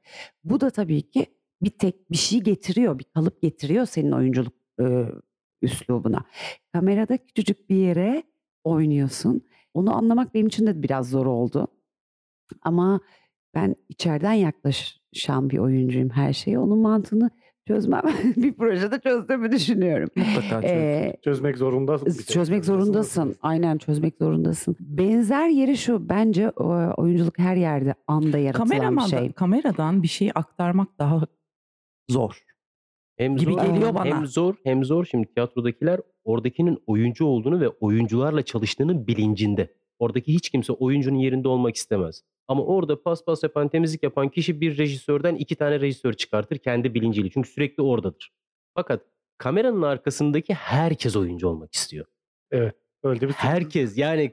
Bu 0.44 0.61
da 0.61 0.70
tabii 0.70 1.03
ki 1.03 1.27
bir 1.62 1.70
tek 1.70 2.11
bir 2.11 2.16
şey 2.16 2.40
getiriyor, 2.40 2.98
bir 2.98 3.05
kalıp 3.05 3.42
getiriyor 3.42 3.87
senin 3.87 4.12
oyunculuk 4.12 4.53
e, 4.81 4.85
üslubuna. 5.62 6.25
Kamerada 6.72 7.16
küçücük 7.16 7.70
bir 7.70 7.77
yere 7.77 8.22
oynuyorsun. 8.64 9.42
Onu 9.75 9.96
anlamak 9.96 10.35
benim 10.35 10.46
için 10.46 10.66
de 10.66 10.83
biraz 10.83 11.09
zor 11.11 11.27
oldu. 11.27 11.68
Ama 12.62 13.01
ben 13.55 13.77
içeriden 13.88 14.33
yaklaşan 14.33 15.51
bir 15.51 15.59
oyuncuyum 15.59 16.11
her 16.11 16.33
şeye. 16.33 16.59
Onun 16.59 16.79
mantığını 16.79 17.31
çözmem. 17.68 18.03
bir 18.37 18.55
projede 18.55 19.01
çözdüğümü 19.01 19.53
düşünüyorum. 19.53 20.09
Mutlaka 20.16 20.62
çöz. 20.62 20.70
Ee, 20.70 21.16
Çözmek 21.25 21.59
zorundasın. 21.59 22.07
bir 22.07 22.12
çözmek 22.25 22.64
zorundasın. 22.64 23.37
Aynen 23.42 23.79
çözmek 23.79 24.14
zorundasın. 24.18 24.77
Benzer 24.81 25.48
yeri 25.48 25.77
şu. 25.77 26.09
Bence 26.09 26.51
oyunculuk 26.51 27.38
her 27.38 27.57
yerde 27.57 27.94
anda 28.07 28.38
yaratılan 28.38 28.66
bir 28.70 28.75
Kameraman 28.77 29.07
şey. 29.07 29.33
kameradan 29.33 30.03
bir 30.03 30.09
şeyi 30.09 30.33
aktarmak 30.33 30.98
daha 30.98 31.20
zor. 32.11 32.42
Hem 33.23 33.37
gibi 33.37 33.53
zor, 33.53 33.65
geliyor 33.65 33.95
bana. 33.95 34.05
Hem 34.05 34.27
zor 34.27 34.55
hem 34.65 34.85
zor. 34.85 35.05
Şimdi 35.05 35.27
tiyatrodakiler 35.35 36.01
oradakinin 36.25 36.83
oyuncu 36.87 37.27
olduğunu 37.27 37.61
ve 37.61 37.69
oyuncularla 37.69 38.43
çalıştığının 38.43 39.07
bilincinde. 39.07 39.75
Oradaki 39.99 40.35
hiç 40.35 40.51
kimse 40.51 40.73
oyuncunun 40.73 41.19
yerinde 41.19 41.49
olmak 41.49 41.77
istemez. 41.77 42.23
Ama 42.49 42.63
orada 42.65 43.03
paspas 43.03 43.43
yapan, 43.43 43.69
temizlik 43.69 44.03
yapan 44.03 44.29
kişi 44.29 44.61
bir 44.61 44.79
rejisörden 44.79 45.35
iki 45.35 45.57
tane 45.57 45.81
rejisör 45.81 46.13
çıkartır 46.13 46.59
kendi 46.59 46.95
bilinciyle. 46.95 47.31
Çünkü 47.31 47.49
sürekli 47.49 47.83
oradadır. 47.83 48.33
Fakat 48.75 49.03
kameranın 49.39 49.83
arkasındaki 49.83 50.55
herkes 50.55 51.17
oyuncu 51.17 51.49
olmak 51.49 51.75
istiyor. 51.75 52.07
Öyle 53.03 53.29
bir 53.29 53.33
Herkes 53.33 53.99
yani 53.99 54.33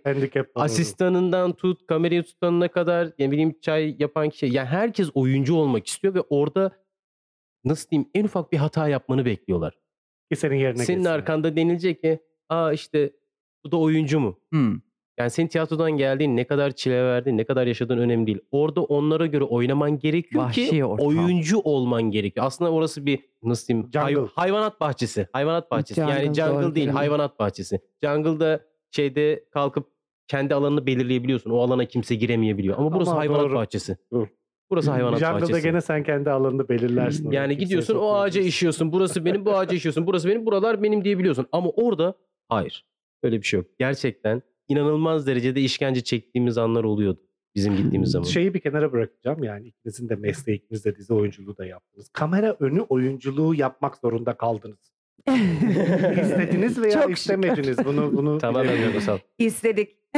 asistanından 0.56 1.54
tut, 1.54 1.88
kamerayı 1.88 2.24
tutanına 2.24 2.68
kadar, 2.68 3.10
ne 3.20 3.32
bileyim 3.32 3.56
çay 3.62 3.96
yapan 4.00 4.30
kişi. 4.30 4.46
Yani 4.46 4.68
herkes 4.68 5.10
oyuncu 5.14 5.56
olmak 5.56 5.88
istiyor 5.88 6.14
ve 6.14 6.22
orada 6.22 6.72
nasıl 7.66 7.90
diyeyim 7.90 8.10
en 8.16 8.24
ufak 8.24 8.52
bir 8.52 8.58
hata 8.58 8.88
yapmanı 8.88 9.26
bekliyorlar. 9.26 9.74
Ki 10.32 10.36
senin 10.36 10.56
yerine 10.56 10.84
Senin 10.86 10.98
geçsin. 11.00 11.12
arkanda 11.14 11.56
denilecek 11.56 12.02
ki 12.02 12.20
aa 12.50 12.74
işte 12.74 13.14
bu 13.66 13.72
da 13.72 13.78
oyuncu 13.78 14.20
mu? 14.20 14.40
Hmm. 14.52 14.80
Yani 15.20 15.30
senin 15.30 15.48
tiyatrodan 15.48 15.92
geldiğin 15.92 16.38
ne 16.38 16.44
kadar 16.48 16.72
çile 16.72 17.04
verdiğin, 17.04 17.38
ne 17.38 17.44
kadar 17.44 17.68
yaşadığın 17.68 17.98
önemli 17.98 18.28
değil. 18.28 18.40
Orada 18.52 18.84
onlara 18.84 19.26
göre 19.26 19.44
oynaman 19.44 20.00
gerekiyor 20.00 20.44
Vahşi 20.44 20.70
ki 20.70 20.86
ortam. 20.86 21.08
oyuncu 21.08 21.60
olman 21.60 22.04
gerekiyor. 22.04 22.46
Aslında 22.46 22.72
orası 22.72 23.06
bir 23.06 23.20
nasıl 23.44 23.68
diyeyim 23.68 23.90
hay- 23.96 24.14
Jungle. 24.14 24.32
hayvanat 24.36 24.80
bahçesi. 24.80 25.28
Hayvanat 25.34 25.72
bahçesi. 25.72 26.00
yani 26.02 26.12
Jungle, 26.26 26.34
jungle 26.34 26.64
doğru 26.64 26.76
değil, 26.76 26.86
kelime. 26.86 27.00
hayvanat 27.00 27.40
bahçesi. 27.40 27.80
Jungle'da 28.04 28.60
şeyde 28.92 29.44
kalkıp 29.52 29.88
kendi 30.28 30.54
alanını 30.56 30.86
belirleyebiliyorsun. 30.86 31.50
O 31.52 31.58
alana 31.60 31.86
kimse 31.86 32.16
giremeyebiliyor. 32.16 32.78
Ama 32.78 32.94
burası 32.94 33.12
Ama 33.12 33.20
hayvanat 33.20 33.42
doğru. 33.44 33.56
bahçesi. 33.56 33.98
Doğru. 34.12 34.28
Burası 34.72 34.92
hayvanat 34.92 35.20
Jungle'da 35.20 35.42
bahçesi. 35.42 35.62
gene 35.62 35.82
sen 35.82 36.04
kendi 36.04 36.30
alanını 36.30 36.70
belirlersin. 36.70 37.32
Yani 37.32 37.50
Kimseye 37.52 37.64
gidiyorsun 37.64 37.94
o 37.94 37.98
sokmuyorsun. 37.98 38.24
ağaca 38.24 38.42
işiyorsun. 38.42 38.92
Burası 38.92 39.26
benim, 39.26 39.46
bu 39.46 39.58
ağaca 39.58 39.76
işiyorsun. 39.76 40.08
Burası 40.08 40.30
benim, 40.30 40.46
buralar 40.46 40.84
benim 40.84 41.04
diyebiliyorsun. 41.04 41.48
Ama 41.52 41.70
orada 41.70 42.14
hayır. 42.50 42.86
Öyle 43.24 43.38
bir 43.38 43.46
şey 43.46 43.58
yok. 43.60 43.68
Gerçekten 43.80 44.42
inanılmaz 44.68 45.28
derecede 45.28 45.62
işkence 45.62 46.02
çektiğimiz 46.02 46.58
anlar 46.58 46.84
oluyordu 46.84 47.20
bizim 47.56 47.78
gittiğimiz 47.78 48.12
zaman. 48.12 48.26
Şeyi 48.28 48.54
bir 48.54 48.60
kenara 48.60 48.92
bırakacağım 48.92 49.44
yani 49.44 49.68
ikinizin 49.68 50.10
de 50.10 50.16
mesleği, 50.16 50.58
ikiniz 50.58 50.86
de 50.86 50.96
dizi 50.96 51.14
oyunculuğu 51.14 51.58
da 51.58 51.66
yaptınız. 51.66 52.10
Kamera 52.10 52.56
önü 52.60 52.82
oyunculuğu 52.82 53.56
yapmak 53.56 53.98
zorunda 53.98 54.34
kaldınız. 54.34 54.92
İstediniz 56.22 56.82
veya 56.82 56.92
Çok 56.94 57.02
şükür. 57.02 57.14
istemediniz 57.14 57.78
bunu 57.86 58.18
bunu 58.18 58.38
Tamamen 58.38 58.64
bilemiyorum. 58.64 58.94
duygusal. 58.94 59.18
İstedik. 59.38 59.90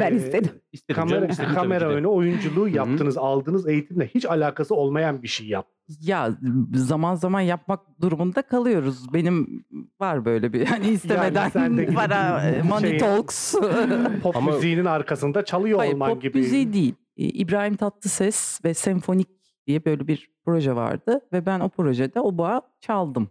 ben 0.00 0.12
Ee, 0.12 0.16
istedim. 0.16 0.50
İstedim 0.72 0.94
Kamera, 1.00 1.14
canım, 1.16 1.30
istedim 1.30 1.48
tabii 1.54 1.62
kamera 1.62 1.88
ki 1.88 1.90
de. 1.94 1.98
önü 1.98 2.06
oyunculuğu 2.06 2.68
yaptınız. 2.68 3.18
Aldığınız 3.18 3.68
eğitimle 3.68 4.06
hiç 4.06 4.24
alakası 4.26 4.74
olmayan 4.74 5.22
bir 5.22 5.28
şey 5.28 5.46
yaptınız. 5.46 6.08
Ya 6.08 6.30
zaman 6.74 7.14
zaman 7.14 7.40
yapmak 7.40 7.80
durumunda 8.00 8.42
kalıyoruz. 8.42 9.12
Benim 9.14 9.64
var 10.00 10.24
böyle 10.24 10.52
bir 10.52 10.66
hani 10.66 10.88
istemeden 10.88 11.48
sendeki 11.48 11.94
para 11.94 12.50
e, 12.50 12.62
money 12.62 12.90
şey- 12.90 12.98
talks. 12.98 13.54
Pop 14.22 14.36
Ama- 14.36 14.52
müziğinin 14.52 14.84
arkasında 14.84 15.44
çalıyor 15.44 15.78
Hayır 15.78 15.92
olman 15.92 16.10
pop 16.10 16.22
gibi. 16.22 16.38
müziği 16.38 16.72
değil. 16.72 16.94
E, 17.16 17.24
İbrahim 17.24 17.76
Tatlıses 17.76 18.60
ve 18.64 18.74
Senfonik 18.74 19.28
diye 19.66 19.84
böyle 19.84 20.06
bir 20.08 20.30
proje 20.44 20.76
vardı 20.76 21.20
ve 21.32 21.46
ben 21.46 21.60
o 21.60 21.68
projede 21.68 22.20
oboa 22.20 22.62
çaldım. 22.80 23.28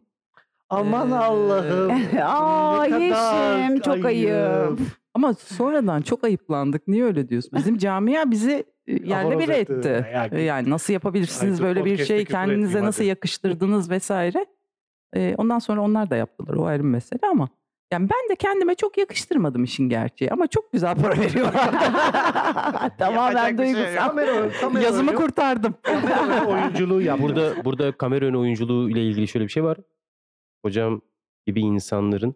Aman 0.80 1.12
Ee, 1.12 1.16
Allah'ım. 1.16 1.92
Aa 2.24 2.86
Yeşim 2.86 3.80
çok 3.80 4.06
ayıp. 4.06 4.80
Ama 5.14 5.34
sonradan 5.34 6.02
çok 6.02 6.24
ayıplandık. 6.24 6.88
Niye 6.88 7.04
öyle 7.04 7.30
diyorsun? 7.30 7.52
Bizim 7.58 7.78
camia 7.78 8.32
bizi 8.32 8.64
e, 8.88 8.94
yerle 8.94 9.40
bir 9.40 9.50
etti. 9.50 10.06
Ya, 10.14 10.40
Yani 10.40 10.70
nasıl 10.70 10.94
yapabilirsiniz 10.94 11.62
Ay, 11.62 11.68
böyle 11.68 11.86
bir 11.86 12.06
şey 12.06 12.26
kendinize 12.26 12.84
nasıl 12.84 13.02
hadi. 13.04 13.10
yakıştırdınız 13.10 13.90
vesaire. 13.90 14.46
Ee, 15.16 15.36
ondan 15.38 15.60
sonra 15.60 15.82
onlar 15.82 16.10
da 16.10 16.16
yaptılar. 16.16 16.54
O 16.56 16.66
ayrı 16.66 16.84
bir 16.84 16.88
mesele 16.88 17.20
ama 17.32 17.50
yani 17.92 18.10
ben 18.10 18.30
de 18.30 18.36
kendime 18.36 18.76
çok 18.76 18.98
yakıştırmadım 18.98 19.64
işin 19.64 19.90
gerçeği 19.90 20.32
ama 20.32 20.48
çok 20.48 20.72
güzel 20.72 20.96
para 20.96 21.18
veriyorlar. 21.20 21.70
Tamamen 22.98 23.46
şey 23.48 23.58
duygusal. 23.58 24.08
Kamera 24.08 24.32
ön- 24.32 24.52
kamera 24.62 24.84
Yazımı 24.84 25.10
önü- 25.12 25.18
kurtardım. 25.18 25.74
kamera 25.84 26.46
oyunculuğu 26.46 27.02
yaptı. 27.02 27.24
Burada 27.24 27.66
burada 27.66 27.92
kamera 27.92 28.26
önü 28.26 28.38
oyunculuğu 28.38 28.90
ile 28.90 29.04
ilgili 29.04 29.28
şöyle 29.28 29.46
bir 29.46 29.52
şey 29.52 29.64
var. 29.64 29.78
Hocam 30.66 31.02
gibi 31.48 31.62
insanların 31.62 32.36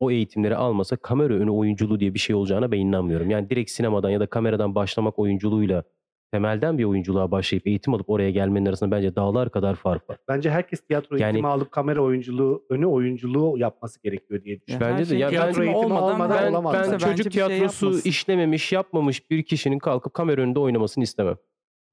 o 0.00 0.10
eğitimleri 0.10 0.56
almasa 0.56 0.96
kamera 0.96 1.34
önü 1.34 1.50
oyunculuğu 1.50 2.00
diye 2.00 2.14
bir 2.14 2.18
şey 2.18 2.36
olacağına 2.36 2.72
ben 2.72 2.78
inanmıyorum. 2.78 3.30
Yani 3.30 3.50
direkt 3.50 3.70
sinemadan 3.70 4.10
ya 4.10 4.20
da 4.20 4.26
kameradan 4.26 4.74
başlamak 4.74 5.18
oyunculuğuyla 5.18 5.84
temelden 6.32 6.78
bir 6.78 6.84
oyunculuğa 6.84 7.30
başlayıp 7.30 7.66
eğitim 7.66 7.94
alıp 7.94 8.10
oraya 8.10 8.30
gelmenin 8.30 8.66
arasında 8.66 8.90
bence 8.90 9.16
dağlar 9.16 9.50
kadar 9.50 9.74
fark 9.74 10.10
var. 10.10 10.16
Bence 10.28 10.50
herkes 10.50 10.80
tiyatro 10.86 11.16
Yani- 11.16 11.24
eğitimi 11.24 11.48
alıp 11.48 11.72
kamera 11.72 12.00
oyunculuğu, 12.02 12.64
önü 12.70 12.86
oyunculuğu 12.86 13.58
yapması 13.58 14.02
gerekiyor 14.02 14.44
diye 14.44 14.60
düşünüyorum. 14.60 14.86
Bence 14.92 15.04
de 15.04 15.08
şeyin 15.08 15.20
ya 15.20 15.26
ben- 15.26 15.30
tiyatro 15.30 15.52
Tiyatro 15.52 15.62
eğitimi 15.64 15.94
olmadan 15.94 16.14
olmadan 16.14 16.42
Ben, 16.44 16.50
olamaz. 16.52 16.74
ben 16.74 16.92
bence 16.92 16.98
çocuk 17.06 17.22
şey 17.22 17.30
tiyatrosu 17.46 17.86
yapmasın. 17.86 18.08
işlememiş, 18.08 18.72
yapmamış 18.72 19.30
bir 19.30 19.42
kişinin 19.42 19.78
kalkıp 19.78 20.14
kamera 20.14 20.40
önünde 20.42 20.58
oynamasını 20.58 21.04
istemem. 21.04 21.36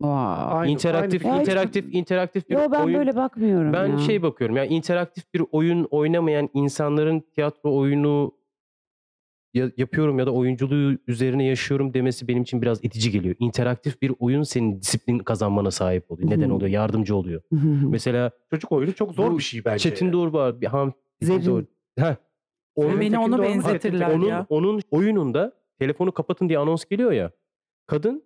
Vay. 0.01 0.35
Aynı- 0.59 0.71
interaktif, 0.71 1.25
aynı- 1.25 1.41
interaktif, 1.41 1.95
interaktif 1.95 2.49
bir 2.49 2.55
Yo 2.55 2.61
ben 2.71 2.83
oyun. 2.85 2.97
böyle 2.99 3.15
bakmıyorum 3.15 3.73
Ben 3.73 3.87
ya. 3.87 3.97
şey 3.97 4.21
bakıyorum 4.21 4.57
yani 4.57 4.67
interaktif 4.67 5.33
bir 5.33 5.43
oyun 5.51 5.87
oynamayan 5.91 6.49
insanların 6.53 7.19
tiyatro 7.35 7.75
oyunu 7.75 8.31
ya- 9.53 9.71
yapıyorum 9.77 10.19
ya 10.19 10.25
da 10.25 10.31
oyunculuğu 10.31 10.97
üzerine 11.07 11.43
yaşıyorum 11.45 11.93
demesi 11.93 12.27
benim 12.27 12.43
için 12.43 12.61
biraz 12.61 12.83
itici 12.83 13.11
geliyor. 13.11 13.35
İnteraktif 13.39 14.01
bir 14.01 14.13
oyun 14.19 14.43
senin 14.43 14.81
disiplin 14.81 15.19
kazanmana 15.19 15.71
sahip 15.71 16.11
oluyor. 16.11 16.29
Neden 16.29 16.49
oluyor? 16.49 16.71
Yardımcı 16.71 17.15
oluyor. 17.15 17.41
Mesela 17.89 18.31
Çocuk 18.49 18.71
oyunu 18.71 18.93
çok 18.93 19.13
zor 19.13 19.31
Bu 19.31 19.37
bir 19.37 19.43
şey 19.43 19.65
bence. 19.65 19.89
Çetin 19.89 20.13
Doğru 20.13 20.33
var. 20.33 20.61
Bir 20.61 20.67
ham. 20.67 20.93
Doğru. 21.21 21.65
Heh. 21.97 22.15
Onun, 22.75 22.99
Beni 22.99 23.19
ona 23.19 23.41
benzetirler 23.41 24.09
onun, 24.15 24.25
ya. 24.25 24.45
onun 24.49 24.81
oyununda 24.91 25.53
telefonu 25.79 26.11
kapatın 26.11 26.49
diye 26.49 26.59
anons 26.59 26.85
geliyor 26.85 27.11
ya. 27.11 27.31
Kadın 27.87 28.23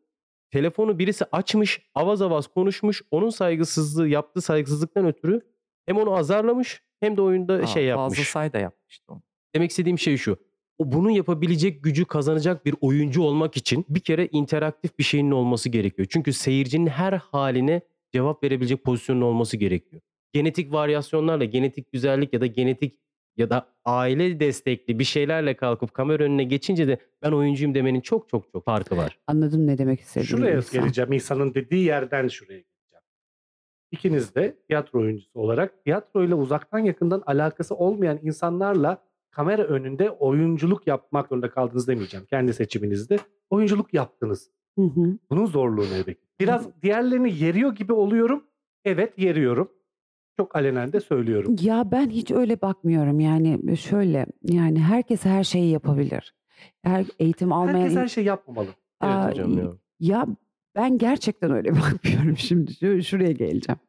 telefonu 0.54 1.00
birisi 1.00 1.26
açmış, 1.32 1.82
avaz 1.96 2.22
avaz 2.22 2.48
konuşmuş. 2.48 3.02
Onun 3.12 3.30
saygısızlığı, 3.30 4.08
yaptığı 4.08 4.42
saygısızlıktan 4.42 5.06
ötürü 5.06 5.42
hem 5.86 5.98
onu 5.98 6.16
azarlamış 6.16 6.84
hem 7.00 7.18
de 7.18 7.22
oyunda 7.22 7.54
Aa, 7.54 7.66
şey 7.66 7.86
yapmış. 7.86 8.18
Fazıl 8.18 8.32
Say 8.32 8.54
da 8.54 8.60
yapmıştı 8.60 9.04
onu. 9.08 9.22
Demek 9.56 9.72
istediğim 9.72 10.00
şey 10.00 10.18
şu. 10.18 10.38
O 10.78 10.92
bunu 10.92 11.12
yapabilecek 11.12 11.84
gücü 11.84 12.06
kazanacak 12.06 12.66
bir 12.66 12.76
oyuncu 12.82 13.22
olmak 13.22 13.58
için 13.58 13.86
bir 13.90 14.00
kere 14.00 14.28
interaktif 14.32 15.00
bir 15.00 15.04
şeyin 15.04 15.32
olması 15.32 15.70
gerekiyor. 15.70 16.08
Çünkü 16.12 16.34
seyircinin 16.34 16.88
her 16.88 17.14
haline 17.14 17.82
cevap 18.12 18.44
verebilecek 18.44 18.84
pozisyonun 18.84 19.22
olması 19.22 19.58
gerekiyor. 19.58 20.02
Genetik 20.34 20.74
varyasyonlarla, 20.74 21.46
genetik 21.46 21.92
güzellik 21.92 22.34
ya 22.34 22.42
da 22.42 22.46
genetik 22.46 23.00
ya 23.38 23.50
da 23.50 23.68
aile 23.86 24.40
destekli 24.40 25.00
bir 25.00 25.04
şeylerle 25.04 25.56
kalkıp 25.56 25.94
kamera 25.94 26.24
önüne 26.24 26.44
geçince 26.44 26.88
de 26.88 26.98
ben 27.22 27.32
oyuncuyum 27.32 27.76
demenin 27.76 28.02
çok 28.02 28.30
çok 28.30 28.52
çok 28.52 28.66
farkı 28.66 28.98
var. 28.98 29.20
Anladım 29.28 29.68
ne 29.68 29.78
demek 29.78 30.00
istediğini. 30.00 30.28
Şuraya 30.28 30.60
İhsan. 30.60 30.82
geleceğim. 30.82 31.14
İhsan'ın 31.14 31.54
dediği 31.54 31.86
yerden 31.86 32.28
şuraya 32.28 32.60
geleceğim. 32.60 33.04
İkiniz 33.92 34.36
de 34.36 34.58
tiyatro 34.68 35.00
oyuncusu 35.00 35.40
olarak 35.40 35.84
tiyatroyla 35.84 36.36
uzaktan 36.36 36.80
yakından 36.80 37.24
alakası 37.26 37.76
olmayan 37.76 38.20
insanlarla 38.24 39.04
kamera 39.32 39.64
önünde 39.64 40.10
oyunculuk 40.12 40.88
yapmak 40.88 41.28
zorunda 41.28 41.50
kaldınız 41.50 41.88
demeyeceğim. 41.88 42.26
Kendi 42.26 42.54
seçiminizde 42.54 43.18
oyunculuk 43.50 43.94
yaptınız. 43.94 44.50
Hı 44.78 44.82
hı. 44.86 45.18
Bunun 45.30 45.46
zorluğu 45.46 45.82
ne 45.82 46.04
peki? 46.06 46.20
Biraz 46.40 46.82
diğerlerini 46.82 47.38
yeriyor 47.38 47.76
gibi 47.76 47.94
oluyorum. 47.94 48.44
Evet 48.86 49.18
yeriyorum. 49.18 49.72
Çok 50.38 50.56
alenen 50.56 50.94
de 50.94 51.00
söylüyorum. 51.00 51.56
Ya 51.62 51.92
ben 51.92 52.10
hiç 52.10 52.32
öyle 52.32 52.62
bakmıyorum 52.62 53.20
yani 53.20 53.78
şöyle 53.78 54.26
yani 54.44 54.80
herkes 54.80 55.26
her 55.26 55.44
şeyi 55.44 55.72
yapabilir. 55.72 56.36
Her 56.84 57.06
eğitim 57.20 57.52
almayan 57.54 57.80
Herkes 57.80 57.98
her 57.98 58.08
şey 58.08 58.24
yapmamalı. 58.24 58.68
Evet 58.68 58.76
Aa, 59.16 59.30
hocam 59.30 59.58
ya. 59.58 59.72
Ya 60.00 60.28
ben 60.76 60.98
gerçekten 60.98 61.52
öyle 61.52 61.72
bakmıyorum 61.82 62.38
şimdi 62.38 62.74
şu- 62.74 63.04
şuraya 63.04 63.32
geleceğim. 63.32 63.80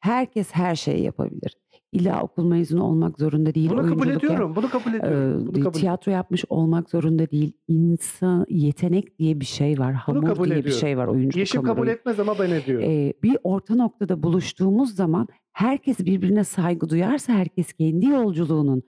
Herkes 0.00 0.50
her 0.52 0.74
şeyi 0.76 1.02
yapabilir. 1.04 1.56
İlla 1.96 2.22
okul 2.22 2.44
mezunu 2.46 2.82
olmak 2.84 3.18
zorunda 3.18 3.54
değil. 3.54 3.70
Bunu 3.70 3.88
kabul 3.88 4.08
ediyorum. 4.08 4.56
Bunu 4.56 4.70
kabul 4.70 4.94
ediyorum. 4.94 5.46
Bunu 5.46 5.64
kabul 5.64 5.78
tiyatro 5.78 6.12
yapmış 6.12 6.44
olmak 6.48 6.90
zorunda 6.90 7.30
değil. 7.30 7.52
İnsan 7.68 8.46
yetenek 8.48 9.18
diye 9.18 9.40
bir 9.40 9.44
şey 9.44 9.78
var. 9.78 9.96
Bunu 10.08 10.16
Hamur 10.16 10.26
kabul 10.28 10.44
diye 10.44 10.54
bir 10.56 10.60
ediyorum. 10.60 10.80
şey 10.80 10.98
var 10.98 11.06
oyunculuk 11.06 11.36
Yeşim 11.36 11.62
kabul 11.62 11.76
hamuru. 11.76 11.90
etmez 11.90 12.20
ama 12.20 12.38
ben 12.38 12.50
ediyorum. 12.50 12.90
Ee, 12.90 13.12
bir 13.22 13.38
orta 13.44 13.74
noktada 13.74 14.22
buluştuğumuz 14.22 14.94
zaman 14.94 15.28
herkes 15.52 15.98
birbirine 15.98 16.44
saygı 16.44 16.88
duyarsa, 16.88 17.32
herkes 17.32 17.72
kendi 17.72 18.06
yolculuğunun 18.06 18.82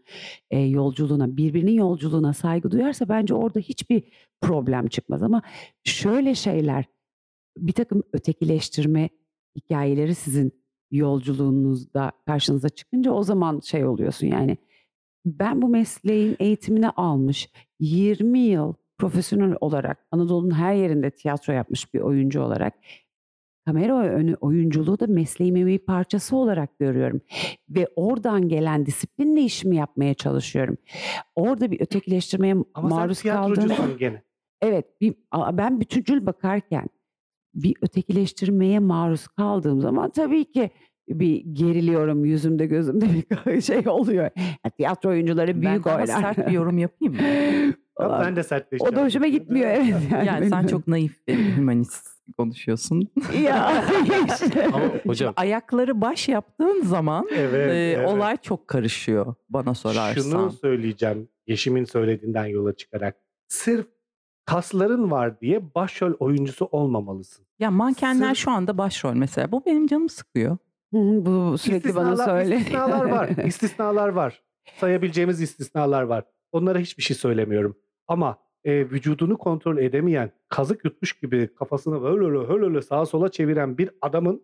e, 0.51 0.61
yolculuğuna, 0.61 1.37
birbirinin 1.37 1.73
yolculuğuna 1.73 2.33
saygı 2.33 2.71
duyarsa 2.71 3.09
bence 3.09 3.35
orada 3.35 3.61
hiçbir 3.61 4.03
problem 4.41 4.87
çıkmaz. 4.87 5.23
Ama 5.23 5.43
şöyle 5.85 6.35
şeyler, 6.35 6.85
bir 7.59 7.73
takım 7.73 8.03
ötekileştirme 8.13 9.09
hikayeleri 9.57 10.15
sizin 10.15 10.53
yolculuğunuzda 10.91 12.13
karşınıza 12.27 12.69
çıkınca 12.69 13.13
o 13.13 13.23
zaman 13.23 13.61
şey 13.61 13.85
oluyorsun 13.85 14.27
yani. 14.27 14.57
Ben 15.27 15.63
bu 15.63 15.69
mesleğin 15.69 16.37
eğitimini 16.39 16.91
almış 16.91 17.51
20 17.81 18.39
yıl 18.39 18.75
profesyonel 18.99 19.57
olarak 19.61 20.07
Anadolu'nun 20.11 20.55
her 20.55 20.75
yerinde 20.75 21.11
tiyatro 21.11 21.53
yapmış 21.53 21.95
bir 21.95 22.01
oyuncu 22.01 22.43
olarak 22.43 22.75
kamera 23.69 23.99
önü 23.99 24.35
oyunculuğu 24.35 25.01
da 25.01 25.07
mesleğimin 25.07 25.67
bir 25.67 25.79
parçası 25.79 26.37
olarak 26.37 26.79
görüyorum. 26.79 27.21
Ve 27.71 27.89
oradan 27.97 28.49
gelen 28.49 28.87
disiplinle 28.87 29.43
işimi 29.43 29.77
yapmaya 29.77 30.15
çalışıyorum. 30.15 30.77
Orada 31.35 31.71
bir 31.71 31.81
ötekileştirmeye 31.81 32.55
Ama 32.75 32.89
maruz 32.89 33.19
sen 33.19 33.23
tiyatrocusun 33.23 33.99
gene. 33.99 34.23
Evet, 34.61 35.01
bir, 35.01 35.15
ben 35.53 35.81
bütüncül 35.81 36.27
bakarken 36.27 36.87
bir 37.63 37.75
ötekileştirmeye 37.83 38.79
maruz 38.79 39.27
kaldığım 39.29 39.81
zaman 39.81 40.11
tabii 40.11 40.45
ki 40.45 40.71
bir 41.09 41.45
geriliyorum 41.53 42.25
yüzümde 42.25 42.67
gözümde 42.67 43.07
bir 43.47 43.61
şey 43.63 43.83
oluyor. 43.89 44.31
Ya, 44.65 44.71
tiyatro 44.77 45.11
oyuncuları 45.11 45.55
Ben 45.55 45.63
büyük 45.63 45.85
daha 45.85 45.97
oynar. 45.97 46.07
sert 46.07 46.47
bir 46.47 46.53
yorum 46.53 46.79
yapayım 46.79 47.15
mı? 47.15 47.21
Falan. 47.99 48.21
ben 48.27 48.37
de 48.37 48.43
sertleşeceğim. 48.43 48.95
o 48.95 48.97
da 48.97 49.05
hoşuma 49.05 49.27
gitmiyor 49.27 49.71
evet. 49.71 49.95
Yani, 50.13 50.27
Yani 50.27 50.49
sen 50.49 50.67
çok 50.67 50.89
naif 50.89 51.29
ve 51.29 51.57
hümanist 51.57 52.09
konuşuyorsun. 52.37 53.09
ya. 53.43 53.85
Ama 54.73 54.85
hocam 55.07 55.33
Ayakları 55.37 56.01
baş 56.01 56.29
yaptığın 56.29 56.83
zaman 56.83 57.29
Evet, 57.37 57.71
e, 57.71 57.95
evet. 57.97 58.09
olay 58.09 58.37
çok 58.37 58.69
karışıyor 58.69 59.35
bana 59.51 59.75
sorarsan. 59.75 60.23
Şunu 60.23 60.53
söyleyeceğim 60.53 61.29
Yeşim'in 61.47 61.85
söylediğinden 61.85 62.47
yola 62.47 62.77
çıkarak. 62.77 63.17
Sırf 63.49 63.87
kasların 64.49 65.11
var 65.11 65.41
diye 65.41 65.75
başrol 65.75 66.13
oyuncusu 66.19 66.65
olmamalısın. 66.73 67.47
Ya 67.59 67.71
mankenler 67.71 68.35
Sırf- 68.35 68.39
şu 68.39 68.51
anda 68.51 68.79
başrol 68.79 69.15
mesela. 69.15 69.53
Bu 69.53 69.63
benim 69.67 69.87
canımı 69.87 70.09
sıkıyor. 70.09 70.57
Hı, 70.95 70.99
bu 71.27 71.59
sürekli 71.59 71.95
bana 71.95 72.13
İstisnalar- 72.13 72.25
söyle. 72.25 72.57
İstisnalar 72.57 73.05
var. 73.05 73.29
İstisnalar 73.47 74.09
var. 74.09 74.43
Sayabileceğimiz 74.77 75.41
istisnalar 75.41 76.03
var. 76.03 76.25
Onlara 76.53 76.79
hiçbir 76.79 77.03
şey 77.03 77.17
söylemiyorum. 77.17 77.77
Ama 78.07 78.39
e, 78.65 78.73
vücudunu 78.91 79.39
kontrol 79.39 79.79
edemeyen, 79.79 80.31
kazık 80.49 80.85
yutmuş 80.85 81.13
gibi 81.13 81.55
kafasını 81.55 82.07
öyle 82.07 82.67
öyle 82.67 82.83
sağa 82.83 83.07
sola 83.07 83.29
çeviren 83.29 83.79
bir 83.79 83.91
adamın 84.03 84.43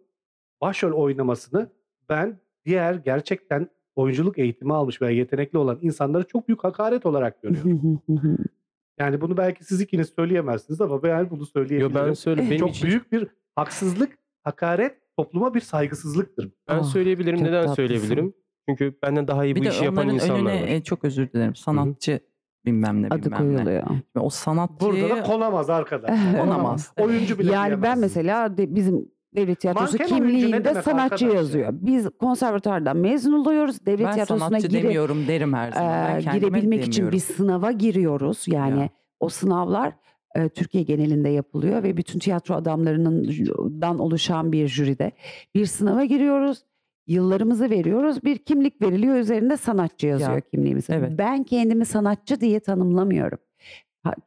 başrol 0.61 0.93
oynamasını 0.93 1.71
ben 2.09 2.41
diğer 2.67 2.95
gerçekten 2.95 3.69
oyunculuk 3.97 4.39
eğitimi 4.39 4.75
almış 4.75 5.03
veya 5.03 5.11
yetenekli 5.11 5.59
olan 5.59 5.79
insanlara 5.83 6.25
çok 6.25 6.49
büyük 6.49 6.65
hakaret 6.65 7.07
olarak 7.07 7.43
görüyorum. 7.43 8.01
Yani 9.01 9.21
bunu 9.21 9.37
belki 9.37 9.65
siz 9.65 9.81
ikiniz 9.81 10.13
söyleyemezsiniz 10.17 10.81
ama 10.81 11.03
ben 11.03 11.31
bunu 11.31 11.41
yo 11.41 11.45
söyleyebilirim. 11.47 11.95
ben 11.95 12.13
söyle 12.13 12.43
benim 12.43 12.59
çok 12.59 12.71
için 12.71 12.89
büyük 12.89 13.13
bir 13.13 13.29
haksızlık, 13.57 14.19
hakaret, 14.43 14.95
topluma 15.19 15.55
bir 15.55 15.61
saygısızlıktır. 15.61 16.51
ben 16.69 16.79
Ah, 16.79 16.83
söyleyebilirim. 16.85 17.39
Neden 17.39 17.53
tatlısın. 17.53 17.75
söyleyebilirim? 17.75 18.35
Çünkü 18.69 18.95
benden 19.03 19.29
daha 19.29 19.45
iyi 19.45 19.57
bu 19.57 19.61
Bir 19.61 19.65
de 19.65 19.69
işi 19.69 19.85
yapan 19.85 20.09
insanlar 20.09 20.41
önüne 20.53 20.63
var. 20.63 20.69
e, 20.69 20.83
çok 20.83 21.05
özür 21.05 21.33
dilerim 21.33 21.55
sanatçı 21.55 22.21
bilmem 22.67 23.03
ne 23.03 23.07
Adı 23.07 23.23
bilmem 23.25 23.49
ne. 23.51 23.55
koyuluyor. 23.55 23.83
Ve 24.17 24.21
O 24.21 24.31
sanatçı 24.31 24.87
Burada 24.87 25.11
da 25.11 25.23
konamaz 25.23 25.71
arkadaş. 25.71 26.11
Konamaz. 26.41 26.93
Oyuncu 27.01 27.39
bile 27.39 27.53
Yani 27.53 27.71
ben 27.71 27.81
diyemezsin. 27.81 28.01
mesela 28.01 28.57
de, 28.57 28.75
bizim 28.75 29.09
devlet 29.37 29.61
tiyatrosu 29.61 29.99
Manken 29.99 30.17
kimliğinde 30.17 30.83
sanatçı 30.83 31.27
yazıyor. 31.27 31.65
ya? 31.67 31.73
Biz 31.87 32.09
konservatuardan 32.21 32.97
mezun 32.97 33.33
oluyoruz. 33.33 33.87
Devlet 33.87 34.07
ben 34.07 34.13
tiyatrosuna 34.15 34.49
sanatçı 34.49 34.67
gire, 34.69 34.83
demiyorum 34.83 35.27
derim 35.29 35.55
her 35.55 35.73
zaman. 35.73 36.09
Ben 36.25 36.31
e, 36.35 36.39
girebilmek 36.39 36.81
için 36.85 36.93
demiyorum. 36.93 37.17
bir 37.17 37.21
sınava 37.35 37.73
giriyoruz. 37.73 38.45
Yani 38.49 38.81
Ya. 38.81 38.89
o 39.21 39.29
sınavlar 39.29 39.93
e, 40.35 40.49
Türkiye 40.49 40.85
genelinde 40.85 41.29
yapılıyor 41.29 41.83
ve 41.83 41.97
bütün 41.97 42.19
tiyatro 42.19 42.55
adamlarından 42.55 43.99
oluşan 43.99 44.53
bir 44.53 44.69
jüride 44.69 45.13
bir 45.55 45.67
sınava 45.67 46.05
giriyoruz. 46.05 46.65
Yıllarımızı 47.07 47.71
veriyoruz. 47.71 48.25
Bir 48.25 48.39
kimlik 48.39 48.83
veriliyor. 48.83 49.17
Üzerinde 49.17 49.57
sanatçı 49.57 50.07
yazıyor 50.07 50.33
Ya, 50.35 50.41
kimliğimize. 50.41 50.95
evet. 50.95 51.13
Ben 51.19 51.43
kendimi 51.45 51.85
sanatçı 51.85 52.41
diye 52.41 52.61
tanımlamıyorum. 52.61 53.39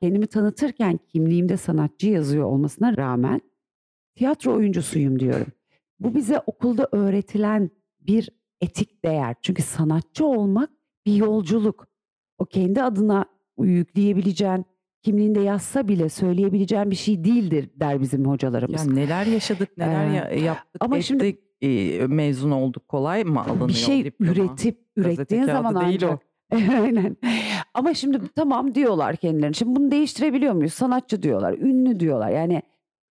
Kendimi 0.02 0.28
tanıtırken 0.28 1.00
kimliğimde 1.08 1.58
sanatçı 1.58 2.10
yazıyor 2.10 2.44
olmasına 2.46 2.98
rağmen 2.98 3.42
tiyatro 4.18 4.54
oyuncusuyum 4.56 5.20
diyorum. 5.20 5.48
Bu 6.00 6.16
bize 6.16 6.40
okulda 6.46 6.88
öğretilen 6.92 7.70
bir 8.00 8.30
etik 8.62 9.06
değer. 9.06 9.36
Çünkü 9.42 9.62
sanatçı 9.62 10.26
olmak 10.26 10.70
bir 11.06 11.14
yolculuk. 11.14 11.88
O 12.40 12.46
kendi 12.46 12.82
adına 12.84 13.26
yükleyebileceğin, 13.60 14.66
kimliğinde 15.04 15.40
yazsa 15.40 15.88
bile 15.88 16.10
söyleyebileceğin 16.10 16.92
bir 16.92 16.96
şey 16.96 17.24
değildir 17.24 17.70
der 17.76 18.02
bizim 18.02 18.26
hocalarımız. 18.26 18.86
Yani 18.86 18.96
neler 18.96 19.26
yaşadık, 19.26 19.78
neler 19.78 20.10
Ee, 20.12 20.16
ya- 20.16 20.46
yaptık, 20.46 20.84
ama 20.86 21.02
şimdi- 21.02 21.26
ettik, 21.26 21.44
e, 21.62 22.08
mezun 22.08 22.52
olduk. 22.52 22.88
Kolay 22.88 23.24
mı 23.24 23.42
alınıyor 23.42 23.68
bir 23.70 23.74
şey 23.74 24.06
diploma? 24.06 24.32
üretip 24.32 24.80
ürettiğin 24.96 25.44
zaman 25.44 25.88
değil 25.88 26.04
o. 26.04 26.08
ancak. 26.08 26.22
Aynen. 26.82 27.18
Ama 27.74 27.94
şimdi 27.94 28.20
tamam 28.36 28.76
diyorlar 28.76 29.16
kendilerine. 29.16 29.54
Şimdi 29.54 29.76
bunu 29.76 29.92
değiştirebiliyor 29.92 30.54
muyuz? 30.54 30.74
Sanatçı 30.74 31.24
diyorlar, 31.24 31.54
ünlü 31.58 32.00
diyorlar. 32.00 32.30
Yani 32.30 32.62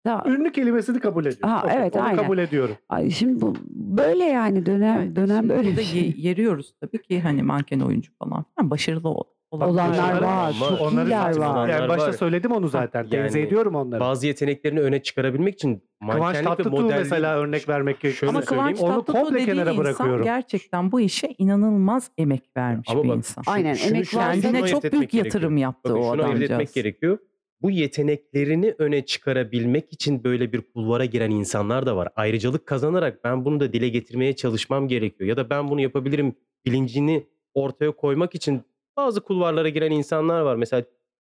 ta- 0.05 0.23
Ünlü 0.27 0.51
kelimesini 0.51 0.99
kabul 0.99 1.25
ediyorum. 1.25 1.49
Ha, 1.49 1.67
evet, 1.75 1.95
onu 1.95 2.03
aynen. 2.03 2.23
kabul 2.23 2.37
ediyorum. 2.37 2.75
Ay, 2.89 3.09
şimdi 3.09 3.41
bu 3.41 3.53
böyle 3.69 4.23
yani 4.23 4.65
dönem 4.65 4.97
Evet, 5.01 5.15
dönem 5.15 5.49
böyle 5.49 5.69
burada 5.69 5.81
şey. 5.83 6.01
ye- 6.01 6.13
yeriyoruz 6.17 6.73
tabii 6.81 7.01
ki 7.01 7.21
hani 7.21 7.43
manken 7.43 7.79
oyuncu 7.79 8.11
falan 8.19 8.45
filan 8.55 8.71
başarılı 8.71 9.09
ol- 9.09 9.23
Bak, 9.51 9.67
Olanlar 9.69 10.11
onları- 10.11 10.25
var, 10.25 10.53
çok 10.69 10.81
onları 10.81 11.09
var. 11.39 11.67
Yani 11.69 11.89
başta 11.89 12.07
var. 12.07 12.11
söyledim 12.13 12.51
onu 12.51 12.67
zaten. 12.67 13.09
Tenzih 13.09 13.35
yani 13.39 13.47
ediyorum 13.47 13.75
onları. 13.75 13.99
Bazı 13.99 14.27
yeteneklerini 14.27 14.79
öne 14.79 15.03
çıkarabilmek 15.03 15.53
için 15.53 15.83
Kıvanç 16.01 16.19
mankenlik 16.19 16.45
ve 16.45 16.49
Tatlıtuğ 16.49 16.69
modellik 16.69 16.97
mesela 16.99 17.35
örnek 17.37 17.69
vermek 17.69 17.99
gerekiyor. 17.99 18.13
Şöyle 18.13 18.29
Ama 18.29 18.41
Kıvanç 18.41 18.79
onu 18.81 19.05
komple 19.05 19.45
kenara 19.45 19.69
insan 19.71 19.77
bırakıyorum. 19.85 20.23
gerçekten 20.23 20.91
bu 20.91 20.99
işe 21.01 21.35
inanılmaz 21.37 22.11
emek 22.17 22.43
vermiş 22.57 22.89
Ama 22.91 23.03
bir 23.03 23.09
bak, 23.09 23.17
insan. 23.17 23.41
şu- 23.41 23.51
Aynen, 23.51 23.73
şunu- 23.73 23.95
emek 23.95 24.05
şunu 24.07 24.21
Kendine 24.21 24.67
çok 24.67 24.83
büyük 24.83 24.93
gerekiyor. 24.93 25.25
yatırım 25.25 25.57
yaptı 25.57 25.89
Bakın 25.89 26.01
o 26.03 26.11
şunu 26.11 26.23
ayırt 26.23 26.35
etmek 26.35 26.49
adamcağız. 26.49 26.73
gerekiyor. 26.73 27.17
Bu 27.61 27.71
yeteneklerini 27.71 28.75
öne 28.77 29.05
çıkarabilmek 29.05 29.93
için 29.93 30.23
böyle 30.23 30.53
bir 30.53 30.61
kulvara 30.61 31.05
giren 31.05 31.31
insanlar 31.31 31.85
da 31.85 31.95
var. 31.95 32.09
Ayrıcalık 32.15 32.65
kazanarak 32.65 33.23
ben 33.23 33.45
bunu 33.45 33.59
da 33.59 33.73
dile 33.73 33.89
getirmeye 33.89 34.35
çalışmam 34.35 34.87
gerekiyor. 34.87 35.29
Ya 35.29 35.37
da 35.37 35.49
ben 35.49 35.69
bunu 35.69 35.81
yapabilirim 35.81 36.35
bilincini 36.65 37.27
ortaya 37.53 37.91
koymak 37.91 38.35
için 38.35 38.61
bazı 38.97 39.21
kulvarlara 39.21 39.69
giren 39.69 39.91
insanlar 39.91 40.41
var. 40.41 40.55
Mesela 40.55 40.83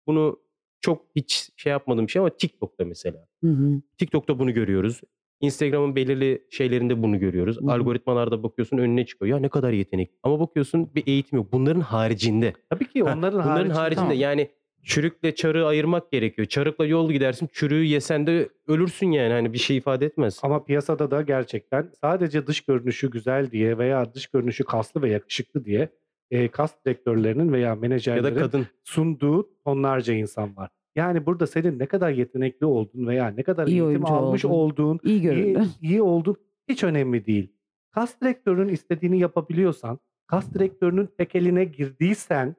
bunu 0.06 0.40
çok 0.80 1.06
hiç 1.16 1.50
şey 1.56 1.70
yapmadığım 1.70 2.06
bir 2.06 2.12
şey 2.12 2.20
ama 2.20 2.30
TikTok'ta 2.30 2.84
mesela. 2.84 3.26
Hı 3.44 3.50
hı. 3.50 3.80
TikTok'ta 3.98 4.38
bunu 4.38 4.54
görüyoruz. 4.54 5.00
Instagram'ın 5.40 5.96
belirli 5.96 6.42
şeylerinde 6.50 7.02
bunu 7.02 7.18
görüyoruz. 7.18 7.60
Hı 7.60 7.64
hı. 7.66 7.72
Algoritmalarda 7.72 8.42
bakıyorsun 8.42 8.78
önüne 8.78 9.06
çıkıyor. 9.06 9.30
Ya 9.36 9.38
ne 9.38 9.48
kadar 9.48 9.72
yetenek. 9.72 10.10
Ama 10.22 10.40
bakıyorsun 10.40 10.94
bir 10.94 11.06
eğitim 11.06 11.38
yok. 11.38 11.52
Bunların 11.52 11.80
haricinde. 11.80 12.52
Tabii 12.70 12.88
ki 12.88 13.02
Ha, 13.02 13.14
onların, 13.16 13.40
Bunların 13.40 13.48
haricinde. 13.56 13.74
haricinde 13.74 14.00
Tamam. 14.04 14.18
yani 14.20 14.50
çürükle 14.86 15.34
çarığı 15.34 15.66
ayırmak 15.66 16.12
gerekiyor. 16.12 16.48
Çarıkla 16.48 16.86
yol 16.86 17.12
gidersin. 17.12 17.48
Çürüğü 17.52 17.84
yesen 17.84 18.26
de 18.26 18.48
ölürsün 18.66 19.10
yani. 19.10 19.32
Hani 19.32 19.52
bir 19.52 19.58
şey 19.58 19.76
ifade 19.76 20.06
etmez. 20.06 20.40
Ama 20.42 20.64
piyasada 20.64 21.10
da 21.10 21.22
gerçekten 21.22 21.90
sadece 22.00 22.46
dış 22.46 22.60
görünüşü 22.60 23.10
güzel 23.10 23.50
diye 23.50 23.78
veya 23.78 24.14
dış 24.14 24.26
görünüşü 24.26 24.64
kaslı 24.64 25.02
ve 25.02 25.10
yakışıklı 25.10 25.64
diye 25.64 25.88
e, 26.30 26.48
kas 26.48 26.74
direktörlerinin 26.86 27.52
veya 27.52 27.68
Ya 27.68 27.74
menajerlerin 27.74 28.34
da 28.36 28.40
kadın. 28.40 28.66
sunduğu 28.84 29.48
tonlarca 29.64 30.14
insan 30.14 30.56
var. 30.56 30.70
Yani 30.96 31.26
burada 31.26 31.46
senin 31.46 31.78
ne 31.78 31.86
kadar 31.86 32.10
yetenekli 32.10 32.66
olduğun 32.66 33.06
veya 33.06 33.28
ne 33.28 33.42
kadar 33.42 33.66
İyi 33.66 33.82
eğitim 33.82 34.06
almış 34.06 34.44
olduğun. 34.44 34.54
olduğun, 34.54 35.00
İyi 35.04 35.12
iyi, 35.18 35.22
göründü. 35.22 35.62
iyi 35.82 36.02
olduğun 36.02 36.36
hiç 36.68 36.84
önemli 36.84 37.26
değil. 37.26 37.52
Kas 37.90 38.20
direktörünün 38.20 38.68
istediğini 38.68 39.18
yapabiliyorsan, 39.18 39.98
kas 40.26 40.54
direktörünün 40.54 41.08
tekeline 41.18 41.64
girdiysen, 41.64 42.56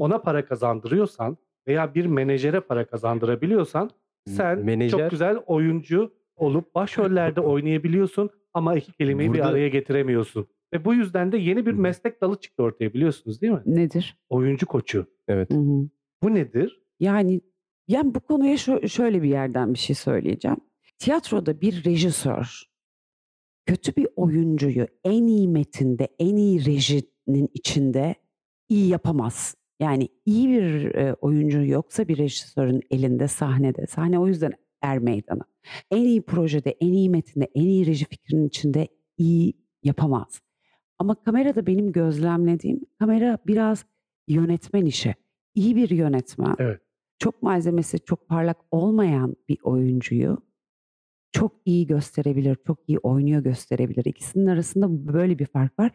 ona 0.00 0.18
para 0.18 0.44
kazandırıyorsan 0.44 1.36
veya 1.68 1.94
bir 1.94 2.06
menajere 2.06 2.60
para 2.60 2.86
kazandırabiliyorsan 2.86 3.90
sen 4.28 4.58
Menajer- 4.58 4.90
çok 4.90 5.10
güzel 5.10 5.36
oyuncu 5.46 6.12
olup 6.36 6.74
başrollerde 6.74 7.40
oynayabiliyorsun 7.52 8.30
ama 8.54 8.74
iki 8.76 8.92
kelimeyi 8.92 9.32
bir 9.32 9.38
Burada- 9.38 9.48
araya 9.50 9.68
getiremiyorsun. 9.68 10.46
Ve 10.74 10.84
bu 10.84 10.94
yüzden 10.94 11.32
de 11.32 11.38
yeni 11.38 11.66
bir 11.66 11.72
meslek 11.72 12.20
dalı 12.20 12.40
çıktı 12.40 12.62
ortaya 12.62 12.92
biliyorsunuz 12.94 13.40
değil 13.40 13.52
mi? 13.52 13.62
Nedir? 13.66 14.18
Oyuncu 14.28 14.66
koçu. 14.66 15.06
Evet. 15.28 15.50
Hı 15.50 15.54
hı. 15.58 15.88
Bu 16.22 16.34
nedir? 16.34 16.82
Yani 17.00 17.40
yani 17.88 18.14
bu 18.14 18.20
konuya 18.20 18.54
şö- 18.54 18.88
şöyle 18.88 19.22
bir 19.22 19.28
yerden 19.28 19.74
bir 19.74 19.78
şey 19.78 19.96
söyleyeceğim. 19.96 20.56
Tiyatroda 20.98 21.60
bir 21.60 21.84
rejisör 21.84 22.62
kötü 23.66 23.96
bir 23.96 24.08
oyuncuyu 24.16 24.86
en 25.04 25.26
iyi 25.26 25.48
metinde, 25.48 26.08
en 26.18 26.36
iyi 26.36 26.66
rejinin 26.66 27.48
içinde 27.54 28.14
iyi 28.68 28.88
yapamaz. 28.88 29.54
Yani 29.80 30.08
iyi 30.26 30.48
bir 30.48 30.94
e, 30.94 31.14
oyuncu 31.14 31.64
yoksa 31.64 32.08
bir 32.08 32.18
rejisörün 32.18 32.82
elinde 32.90 33.28
sahnede, 33.28 33.86
sahne 33.86 34.18
o 34.18 34.26
yüzden 34.26 34.52
er 34.82 34.98
meydanı. 34.98 35.42
En 35.90 36.04
iyi 36.04 36.22
projede, 36.22 36.70
en 36.70 36.92
iyi 36.92 37.10
metinde, 37.10 37.48
en 37.54 37.64
iyi 37.66 37.86
reji 37.86 38.04
fikrinin 38.04 38.48
içinde 38.48 38.88
iyi 39.18 39.52
yapamaz. 39.82 40.40
Ama 40.98 41.14
kamerada 41.14 41.66
benim 41.66 41.92
gözlemlediğim, 41.92 42.80
kamera 42.98 43.38
biraz 43.46 43.84
yönetmen 44.28 44.84
işi. 44.86 45.14
İyi 45.54 45.76
bir 45.76 45.90
yönetmen, 45.90 46.54
Evet. 46.58 46.80
çok 47.18 47.42
malzemesi 47.42 47.98
çok 48.00 48.28
parlak 48.28 48.56
olmayan 48.70 49.36
bir 49.48 49.58
oyuncuyu 49.62 50.38
çok 51.32 51.52
iyi 51.64 51.86
gösterebilir, 51.86 52.56
çok 52.66 52.78
iyi 52.88 52.98
oynuyor 52.98 53.42
gösterebilir. 53.42 54.04
İkisinin 54.04 54.46
arasında 54.46 55.12
böyle 55.14 55.38
bir 55.38 55.46
fark 55.46 55.78
var. 55.78 55.90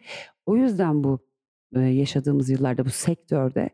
O 0.45 0.55
yüzden 0.57 1.03
bu 1.03 1.19
yaşadığımız 1.75 2.49
yıllarda 2.49 2.85
bu 2.85 2.89
sektörde 2.89 3.69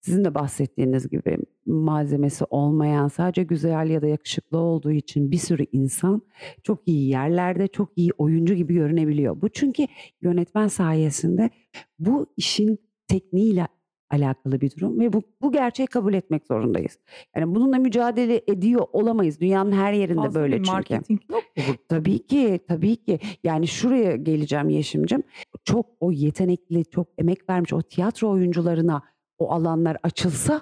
sizin 0.00 0.24
de 0.24 0.34
bahsettiğiniz 0.34 1.08
gibi 1.08 1.36
malzemesi 1.66 2.44
olmayan, 2.50 3.08
sadece 3.08 3.42
güzel 3.42 3.90
ya 3.90 4.02
da 4.02 4.06
yakışıklı 4.06 4.58
olduğu 4.58 4.92
için 4.92 5.30
bir 5.30 5.38
sürü 5.38 5.66
insan 5.72 6.22
çok 6.62 6.88
iyi 6.88 7.08
yerlerde, 7.08 7.68
çok 7.68 7.88
iyi 7.96 8.10
oyuncu 8.18 8.54
gibi 8.54 8.74
görünebiliyor. 8.74 9.40
Bu 9.40 9.48
çünkü 9.48 9.86
yönetmen 10.22 10.68
sayesinde 10.68 11.50
bu 11.98 12.26
işin 12.36 12.78
tekniğiyle 13.08 13.66
alakalı 14.10 14.60
bir 14.60 14.70
durum 14.76 15.00
ve 15.00 15.12
bu, 15.12 15.22
bu 15.42 15.52
gerçeği 15.52 15.86
kabul 15.86 16.14
etmek 16.14 16.46
zorundayız. 16.46 16.98
Yani 17.36 17.54
bununla 17.54 17.78
mücadele 17.78 18.42
ediyor 18.48 18.86
olamayız. 18.92 19.40
Dünyanın 19.40 19.72
her 19.72 19.92
yerinde 19.92 20.20
Fazla 20.20 20.40
böyle 20.40 20.56
çünkü. 20.56 20.70
marketing 20.70 21.20
yok? 21.30 21.42
Tabii 21.88 22.26
ki, 22.26 22.60
tabii 22.68 22.96
ki. 22.96 23.18
Yani 23.44 23.68
şuraya 23.68 24.16
geleceğim 24.16 24.68
Yeşim'cim. 24.68 25.22
Çok 25.64 25.86
o 26.00 26.12
yetenekli, 26.12 26.84
çok 26.84 27.08
emek 27.18 27.50
vermiş 27.50 27.72
o 27.72 27.82
tiyatro 27.82 28.30
oyuncularına 28.30 29.02
o 29.38 29.50
alanlar 29.52 29.96
açılsa 30.02 30.60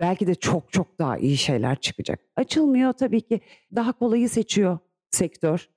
belki 0.00 0.26
de 0.26 0.34
çok 0.34 0.72
çok 0.72 0.98
daha 0.98 1.18
iyi 1.18 1.36
şeyler 1.36 1.76
çıkacak. 1.80 2.20
Açılmıyor 2.36 2.92
tabii 2.92 3.20
ki. 3.20 3.40
Daha 3.74 3.92
kolayı 3.92 4.28
seçiyor 4.28 4.78
sektör. 5.10 5.68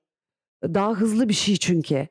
Daha 0.64 0.92
hızlı 0.92 1.28
bir 1.28 1.34
şey 1.34 1.56
çünkü. 1.56 2.06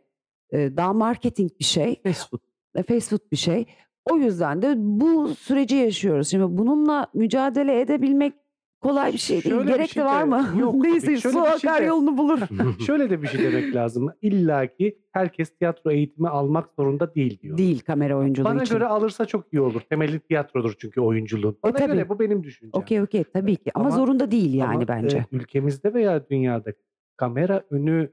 Daha 0.53 0.93
marketing 0.93 1.51
bir 1.60 1.66
şey 1.66 2.01
Fast 2.03 2.30
food. 2.30 2.39
e, 2.76 2.84
fast 2.84 3.10
food 3.10 3.32
bir 3.32 3.38
şey. 3.38 3.66
O 4.12 4.18
yüzden 4.18 4.62
de 4.62 4.74
bu 4.78 5.28
süreci 5.28 5.76
yaşıyoruz. 5.76 6.28
Şimdi 6.28 6.58
bununla 6.58 7.08
mücadele 7.14 7.80
edebilmek 7.82 8.34
kolay 8.82 9.14
bir 9.14 9.18
şey 9.18 9.43
değil. 9.43 9.56
Şöyle 9.56 9.72
Gerek 9.72 9.89
şey 9.89 10.03
de 10.03 10.08
var 10.08 10.22
de 10.22 10.26
mı? 10.30 10.47
yok. 10.60 10.76
Neyse 10.84 11.18
su 11.18 11.30
bir 11.30 11.34
şey 11.34 11.41
akar 11.72 11.82
de- 11.82 11.86
yolunu 11.86 12.18
bulur. 12.18 12.39
Şöyle 12.86 13.10
de 13.10 13.22
bir 13.22 13.28
şey 13.28 13.43
demek 13.43 13.76
lazım. 13.76 14.10
İlla 14.22 14.68
ki 14.68 14.99
herkes 15.12 15.58
tiyatro 15.58 15.91
eğitimi 15.91 16.30
almak 16.30 16.70
zorunda 16.80 17.16
değil 17.16 17.39
diyor. 17.41 17.58
değil 17.58 17.80
kamera 17.80 18.18
oyunculuğu 18.18 18.45
Bana 18.49 18.64
için. 18.64 18.76
göre 18.76 18.86
alırsa 18.86 19.26
çok 19.26 19.53
iyi 19.53 19.62
olur. 19.62 19.82
Temeli 19.89 20.20
tiyatrodur 20.20 20.74
çünkü 20.78 21.01
oyunculuğun. 21.01 21.58
Bana 21.64 21.74
tabii. 21.74 21.93
göre 21.93 22.10
bu 22.10 22.20
benim 22.20 22.43
düşüncem. 22.43 22.82
Okey 22.82 23.01
okey 23.01 23.24
tabii 23.24 23.56
ki 23.56 23.72
ama, 23.76 23.86
Ama- 23.86 23.95
zorunda 23.95 24.32
değil 24.32 24.53
yani 24.53 24.76
Ama, 24.76 24.88
bence. 24.88 25.18
e, 25.18 25.26
ülkemizde 25.32 25.93
veya 25.93 26.30
dünyada 26.30 26.72
kamera 27.18 27.64
önü 27.70 28.12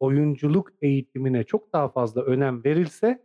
oyunculuk 0.00 0.70
eğitimine 0.82 1.44
çok 1.44 1.72
daha 1.72 1.88
fazla 1.88 2.22
önem 2.22 2.64
verilse 2.64 3.22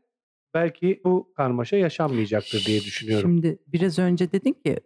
belki 0.57 1.01
bu 1.05 1.33
karmaşa 1.37 1.77
yaşanmayacaktır 1.77 2.65
diye 2.65 2.81
düşünüyorum. 2.81 3.29
Şimdi 3.29 3.59
biraz 3.67 3.99
önce 3.99 4.31
dedin 4.31 4.53
ki 4.53 4.77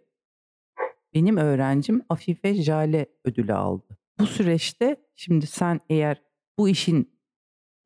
benim 1.14 1.36
öğrencim 1.36 2.02
Afife 2.08 2.54
Jale 2.54 3.06
ödülü 3.24 3.54
aldı. 3.54 3.98
Bu 4.18 4.26
süreçte 4.26 4.96
şimdi 5.16 5.46
sen 5.46 5.80
eğer 5.88 6.22
bu 6.58 6.68
işin 6.68 7.10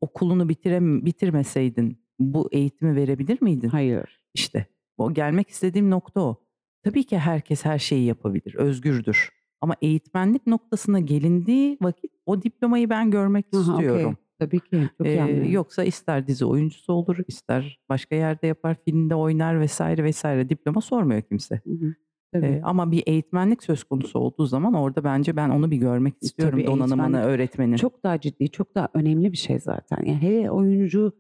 okulunu 0.01 0.49
bitirem 0.49 1.07
bitirmeseydin 1.07 1.99
bu 2.19 2.49
eğitimi 2.53 2.97
verebilir 2.97 3.43
miydin? 3.43 3.69
Hayır. 3.69 4.21
İşte 4.35 4.67
o 4.97 5.15
gelmek 5.15 5.49
istediğim 5.49 5.91
nokta 5.91 6.21
o. 6.21 6.43
Tabii 6.83 7.05
ki 7.05 7.19
herkes 7.19 7.65
her 7.65 7.79
şeyi 7.79 8.05
yapabilir, 8.07 8.55
özgürdür. 8.55 9.31
Ama 9.61 9.77
eğitmenlik 9.83 10.47
noktasına 10.47 11.01
gelindiği 11.01 11.79
vakit 11.83 12.13
o 12.27 12.43
diplomayı 12.43 12.91
ben 12.91 13.11
görmek 13.11 13.47
Aha, 13.55 13.61
istiyorum. 13.61 14.17
Tabii 14.39 14.61
ki. 14.61 14.89
Çok 14.99 15.07
Ee, 15.07 15.21
anlıyorum. 15.21 15.53
yoksa 15.53 15.85
ister 15.85 16.27
dizi 16.27 16.45
oyuncusu 16.45 16.93
olur, 16.93 17.17
ister 17.29 17.81
başka 17.89 18.15
yerde 18.17 18.47
yapar, 18.47 18.77
filmde 18.85 19.15
oynar 19.15 19.61
vesaire 19.61 20.05
vesaire. 20.05 20.49
Diploma 20.49 20.81
sormuyor 20.81 21.23
kimse. 21.23 21.61
Hı 21.65 21.71
hı. 21.71 21.95
Tabii. 22.33 22.47
Eee, 22.47 22.61
ama 22.65 22.91
bir 22.91 23.03
eğitmenlik 23.07 23.63
söz 23.63 23.85
konusu 23.85 24.19
olduğu 24.19 24.47
zaman 24.47 24.75
orada 24.75 25.05
bence 25.05 25.37
ben 25.37 25.51
onu 25.51 25.71
bir 25.71 25.77
görmek 25.77 26.15
istiyorum 26.23 26.59
Tabii, 26.59 26.67
donanımını 26.67 27.23
öğretmenin. 27.23 27.77
Çok 27.77 28.03
daha 28.05 28.21
ciddi, 28.21 28.49
çok 28.51 28.75
daha 28.75 28.89
önemli 28.95 29.33
bir 29.33 29.37
şey 29.37 29.59
zaten. 29.59 29.99
Yani 30.07 30.23
hele 30.23 30.51
oyuncu 30.51 31.13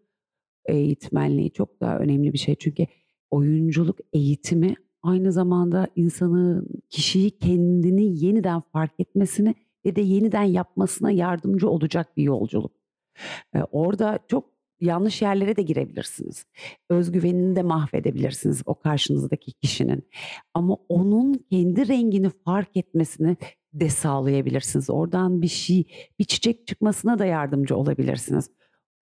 eğitmenliği 0.67 1.51
çok 1.51 1.81
daha 1.81 1.99
önemli 1.99 2.33
bir 2.33 2.39
şey. 2.39 2.55
Çünkü 2.55 2.87
oyunculuk 3.31 3.99
eğitimi 4.13 4.75
aynı 5.03 5.33
zamanda 5.33 5.87
insanın, 5.97 6.69
kişiyi 6.91 7.31
kendini 7.31 8.25
yeniden 8.25 8.61
fark 8.73 8.93
etmesini 8.99 9.55
ve 9.87 9.97
de 9.97 10.01
yeniden 10.01 10.43
yapmasına 10.43 11.11
yardımcı 11.11 11.69
olacak 11.69 12.17
bir 12.17 12.23
yolculuk. 12.23 12.73
Eee, 13.55 13.63
orada 13.71 14.19
çok 14.29 14.45
yanlış 14.81 15.23
yerlere 15.23 15.57
de 15.57 15.63
girebilirsiniz. 15.63 16.47
Özgüvenini 16.91 17.57
de 17.57 17.63
mahvedebilirsiniz 17.63 18.63
o 18.67 18.75
karşınızdaki 18.75 19.53
kişinin. 19.53 20.09
Ama 20.55 20.77
onun 20.89 21.35
kendi 21.51 21.89
rengini 21.89 22.31
fark 22.45 22.77
etmesini 22.77 23.37
de 23.73 23.89
sağlayabilirsiniz. 23.89 24.91
Oradan 24.91 25.43
bir 25.43 25.49
şey, 25.49 25.85
bir 26.19 26.25
çiçek 26.25 26.67
çıkmasına 26.67 27.19
da 27.19 27.27
yardımcı 27.27 27.77
olabilirsiniz. 27.77 28.51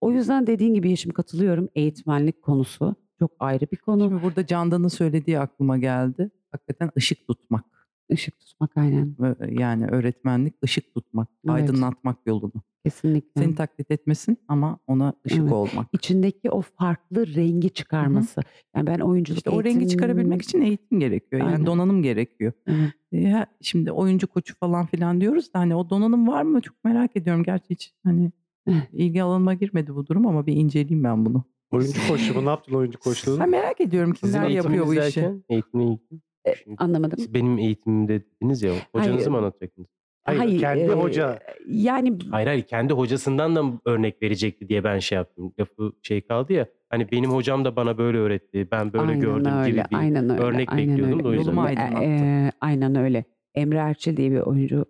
O 0.01 0.11
yüzden 0.11 0.47
dediğin 0.47 0.75
gibi 0.75 0.91
Yeşim 0.91 1.13
katılıyorum. 1.13 1.69
Eğitmenlik 1.75 2.43
konusu 2.43 2.95
çok 3.19 3.31
ayrı 3.39 3.67
bir 3.73 3.77
konu. 3.77 4.09
Şimdi 4.09 4.23
burada 4.23 4.47
Candan'ın 4.47 4.89
söylediği 4.89 5.39
aklıma 5.39 5.79
geldi. 5.79 6.31
Hakikaten 6.51 6.91
ışık 6.97 7.27
tutmak. 7.29 7.65
Işık 8.09 8.39
tutmak 8.41 8.77
aynen. 8.77 9.17
Ve- 9.21 9.37
Yani 9.63 9.87
öğretmenlik 9.87 10.55
ışık 10.65 10.95
tutmak, 10.95 11.29
Evet. 11.45 11.55
aydınlatmak 11.55 12.17
yolunu. 12.27 12.53
Kesinlikle. 12.85 13.43
Seni 13.43 13.55
taklit 13.55 13.91
etmesin 13.91 14.37
ama 14.49 14.79
ona 14.87 15.13
ışık 15.27 15.39
Evet. 15.41 15.53
olmak. 15.53 15.87
İçindeki 15.93 16.51
o 16.51 16.61
farklı 16.61 17.27
rengi 17.35 17.71
çıkarması. 17.71 18.41
Yani 18.77 18.87
ben 18.87 18.99
oyunculuk 18.99 19.37
İşte 19.39 19.51
o 19.51 19.65
rengi 19.65 19.89
çıkarabilmek 19.89 20.43
için 20.43 20.61
eğitim 20.61 21.01
gerekiyor. 21.01 21.43
Yani 21.43 21.53
Aynen. 21.53 21.67
donanım 21.67 22.03
gerekiyor. 22.03 22.53
Evet. 22.67 22.91
E, 23.15 23.47
şimdi 23.61 23.93
oyuncu 23.93 24.27
koçu 24.27 24.55
falan 24.59 24.87
filan 24.87 25.21
diyoruz 25.21 25.55
da 25.55 25.59
hani 25.59 25.75
o 25.77 25.91
donanım 25.91 26.29
var 26.29 26.43
mı 26.43 26.61
çok 26.61 26.85
merak 26.85 27.17
ediyorum. 27.17 27.43
Gerçi 27.43 27.71
hiç 27.71 27.93
hani 28.05 28.33
Eh. 28.67 28.73
ilgi 28.93 29.23
alanıma 29.23 29.55
girmedi 29.55 29.95
bu 29.95 30.07
durum 30.07 30.27
ama 30.27 30.47
bir 30.47 30.57
inceleyeyim 30.57 31.05
ben 31.05 31.27
bunu. 31.27 31.45
Oyuncu 31.71 32.09
koçluğu 32.09 32.45
ne 32.45 32.49
yaptın 32.49 32.75
oyuncu 32.75 32.99
koçluğunu? 32.99 33.41
Ben 33.41 33.51
merak 33.51 33.81
ediyorum 33.81 34.13
kimler 34.13 34.49
yapıyor 34.49 34.87
bu 34.87 34.95
işi. 34.95 35.21
eğitimle 35.49 35.85
ilgili. 35.85 36.21
E, 36.45 36.55
Şimdi 36.55 36.77
Anlamadım. 36.79 37.19
siz 37.19 37.35
benim 37.35 37.59
eğitimimde 37.59 38.23
dediniz 38.23 38.63
ya 38.63 38.73
hocanızı 38.93 39.17
Hayır. 39.19 39.31
mı 39.31 39.37
anlatacaktınız? 39.39 39.89
Hayır, 40.25 40.61
kendi 40.61 40.81
e, 40.83 40.89
hoca. 40.89 41.39
Yani 41.69 42.19
Hayır 42.31 42.47
hayır 42.47 42.63
kendi 42.63 42.93
hocasından 42.93 43.57
da 43.57 43.63
örnek 43.85 44.23
verecekti 44.23 44.69
diye 44.69 44.85
ben 44.85 44.99
şey 44.99 45.17
yaptım. 45.17 45.55
Lafı 45.61 45.93
şey 46.03 46.21
kaldı 46.21 46.53
ya 46.53 46.67
hani 46.89 47.11
benim 47.13 47.31
hocam 47.31 47.65
da 47.65 47.77
bana 47.77 47.99
böyle 47.99 48.19
öğretti 48.19 48.69
ben 48.73 48.93
böyle 48.93 49.05
aynen 49.07 49.21
gördüm 49.21 49.53
öyle, 49.53 49.71
gibi 49.71 49.81
bir 49.91 49.97
aynen 49.99 50.31
öyle, 50.31 50.43
örnek 50.43 50.73
aynen 50.73 50.89
bekliyordum 50.89 51.15
öyle. 51.19 51.25
da 51.25 51.29
o 51.29 51.33
yüzden. 51.33 51.53
Yolumu 51.53 51.67
E, 51.67 51.69
aydınlattı. 51.69 52.05
e, 52.05 52.51
aynen 52.61 52.95
öyle. 52.97 53.25
Emre 53.55 53.79
Erçil 53.79 54.17
diye 54.17 54.31
bir 54.31 54.39
oyunculuk 54.41 54.89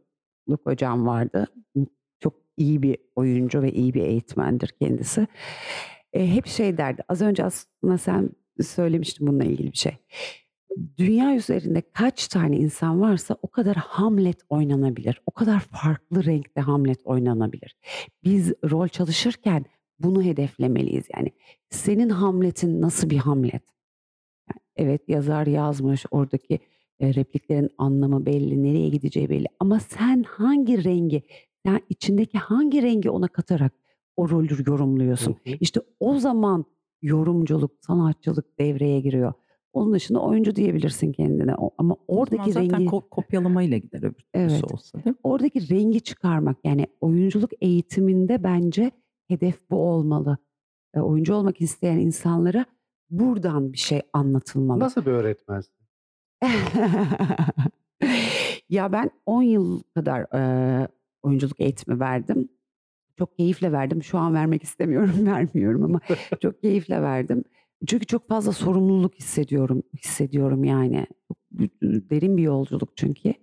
hocam 0.64 1.06
vardı. 1.06 1.46
Çok 2.20 2.34
iyi 2.56 2.82
bir 2.82 2.96
oyuncu 3.16 3.62
ve 3.62 3.72
iyi 3.72 3.94
bir 3.94 4.02
eğitmendir 4.02 4.68
kendisi. 4.68 5.26
E, 6.12 6.34
hep 6.34 6.46
şey 6.46 6.78
derdi. 6.78 7.02
Az 7.08 7.22
önce 7.22 7.44
aslında 7.44 7.98
sen 7.98 8.30
söylemiştin 8.60 9.26
bununla 9.26 9.44
ilgili 9.44 9.72
bir 9.72 9.76
şey. 9.78 9.92
Dünya 10.98 11.36
üzerinde 11.36 11.82
kaç 11.92 12.28
tane 12.28 12.56
insan 12.56 13.00
varsa 13.00 13.36
o 13.42 13.50
kadar 13.50 13.76
Hamlet 13.76 14.38
oynanabilir. 14.48 15.22
O 15.26 15.30
kadar 15.30 15.60
farklı 15.60 16.24
renkte 16.24 16.60
Hamlet 16.60 17.06
oynanabilir. 17.06 17.76
Biz 18.24 18.52
rol 18.70 18.88
çalışırken 18.88 19.64
bunu 19.98 20.22
hedeflemeliyiz. 20.22 21.04
Yani 21.16 21.32
senin 21.70 22.08
Hamlet'in 22.08 22.80
nasıl 22.80 23.10
bir 23.10 23.16
Hamlet? 23.16 23.62
Yani 24.50 24.60
evet 24.76 25.08
yazar 25.08 25.46
yazmış 25.46 26.04
oradaki 26.10 26.58
e, 27.00 27.14
repliklerin 27.14 27.70
anlamı 27.78 28.26
belli, 28.26 28.62
nereye 28.62 28.88
gideceği 28.88 29.30
belli. 29.30 29.46
Ama 29.60 29.80
sen 29.80 30.22
hangi 30.22 30.84
rengi, 30.84 31.22
sen 31.66 31.80
içindeki 31.88 32.38
hangi 32.38 32.82
rengi 32.82 33.10
ona 33.10 33.28
katarak 33.28 33.72
o 34.16 34.28
rolü 34.28 34.56
yorumluyorsun? 34.66 35.32
Hı 35.32 35.50
hı. 35.50 35.56
İşte 35.60 35.80
o 36.00 36.18
zaman 36.18 36.64
yorumculuk, 37.02 37.72
sanatçılık 37.80 38.58
devreye 38.58 39.00
giriyor. 39.00 39.32
Onun 39.74 39.94
dışında 39.94 40.20
oyuncu 40.20 40.56
diyebilirsin 40.56 41.12
kendine. 41.12 41.54
O- 41.54 41.70
Ama 41.78 41.94
O 41.94 42.14
zaman 42.14 42.20
oradaki 42.20 42.52
zaten 42.52 42.70
rengi, 42.70 42.86
ko- 42.86 43.08
kopyalamayla 43.08 43.78
gider 43.78 43.98
öbür 44.02 44.24
Evet. 44.34 44.72
olsa 44.72 44.98
oradaki 45.22 45.70
rengi 45.70 46.00
çıkarmak 46.00 46.56
yani 46.64 46.86
oyunculuk 47.00 47.50
eğitiminde 47.60 48.44
bence 48.44 48.90
hedef 49.28 49.70
bu 49.70 49.76
olmalı. 49.76 50.38
E, 50.94 51.00
oyuncu 51.00 51.34
olmak 51.34 51.60
isteyen 51.60 51.98
insanlara 51.98 52.64
buradan 53.10 53.72
bir 53.72 53.78
şey 53.78 54.00
anlatılmalı. 54.12 54.80
Nasıl 54.80 55.06
bir 55.06 55.10
öğretmensin? 55.10 55.74
ya 58.68 58.92
ben 58.92 59.10
10 59.26 59.42
yıl 59.42 59.82
kadar 59.94 60.20
e, 60.34 60.88
oyunculuk 61.22 61.60
eğitimi 61.60 62.00
verdim. 62.00 62.48
Çok 63.18 63.36
keyifle 63.36 63.72
verdim. 63.72 64.02
Şu 64.02 64.18
an 64.18 64.34
vermek 64.34 64.62
istemiyorum, 64.62 65.14
vermiyorum 65.26 65.82
ama 65.84 66.00
çok 66.40 66.62
keyifle 66.62 67.02
verdim. 67.02 67.44
Çünkü 67.86 68.06
çok 68.06 68.28
fazla 68.28 68.52
sorumluluk 68.52 69.14
hissediyorum, 69.14 69.82
hissediyorum 70.04 70.64
yani. 70.64 71.06
Derin 71.82 72.36
bir 72.36 72.42
yolculuk 72.42 72.96
çünkü. 72.96 73.34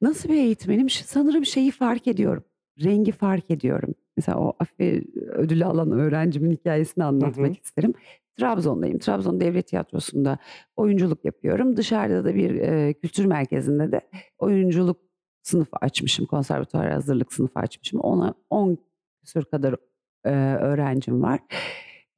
Nasıl 0.00 0.28
bir 0.28 0.34
eğitmenim? 0.34 0.90
Sanırım 0.90 1.46
şeyi 1.46 1.70
fark 1.70 2.06
ediyorum. 2.06 2.44
Rengi 2.84 3.12
fark 3.12 3.50
ediyorum. 3.50 3.94
Mesela 4.16 4.38
o 4.38 4.52
Afe 4.60 5.02
ödülü 5.16 5.64
alan 5.64 5.90
öğrencimin 5.90 6.50
hikayesini 6.50 7.04
anlatmak 7.04 7.64
isterim. 7.64 7.94
Trabzon'dayım. 8.38 8.98
Trabzon 8.98 9.40
Devlet 9.40 9.66
Tiyatrosu'nda 9.66 10.38
oyunculuk 10.76 11.24
yapıyorum. 11.24 11.76
Dışarıda 11.76 12.24
da 12.24 12.34
bir 12.34 12.54
e, 12.54 12.94
kültür 12.94 13.24
merkezinde 13.24 13.92
de 13.92 14.00
oyunculuk 14.38 15.00
sınıfı 15.42 15.76
açmışım. 15.80 16.26
Konservatuvar 16.26 16.90
hazırlık 16.92 17.32
sınıfı 17.32 17.60
açmışım. 17.60 18.00
Ona 18.00 18.34
10 18.50 18.78
küsur 19.20 19.44
kadar 19.44 19.76
e, 20.24 20.30
öğrencim 20.56 21.22
var. 21.22 21.40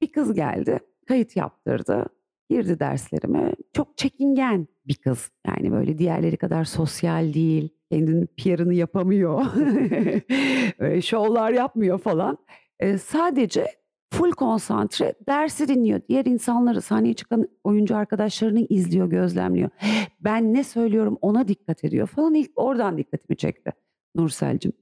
Bir 0.00 0.12
kız 0.12 0.34
geldi. 0.34 0.80
Kayıt 1.06 1.36
yaptırdı. 1.36 2.06
Girdi 2.50 2.80
derslerime. 2.80 3.54
Çok 3.72 3.98
çekingen 3.98 4.66
bir 4.86 4.94
kız. 4.94 5.30
Yani 5.46 5.72
böyle 5.72 5.98
diğerleri 5.98 6.36
kadar 6.36 6.64
sosyal 6.64 7.34
değil. 7.34 7.68
Kendinin 7.90 8.26
PR'ını 8.26 8.74
yapamıyor. 8.74 9.44
Şovlar 11.02 11.50
yapmıyor 11.50 11.98
falan. 11.98 12.38
E, 12.80 12.98
sadece 12.98 13.66
full 14.12 14.30
konsantre 14.32 15.14
dersi 15.28 15.68
dinliyor. 15.68 16.00
Diğer 16.08 16.24
insanları 16.24 16.82
sahneye 16.82 17.14
çıkan 17.14 17.48
oyuncu 17.64 17.96
arkadaşlarını 17.96 18.66
izliyor, 18.68 19.10
gözlemliyor. 19.10 19.70
Ben 20.20 20.54
ne 20.54 20.64
söylüyorum 20.64 21.18
ona 21.20 21.48
dikkat 21.48 21.84
ediyor 21.84 22.06
falan. 22.06 22.34
İlk 22.34 22.50
oradan 22.56 22.98
dikkatimi 22.98 23.36
çekti 23.36 23.70
Nursel'cim. 24.14 24.72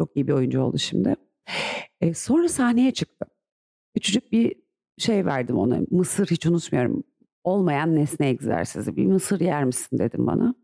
Çok 0.00 0.16
iyi 0.16 0.28
bir 0.28 0.32
oyuncu 0.32 0.62
oldu 0.62 0.78
şimdi. 0.78 1.16
E, 2.00 2.14
sonra 2.14 2.48
sahneye 2.48 2.90
çıktı. 2.90 3.26
Küçücük 3.94 4.32
bir 4.32 4.62
şey 5.02 5.26
verdim 5.26 5.58
ona. 5.58 5.78
Mısır 5.90 6.26
hiç 6.26 6.46
unutmuyorum. 6.46 7.04
Olmayan 7.44 7.96
nesne 7.96 8.28
egzersizi. 8.28 8.96
Bir 8.96 9.06
mısır 9.06 9.40
yer 9.40 9.64
misin 9.64 9.98
dedim 9.98 10.26
bana. 10.26 10.54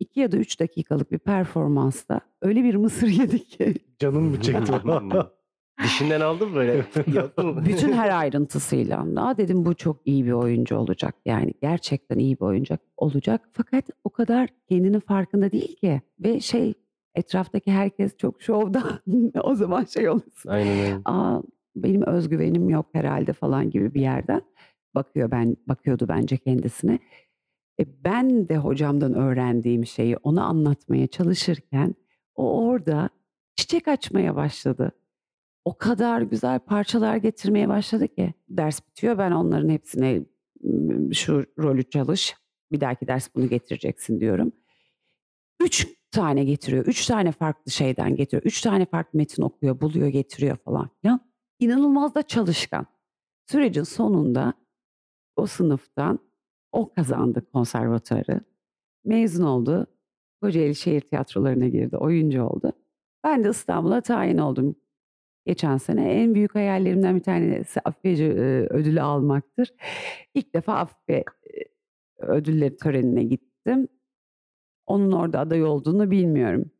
İki 0.00 0.20
ya 0.20 0.32
da 0.32 0.36
üç 0.36 0.60
dakikalık 0.60 1.12
bir 1.12 1.18
performansta 1.18 2.20
öyle 2.42 2.64
bir 2.64 2.74
mısır 2.74 3.08
yedik 3.20 3.50
ki 3.50 3.74
Canım 3.98 4.24
mı 4.24 4.40
çekti? 4.40 4.72
Dişinden 5.82 6.20
aldın 6.20 6.48
mı 6.48 6.54
böyle? 6.54 6.84
Bütün 7.66 7.92
her 7.92 8.18
ayrıntısıyla. 8.18 9.06
Aa 9.16 9.36
dedim 9.36 9.64
bu 9.64 9.74
çok 9.74 9.96
iyi 10.04 10.26
bir 10.26 10.32
oyuncu 10.32 10.76
olacak. 10.76 11.14
Yani 11.24 11.54
gerçekten 11.62 12.18
iyi 12.18 12.36
bir 12.36 12.44
oyuncu 12.44 12.78
olacak. 12.96 13.48
Fakat 13.52 13.84
o 14.04 14.10
kadar 14.10 14.48
kendinin 14.68 15.00
farkında 15.00 15.52
değil 15.52 15.76
ki. 15.76 16.00
Ve 16.20 16.40
şey 16.40 16.74
etraftaki 17.14 17.72
herkes 17.72 18.16
çok 18.16 18.42
şovda. 18.42 18.82
o 19.42 19.54
zaman 19.54 19.84
şey 19.84 20.08
olursun. 20.08 20.50
Aynen 20.50 20.78
öyle. 20.78 20.98
Aa 21.04 21.40
benim 21.76 22.02
özgüvenim 22.02 22.68
yok 22.68 22.86
herhalde 22.92 23.32
falan 23.32 23.70
gibi 23.70 23.94
bir 23.94 24.00
yerden 24.00 24.42
bakıyor 24.94 25.30
ben 25.30 25.56
bakıyordu 25.68 26.06
bence 26.08 26.36
kendisine. 26.36 26.98
E, 27.80 28.04
ben 28.04 28.48
de 28.48 28.56
hocamdan 28.56 29.14
öğrendiğim 29.14 29.86
şeyi 29.86 30.16
ona 30.16 30.44
anlatmaya 30.44 31.06
çalışırken 31.06 31.94
o 32.34 32.66
orada 32.68 33.10
çiçek 33.56 33.88
açmaya 33.88 34.36
başladı. 34.36 34.92
O 35.64 35.78
kadar 35.78 36.22
güzel 36.22 36.58
parçalar 36.58 37.16
getirmeye 37.16 37.68
başladı 37.68 38.08
ki 38.08 38.34
ders 38.48 38.80
bitiyor 38.88 39.18
ben 39.18 39.32
onların 39.32 39.68
hepsine 39.68 40.22
"M, 40.62 41.14
şu 41.14 41.44
rolü 41.58 41.84
çalış 41.90 42.36
bir 42.72 42.80
dahaki 42.80 43.06
ders 43.06 43.28
bunu 43.34 43.48
getireceksin 43.48 44.20
diyorum. 44.20 44.52
Üç 45.62 45.88
tane 46.10 46.44
getiriyor. 46.44 46.86
Üç 46.86 47.06
tane 47.06 47.32
farklı 47.32 47.72
şeyden 47.72 48.16
getiriyor. 48.16 48.42
Üç 48.42 48.60
tane 48.60 48.86
farklı 48.86 49.16
metin 49.16 49.42
okuyor, 49.42 49.80
buluyor, 49.80 50.08
getiriyor 50.08 50.56
falan 50.56 50.90
filan. 51.02 51.29
İnanılmaz 51.60 52.14
da 52.14 52.22
çalışkan. 52.22 52.86
Sürecin 53.46 53.82
sonunda 53.82 54.54
o 55.36 55.46
sınıftan 55.46 56.18
o 56.72 56.92
kazandı 56.92 57.46
konservatuarı. 57.52 58.40
Mezun 59.04 59.44
oldu. 59.44 59.86
Kocaeli 60.42 60.74
Şehir 60.74 61.00
Tiyatrolarına 61.00 61.68
girdi. 61.68 61.96
Oyuncu 61.96 62.42
oldu. 62.42 62.72
Ben 63.24 63.44
de 63.44 63.50
İstanbul'a 63.50 64.00
tayin 64.00 64.38
oldum. 64.38 64.76
Geçen 65.46 65.76
sene 65.76 66.12
en 66.12 66.34
büyük 66.34 66.54
hayallerimden 66.54 67.16
bir 67.16 67.22
tanesi 67.22 67.80
Afife 67.84 68.24
e, 68.24 68.66
ödülü 68.70 69.00
almaktır. 69.00 69.74
İlk 70.34 70.54
defa 70.54 70.74
Afife 70.74 71.12
e, 71.12 71.24
ödülleri 72.18 72.76
törenine 72.76 73.24
git, 73.24 73.50
gittim. 73.60 73.88
Onun 74.86 75.12
orada 75.12 75.40
aday 75.40 75.64
olduğunu 75.64 76.10
bilmiyorum. 76.10 76.70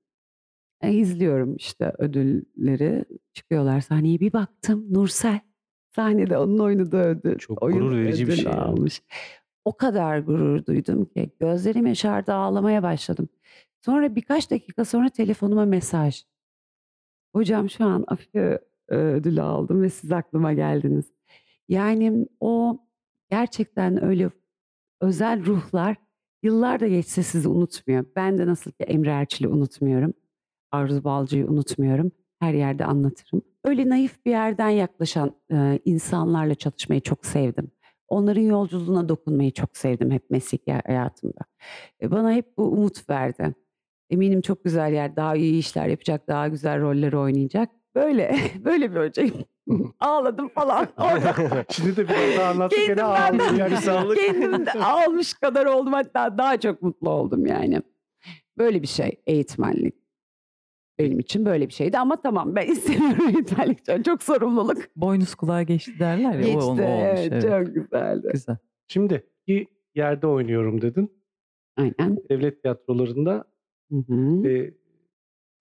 E, 0.83 0.93
izliyorum 0.93 1.57
işte 1.57 1.93
ödülleri. 1.99 3.05
Çıkıyorlar 3.35 3.81
sahneye 3.81 4.21
bir 4.21 4.33
baktım 4.33 4.87
Nursel. 4.91 5.41
Sahnede 5.97 6.39
onun 6.39 6.59
oynadığı 6.59 7.03
ödül. 7.03 7.39
Çok 7.39 7.63
oyun 7.63 7.79
gurur 7.79 7.97
verici 7.97 8.27
bir 8.27 8.33
şey 8.37 8.53
almış. 8.53 9.03
O 9.65 9.77
kadar 9.77 10.19
gurur 10.19 10.67
duydum 10.67 11.05
ki 11.05 11.31
gözlerim 11.41 11.87
yaşardı 11.87 12.33
ağlamaya 12.33 12.83
başladım. 12.83 13.29
Sonra 13.85 14.17
birkaç 14.17 14.51
dakika 14.51 14.85
sonra 14.85 15.09
telefonuma 15.09 15.65
mesaj. 15.65 16.25
Hocam 17.35 17.71
şu 17.71 17.85
an 17.85 18.05
Afife 18.09 18.61
ödülü 18.89 19.43
aldım 19.43 19.83
ve 19.83 19.91
siz 19.91 20.13
aklıma 20.13 20.53
geldiniz. 20.53 21.13
Yani 21.69 22.27
o 22.41 22.79
gerçekten 23.31 24.05
öyle 24.05 24.31
özel 25.01 25.45
ruhlar 25.45 25.97
yıllar 26.43 26.81
da 26.81 26.89
geçse 26.89 27.23
sizi 27.23 27.49
unutmuyor. 27.49 28.05
Ben 28.17 28.39
de 28.39 28.47
nasıl 28.47 28.71
ki 28.71 28.85
Emre 28.85 29.11
Erçil'i 29.11 29.49
unutmuyorum. 29.49 30.15
Arzu 30.73 31.05
Balcı'yı 31.05 31.47
unutmuyorum. 31.47 32.13
Her 32.41 32.55
yerde 32.55 32.85
anlatırım. 32.85 33.43
Öyle 33.65 33.89
naif 33.89 34.25
bir 34.27 34.31
yerden 34.31 34.69
yaklaşan 34.69 35.35
e, 35.53 35.79
insanlarla 35.85 36.55
çalışmayı 36.55 37.01
çok 37.01 37.27
sevdim. 37.27 37.71
Onların 38.09 38.41
yolculuğuna 38.43 39.09
dokunmayı 39.09 39.51
çok 39.51 39.77
sevdim 39.77 40.11
hep 40.11 40.31
mesleki 40.31 40.73
hayatımda. 40.73 41.41
E, 42.03 42.11
bana 42.11 42.33
hep 42.33 42.57
bu 42.59 42.65
umut 42.65 43.11
verdi. 43.11 43.55
Eminim 44.11 44.41
çok 44.41 44.65
güzel 44.65 44.93
yer, 44.93 45.17
daha 45.17 45.37
iyi 45.37 45.59
işler 45.59 45.87
yapacak, 45.87 46.29
daha 46.29 46.49
güzel 46.49 46.81
roller 46.81 47.13
oynayacak. 47.13 47.71
Böyle, 47.95 48.37
böyle 48.65 48.95
bir 48.95 49.01
hocayım. 49.01 49.35
Ağladım 50.01 50.49
falan. 50.49 50.87
Şimdi 51.71 51.97
de 51.97 52.09
biraz 52.09 52.39
daha 52.39 52.51
anlattık 52.51 52.79
gene 52.87 52.97
Kendimden 52.97 53.71
de- 53.87 53.91
ağlayacak. 53.91 54.27
Kendim 54.27 54.67
de 54.67 54.73
almış 54.73 55.35
kadar 55.35 55.67
oldum 55.67 55.93
hatta 55.93 56.39
daha 56.39 56.61
çok 56.61 56.83
mutlu 56.83 57.11
oldum 57.11 57.47
yani. 57.47 57.83
Böyle 58.59 58.83
bir 58.83 58.87
şey 58.87 59.21
eğitmenlik. 59.27 59.95
Benim 61.01 61.19
için 61.19 61.45
böyle 61.47 61.69
bir 61.69 61.73
şeydi 61.73 61.99
ama 61.99 62.21
tamam 62.21 62.55
ben 62.57 62.67
istemiyorum 62.73 63.29
eğitmenlik. 63.29 64.05
Çok, 64.05 64.23
sorumluluk. 64.23 64.79
Boynuz 64.97 65.35
kulağa 65.35 65.63
geçti 65.63 65.93
derler 65.99 66.33
ya. 66.33 66.41
Geçti. 66.41 66.57
o, 66.59 66.61
o 66.61 66.65
olmuş. 66.65 66.81
evet, 66.85 67.33
evet. 67.33 67.43
Çok 67.67 67.75
güzeldi. 67.75 68.29
Güzel. 68.33 68.57
Şimdi 68.89 69.27
bir 69.49 69.67
yerde 69.95 70.27
oynuyorum 70.27 70.81
dedin. 70.83 71.13
Aynen. 71.77 72.19
Devlet 72.31 72.63
tiyatrolarında 72.63 73.45
Hı 73.93 73.97
hı. 73.97 74.49
e, 74.49 74.75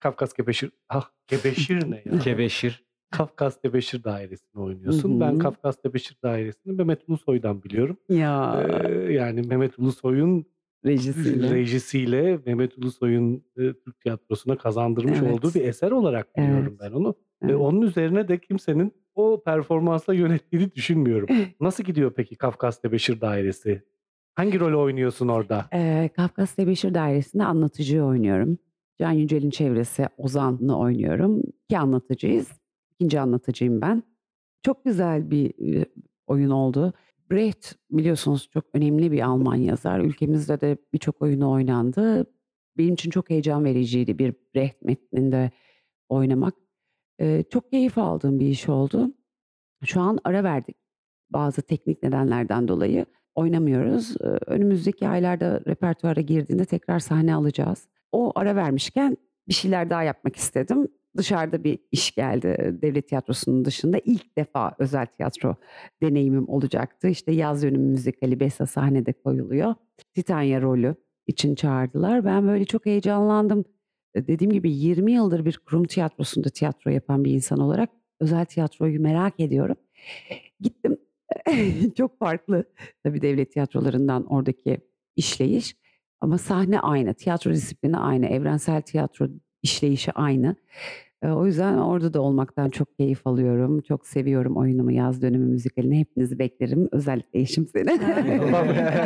Kafkas 0.00 0.32
Kebeşir, 0.32 0.70
ah 0.88 1.10
Kebeşir 1.26 1.90
ne 1.90 2.02
ya? 2.04 2.18
Kebeşir. 2.24 2.84
Kafkas 3.10 3.60
Tebeşir 3.60 4.04
Dairesi'ni 4.04 4.62
oynuyorsun. 4.62 5.10
Hı 5.10 5.16
hı. 5.16 5.20
Ben 5.20 5.38
Kafkas 5.38 5.82
Tebeşir 5.82 6.16
Dairesi'ni 6.22 6.72
Mehmet 6.72 7.08
Ulusoy'dan 7.08 7.62
biliyorum. 7.62 7.96
Ya 8.08 8.64
Ee, 8.88 9.12
yani 9.12 9.42
Mehmet 9.42 9.78
Ulusoy'un 9.78 10.46
rejisiyle. 10.86 11.54
rejisiyle 11.54 12.38
Mehmet 12.46 12.78
Ulusoy'un 12.78 13.34
e, 13.56 13.72
Türk 13.72 14.00
tiyatrosuna 14.00 14.56
kazandırmış 14.58 15.18
Evet. 15.22 15.32
olduğu 15.32 15.54
bir 15.54 15.64
eser 15.64 15.90
olarak 15.90 16.36
biliyorum 16.36 16.76
Evet. 16.80 16.80
ben 16.80 16.96
onu. 16.96 17.08
Ve 17.42 17.46
Evet. 17.46 17.56
onun 17.56 17.82
üzerine 17.82 18.28
de 18.28 18.38
kimsenin 18.40 18.92
o 19.14 19.42
performansla 19.44 20.14
yönettiğini 20.14 20.74
düşünmüyorum. 20.74 21.28
Nasıl 21.60 21.84
gidiyor 21.84 22.12
peki 22.16 22.36
Kafkas 22.36 22.80
Tebeşir 22.80 23.20
Dairesi? 23.20 23.82
Hangi 24.34 24.60
rol 24.60 24.82
oynuyorsun 24.84 25.28
orada? 25.28 25.66
Ee, 25.74 26.10
Kafkas 26.16 26.54
Tebeşir 26.54 26.94
Dairesi'nde 26.94 27.44
anlatıcıyı 27.44 28.02
oynuyorum. 28.02 28.58
Can 28.98 29.10
Yücel'in 29.12 29.50
çevresi 29.50 30.06
Ozan'ı 30.16 30.78
oynuyorum. 30.78 31.42
İki 31.64 31.78
anlatıcıyız. 31.78 32.48
İkinci 32.94 33.20
anlatıcıyım 33.20 33.80
ben. 33.80 34.02
Çok 34.62 34.84
güzel 34.84 35.30
bir 35.30 35.74
e, 35.80 35.84
oyun 36.26 36.50
oldu. 36.50 36.92
Brecht 37.30 37.74
biliyorsunuz 37.90 38.48
çok 38.52 38.64
önemli 38.74 39.12
bir 39.12 39.20
Alman 39.20 39.54
yazar. 39.56 40.00
Ülkemizde 40.00 40.60
de 40.60 40.76
birçok 40.92 41.22
oyunu 41.22 41.50
oynandı. 41.50 42.26
Benim 42.78 42.94
için 42.94 43.10
çok 43.10 43.30
heyecan 43.30 43.64
vericiydi 43.64 44.18
bir 44.18 44.34
Brecht 44.54 44.82
metninde 44.82 45.50
oynamak. 46.08 46.54
Ee, 47.20 47.44
çok 47.50 47.70
keyif 47.70 47.98
aldığım 47.98 48.40
bir 48.40 48.46
iş 48.46 48.68
oldu. 48.68 49.14
Şu 49.84 50.00
an 50.00 50.18
ara 50.24 50.44
verdik. 50.44 50.76
Bazı 51.30 51.62
teknik 51.62 52.02
nedenlerden 52.02 52.68
dolayı 52.68 53.06
oynamıyoruz. 53.34 54.16
Ee, 54.20 54.24
Önümüzdeki 54.26 55.08
aylarda 55.08 55.60
repertuara 55.66 56.20
girdiğinde 56.20 56.64
tekrar 56.64 56.98
sahne 56.98 57.34
alacağız. 57.34 57.88
O 58.12 58.32
ara 58.34 58.56
vermişken 58.56 59.16
bir 59.48 59.54
şeyler 59.54 59.90
daha 59.90 60.02
yapmak 60.02 60.36
istedim. 60.36 60.88
Dışarıda 61.16 61.64
bir 61.64 61.78
iş 61.92 62.14
geldi 62.14 62.78
devlet 62.82 63.08
tiyatrosunun 63.08 63.64
dışında. 63.64 63.98
ilk 64.04 64.38
defa 64.38 64.72
özel 64.78 65.06
tiyatro 65.06 65.56
deneyimim 66.02 66.48
olacaktı. 66.48 67.08
İşte 67.08 67.32
yaz 67.32 67.62
dönümü 67.62 67.90
müzikali 67.90 68.40
Besa 68.40 68.66
sahnede 68.66 69.12
koyuluyor. 69.12 69.74
Titania 70.14 70.60
rolü 70.60 70.94
için 71.26 71.54
çağırdılar. 71.54 72.24
Ben 72.24 72.48
böyle 72.48 72.64
çok 72.64 72.86
heyecanlandım. 72.86 73.64
Dediğim 74.16 74.52
gibi 74.52 74.72
20 74.72 75.12
yıldır 75.12 75.44
bir 75.44 75.58
kurum 75.58 75.84
tiyatrosunda 75.84 76.48
tiyatro 76.48 76.90
yapan 76.90 77.24
bir 77.24 77.30
insan 77.30 77.60
olarak 77.60 77.90
özel 78.20 78.44
tiyatroyu 78.44 79.00
merak 79.00 79.40
ediyorum. 79.40 79.76
Gittim. 80.60 80.98
çok 81.96 82.18
farklı 82.18 82.64
tabii 83.04 83.22
devlet 83.22 83.52
tiyatrolarından 83.52 84.26
oradaki 84.26 84.80
işleyiş. 85.16 85.76
Ama 86.20 86.38
sahne 86.38 86.80
aynı, 86.80 87.14
tiyatro 87.14 87.52
disiplini 87.52 87.96
aynı, 87.96 88.26
evrensel 88.26 88.82
tiyatro 88.82 89.28
işleyişi 89.62 90.12
aynı. 90.12 90.56
O 91.26 91.46
yüzden 91.46 91.78
orada 91.78 92.14
da 92.14 92.20
olmaktan 92.20 92.70
çok 92.70 92.96
keyif 92.96 93.26
alıyorum. 93.26 93.80
Çok 93.80 94.06
seviyorum 94.06 94.56
oyunumu, 94.56 94.92
yaz 94.92 95.22
dönümü 95.22 95.46
müzikalini. 95.46 95.98
Hepinizi 96.00 96.38
beklerim. 96.38 96.88
Özellikle 96.92 97.40
eşim 97.40 97.66
seni. 97.66 97.86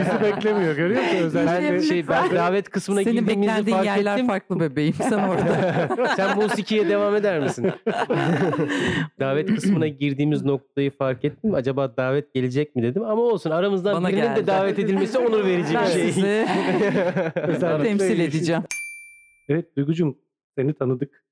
Bizi 0.01 0.23
beklemiyor 0.23 0.77
görüyor 0.77 1.03
musun? 1.03 1.17
Ben 1.19 1.23
Özellikle 1.25 1.83
şey 1.83 2.09
ben 2.09 2.31
davet 2.31 2.71
kısmına 2.71 3.03
Senin 3.03 3.13
girdiğimizi 3.21 3.41
beklendiğin 3.49 3.77
fark 3.77 3.87
yerler 3.87 4.15
ettim. 4.15 4.27
farklı 4.27 4.61
bebeğim. 4.61 4.93
Sen 4.95 5.29
orada. 5.29 6.15
Sen 6.17 6.39
musikiye 6.39 6.89
devam 6.89 7.17
eder 7.17 7.41
misin? 7.41 7.67
davet 9.21 9.55
kısmına 9.55 9.89
girdiğimiz 9.89 10.45
noktayı 10.45 10.91
fark 10.91 11.25
ettim. 11.25 11.55
Acaba 11.55 11.97
davet 11.97 12.35
gelecek 12.35 12.77
mi 12.77 12.83
dedim 12.83 13.03
ama 13.05 13.23
olsun 13.23 13.51
aramızdan 13.51 13.95
Bana 13.95 14.09
birinin 14.09 14.23
geldi. 14.23 14.41
de 14.43 14.47
davet 14.47 14.79
edilmesi 14.79 15.19
onur 15.19 15.45
verici 15.45 15.75
ben 15.75 15.87
bir 15.87 15.91
şey. 15.93 16.13
sizi 16.13 16.47
Özellikle 17.37 17.89
temsil 17.89 18.19
yeşil- 18.19 18.21
edeceğim. 18.21 18.63
Evet 19.49 19.77
Duygucuğum 19.77 20.17
seni 20.59 20.75
tanıdık. 20.75 21.25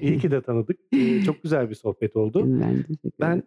İyi 0.00 0.18
ki 0.18 0.30
de 0.30 0.42
tanıdık. 0.42 0.78
Çok 1.26 1.42
güzel 1.42 1.70
bir 1.70 1.74
sohbet 1.74 2.16
oldu. 2.16 2.42
ben, 2.60 2.84
Ben 3.20 3.42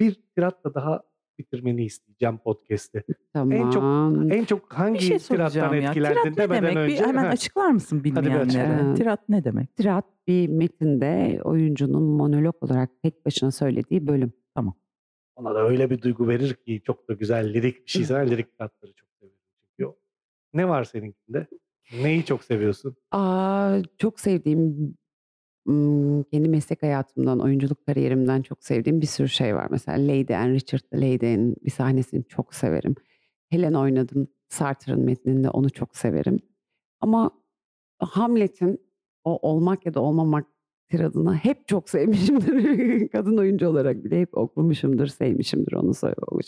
bir 0.00 0.14
tiratla 0.36 0.74
daha 0.74 1.02
bitirmeni 1.38 1.84
isteyeceğim 1.84 2.38
podcast'i. 2.38 3.04
tamam. 3.32 3.52
en 3.52 3.70
çok- 3.70 3.82
En 4.32 4.44
çok 4.44 4.72
hangi 4.72 4.94
Bir 4.98 5.04
şey 5.04 5.18
tirattan 5.18 5.74
ya. 5.74 5.88
etkilendin 5.88 6.14
Tirat 6.14 6.24
ne 6.26 6.36
demeden 6.36 6.62
demek? 6.62 6.76
önce. 6.76 7.02
Bir 7.02 7.08
hemen 7.08 7.24
Ha, 7.24 7.30
açıklar 7.30 7.70
mısın 7.70 8.04
bilmeyenlere? 8.04 8.94
Tirat 8.94 9.28
ne 9.28 9.44
demek? 9.44 9.76
Tirat 9.76 10.04
bir 10.26 10.48
metinde 10.48 11.40
oyuncunun 11.44 12.02
monolog 12.02 12.54
olarak 12.60 12.90
tek 13.02 13.26
başına 13.26 13.50
söylediği 13.50 14.06
bölüm. 14.06 14.32
Ona 15.36 15.54
da 15.54 15.68
öyle 15.68 15.90
bir 15.90 16.02
duygu 16.02 16.28
verir 16.28 16.54
ki 16.54 16.80
çok 16.84 17.08
da 17.08 17.12
güzel 17.12 17.54
lirik 17.54 17.86
bir 17.86 17.90
şey. 17.90 18.04
Ben 18.16 18.30
lirik 18.30 18.52
tiratları 18.58 18.92
çok 18.92 19.08
seviyorum. 19.20 19.96
Ne 20.54 20.68
var 20.68 20.84
seninkinde? 20.84 21.46
Neyi 21.92 22.24
çok 22.24 22.44
seviyorsun? 22.44 22.96
Aa, 23.10 23.78
çok 23.98 24.20
sevdiğim 24.20 24.94
kendi 26.32 26.48
meslek 26.48 26.82
hayatımdan, 26.82 27.40
oyunculuk 27.40 27.86
kariyerimden 27.86 28.42
çok 28.42 28.64
sevdiğim 28.64 29.00
bir 29.00 29.06
sürü 29.06 29.28
şey 29.28 29.54
var. 29.56 29.66
Mesela 29.70 29.98
Lady 30.08 30.36
Anne 30.36 30.54
Richard'da 30.54 30.96
Lady 30.96 31.26
Anne'in 31.34 31.56
bir 31.64 31.70
sahnesini 31.70 32.24
çok 32.28 32.54
severim. 32.54 32.94
Helen 33.50 33.74
oynadım. 33.74 34.28
Sartre'ın 34.48 35.04
metninde 35.04 35.50
onu 35.50 35.70
çok 35.70 35.96
severim. 35.96 36.38
Ama 37.00 37.30
Hamlet'in 37.98 38.80
o 39.24 39.48
olmak 39.48 39.86
ya 39.86 39.94
da 39.94 40.00
olmamak 40.00 40.46
tiradını 40.90 41.34
hep 41.34 41.68
çok 41.68 41.90
sevmişimdir. 41.90 43.08
Kadın 43.12 43.36
oyuncu 43.38 43.68
olarak 43.68 44.04
bile 44.04 44.20
hep 44.20 44.36
okumuşumdur, 44.38 45.06
sevmişimdir. 45.06 45.72
Onu 45.72 45.94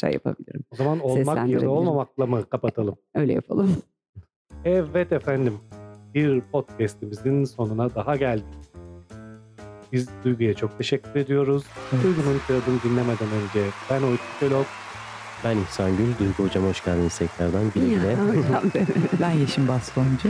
şey 0.00 0.12
yapabilirim. 0.12 0.64
O 0.70 0.76
zaman 0.76 1.00
olmak 1.00 1.48
ya 1.48 1.60
da 1.60 1.70
olmamakla 1.70 2.26
mı 2.26 2.44
kapatalım? 2.50 2.96
Öyle 3.14 3.32
yapalım. 3.32 3.76
Evet 4.64 5.12
efendim. 5.12 5.58
Bir 6.14 6.40
podcast'imizin 6.40 7.44
sonuna 7.44 7.94
daha 7.94 8.16
geldik. 8.16 8.44
Biz 9.92 10.08
Duygu'ya 10.24 10.54
çok 10.54 10.78
teşekkür 10.78 11.20
ediyoruz. 11.20 11.64
Evet. 11.92 12.04
Duygu'nun 12.04 12.40
tiradını 12.46 12.82
dinlemeden 12.82 13.28
önce 13.28 13.70
ben 13.90 14.02
Oytun 14.02 14.24
Kölok. 14.40 14.66
Ben 15.44 15.56
İhsan 15.56 15.96
Gül. 15.96 16.18
Duygu 16.18 16.44
hocam 16.44 16.64
hoş 16.64 16.84
geldiniz 16.84 17.18
tekrardan. 17.18 17.70
Güle 17.74 17.86
güle. 17.88 18.16
Ben 19.20 19.30
Yeşim 19.30 19.68
Bastoncu. 19.68 20.28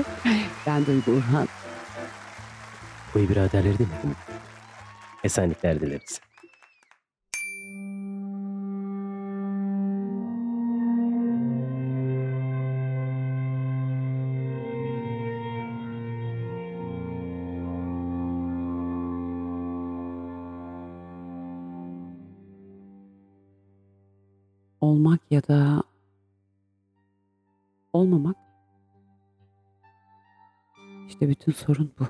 ben 0.67 0.87
Duygu 0.87 1.11
Urhan. 1.11 1.49
Koyu 3.13 3.29
biraderleri 3.29 3.79
değil 3.79 3.91
mi? 3.91 4.13
Esenlikler 5.25 5.81
dileriz. 5.81 6.21
Ya 25.31 25.49
da 25.49 25.83
olmamak 27.93 28.37
İşte 31.11 31.29
bütün 31.29 31.53
sorun 31.53 31.93
bu. 31.99 32.05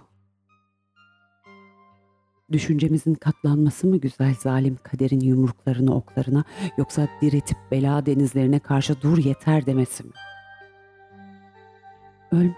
Düşüncemizin 2.52 3.14
katlanması 3.14 3.86
mı 3.86 3.96
güzel 3.96 4.34
zalim 4.34 4.78
kaderin 4.82 5.20
yumruklarına 5.20 5.94
oklarına 5.94 6.44
yoksa 6.78 7.08
diretip 7.20 7.58
bela 7.70 8.06
denizlerine 8.06 8.58
karşı 8.58 9.02
dur 9.02 9.18
yeter 9.18 9.66
demesi 9.66 10.04
mi? 10.04 10.12
Ölme. 12.32 12.56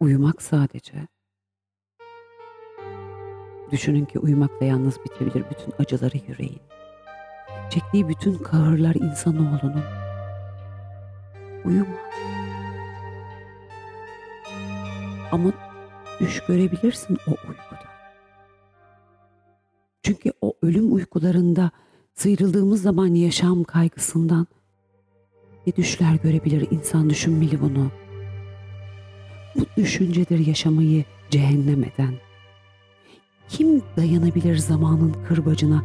Uyumak 0.00 0.42
sadece. 0.42 1.06
Düşünün 3.70 4.04
ki 4.04 4.18
uyumakla 4.18 4.66
yalnız 4.66 5.04
bitebilir 5.04 5.44
bütün 5.50 5.74
acıları 5.78 6.16
yüreğin. 6.28 6.60
Çektiği 7.70 8.08
bütün 8.08 8.34
kahırlar 8.34 8.94
insanoğlunun. 8.94 9.84
Uyuma. 11.64 11.96
Ama 15.32 15.52
düş 16.20 16.40
görebilirsin 16.48 17.18
o 17.26 17.30
uykuda. 17.30 17.90
Çünkü 20.02 20.32
o 20.40 20.54
ölüm 20.62 20.94
uykularında 20.94 21.70
sıyrıldığımız 22.14 22.82
zaman 22.82 23.14
yaşam 23.14 23.64
kaygısından 23.64 24.46
ne 25.66 25.76
düşler 25.76 26.14
görebilir 26.14 26.68
insan 26.70 27.10
düşünmeli 27.10 27.60
bunu. 27.60 27.90
Bu 29.56 29.64
düşüncedir 29.76 30.46
yaşamayı 30.46 31.04
cehennem 31.30 31.84
eden. 31.84 32.14
Kim 33.50 33.82
dayanabilir 33.96 34.56
zamanın 34.56 35.16
kırbacına, 35.28 35.82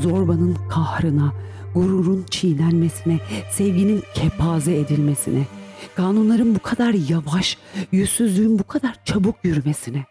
zorbanın 0.00 0.56
kahrına, 0.70 1.32
gururun 1.74 2.24
çiğnenmesine, 2.30 3.18
sevginin 3.50 4.02
kepaze 4.14 4.76
edilmesine, 4.76 5.46
kanunların 5.94 6.54
bu 6.54 6.58
kadar 6.58 6.94
yavaş, 7.08 7.58
yüzsüzlüğün 7.92 8.58
bu 8.58 8.64
kadar 8.64 9.04
çabuk 9.04 9.36
yürümesine, 9.42 10.04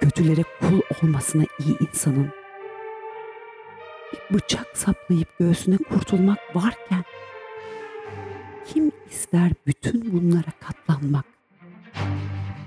kötülere 0.00 0.42
kul 0.60 0.80
olmasına 1.02 1.44
iyi 1.58 1.76
insanın, 1.88 2.28
bir 4.12 4.34
bıçak 4.34 4.66
saplayıp 4.74 5.38
göğsüne 5.38 5.76
kurtulmak 5.76 6.38
varken, 6.54 7.04
kim 8.66 8.92
ister 9.10 9.52
bütün 9.66 10.12
bunlara 10.12 10.52
katlanmak? 10.60 11.24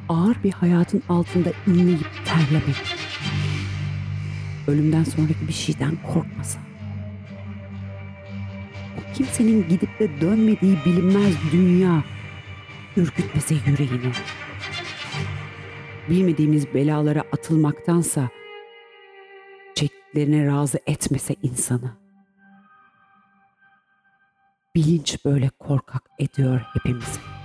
Ağır 0.10 0.44
bir 0.44 0.52
hayatın 0.52 1.04
altında 1.10 1.50
inleyip 1.68 2.08
terlemek. 2.26 2.76
Ölümden 4.68 5.04
sonraki 5.04 5.48
bir 5.48 5.54
şeyden 5.54 5.98
korkmasa. 6.14 6.60
O 8.98 9.14
kimsenin 9.14 9.70
gidip 9.70 10.00
de 10.00 10.22
dönmediği 10.22 10.78
bilinmez 10.86 11.36
dünya 11.52 12.04
ürkütmese 12.98 13.56
yüreğini. 13.56 14.12
Bilmediğimiz 16.10 16.74
belalara 16.74 17.24
atılmaktansa 17.32 18.30
çektiklerine 19.76 20.46
razı 20.46 20.80
etmese 20.88 21.36
insanı. 21.44 21.92
Bilinç 24.76 25.26
böyle 25.26 25.50
korkak 25.50 26.04
ediyor 26.20 26.62
hepimizi. 26.74 27.39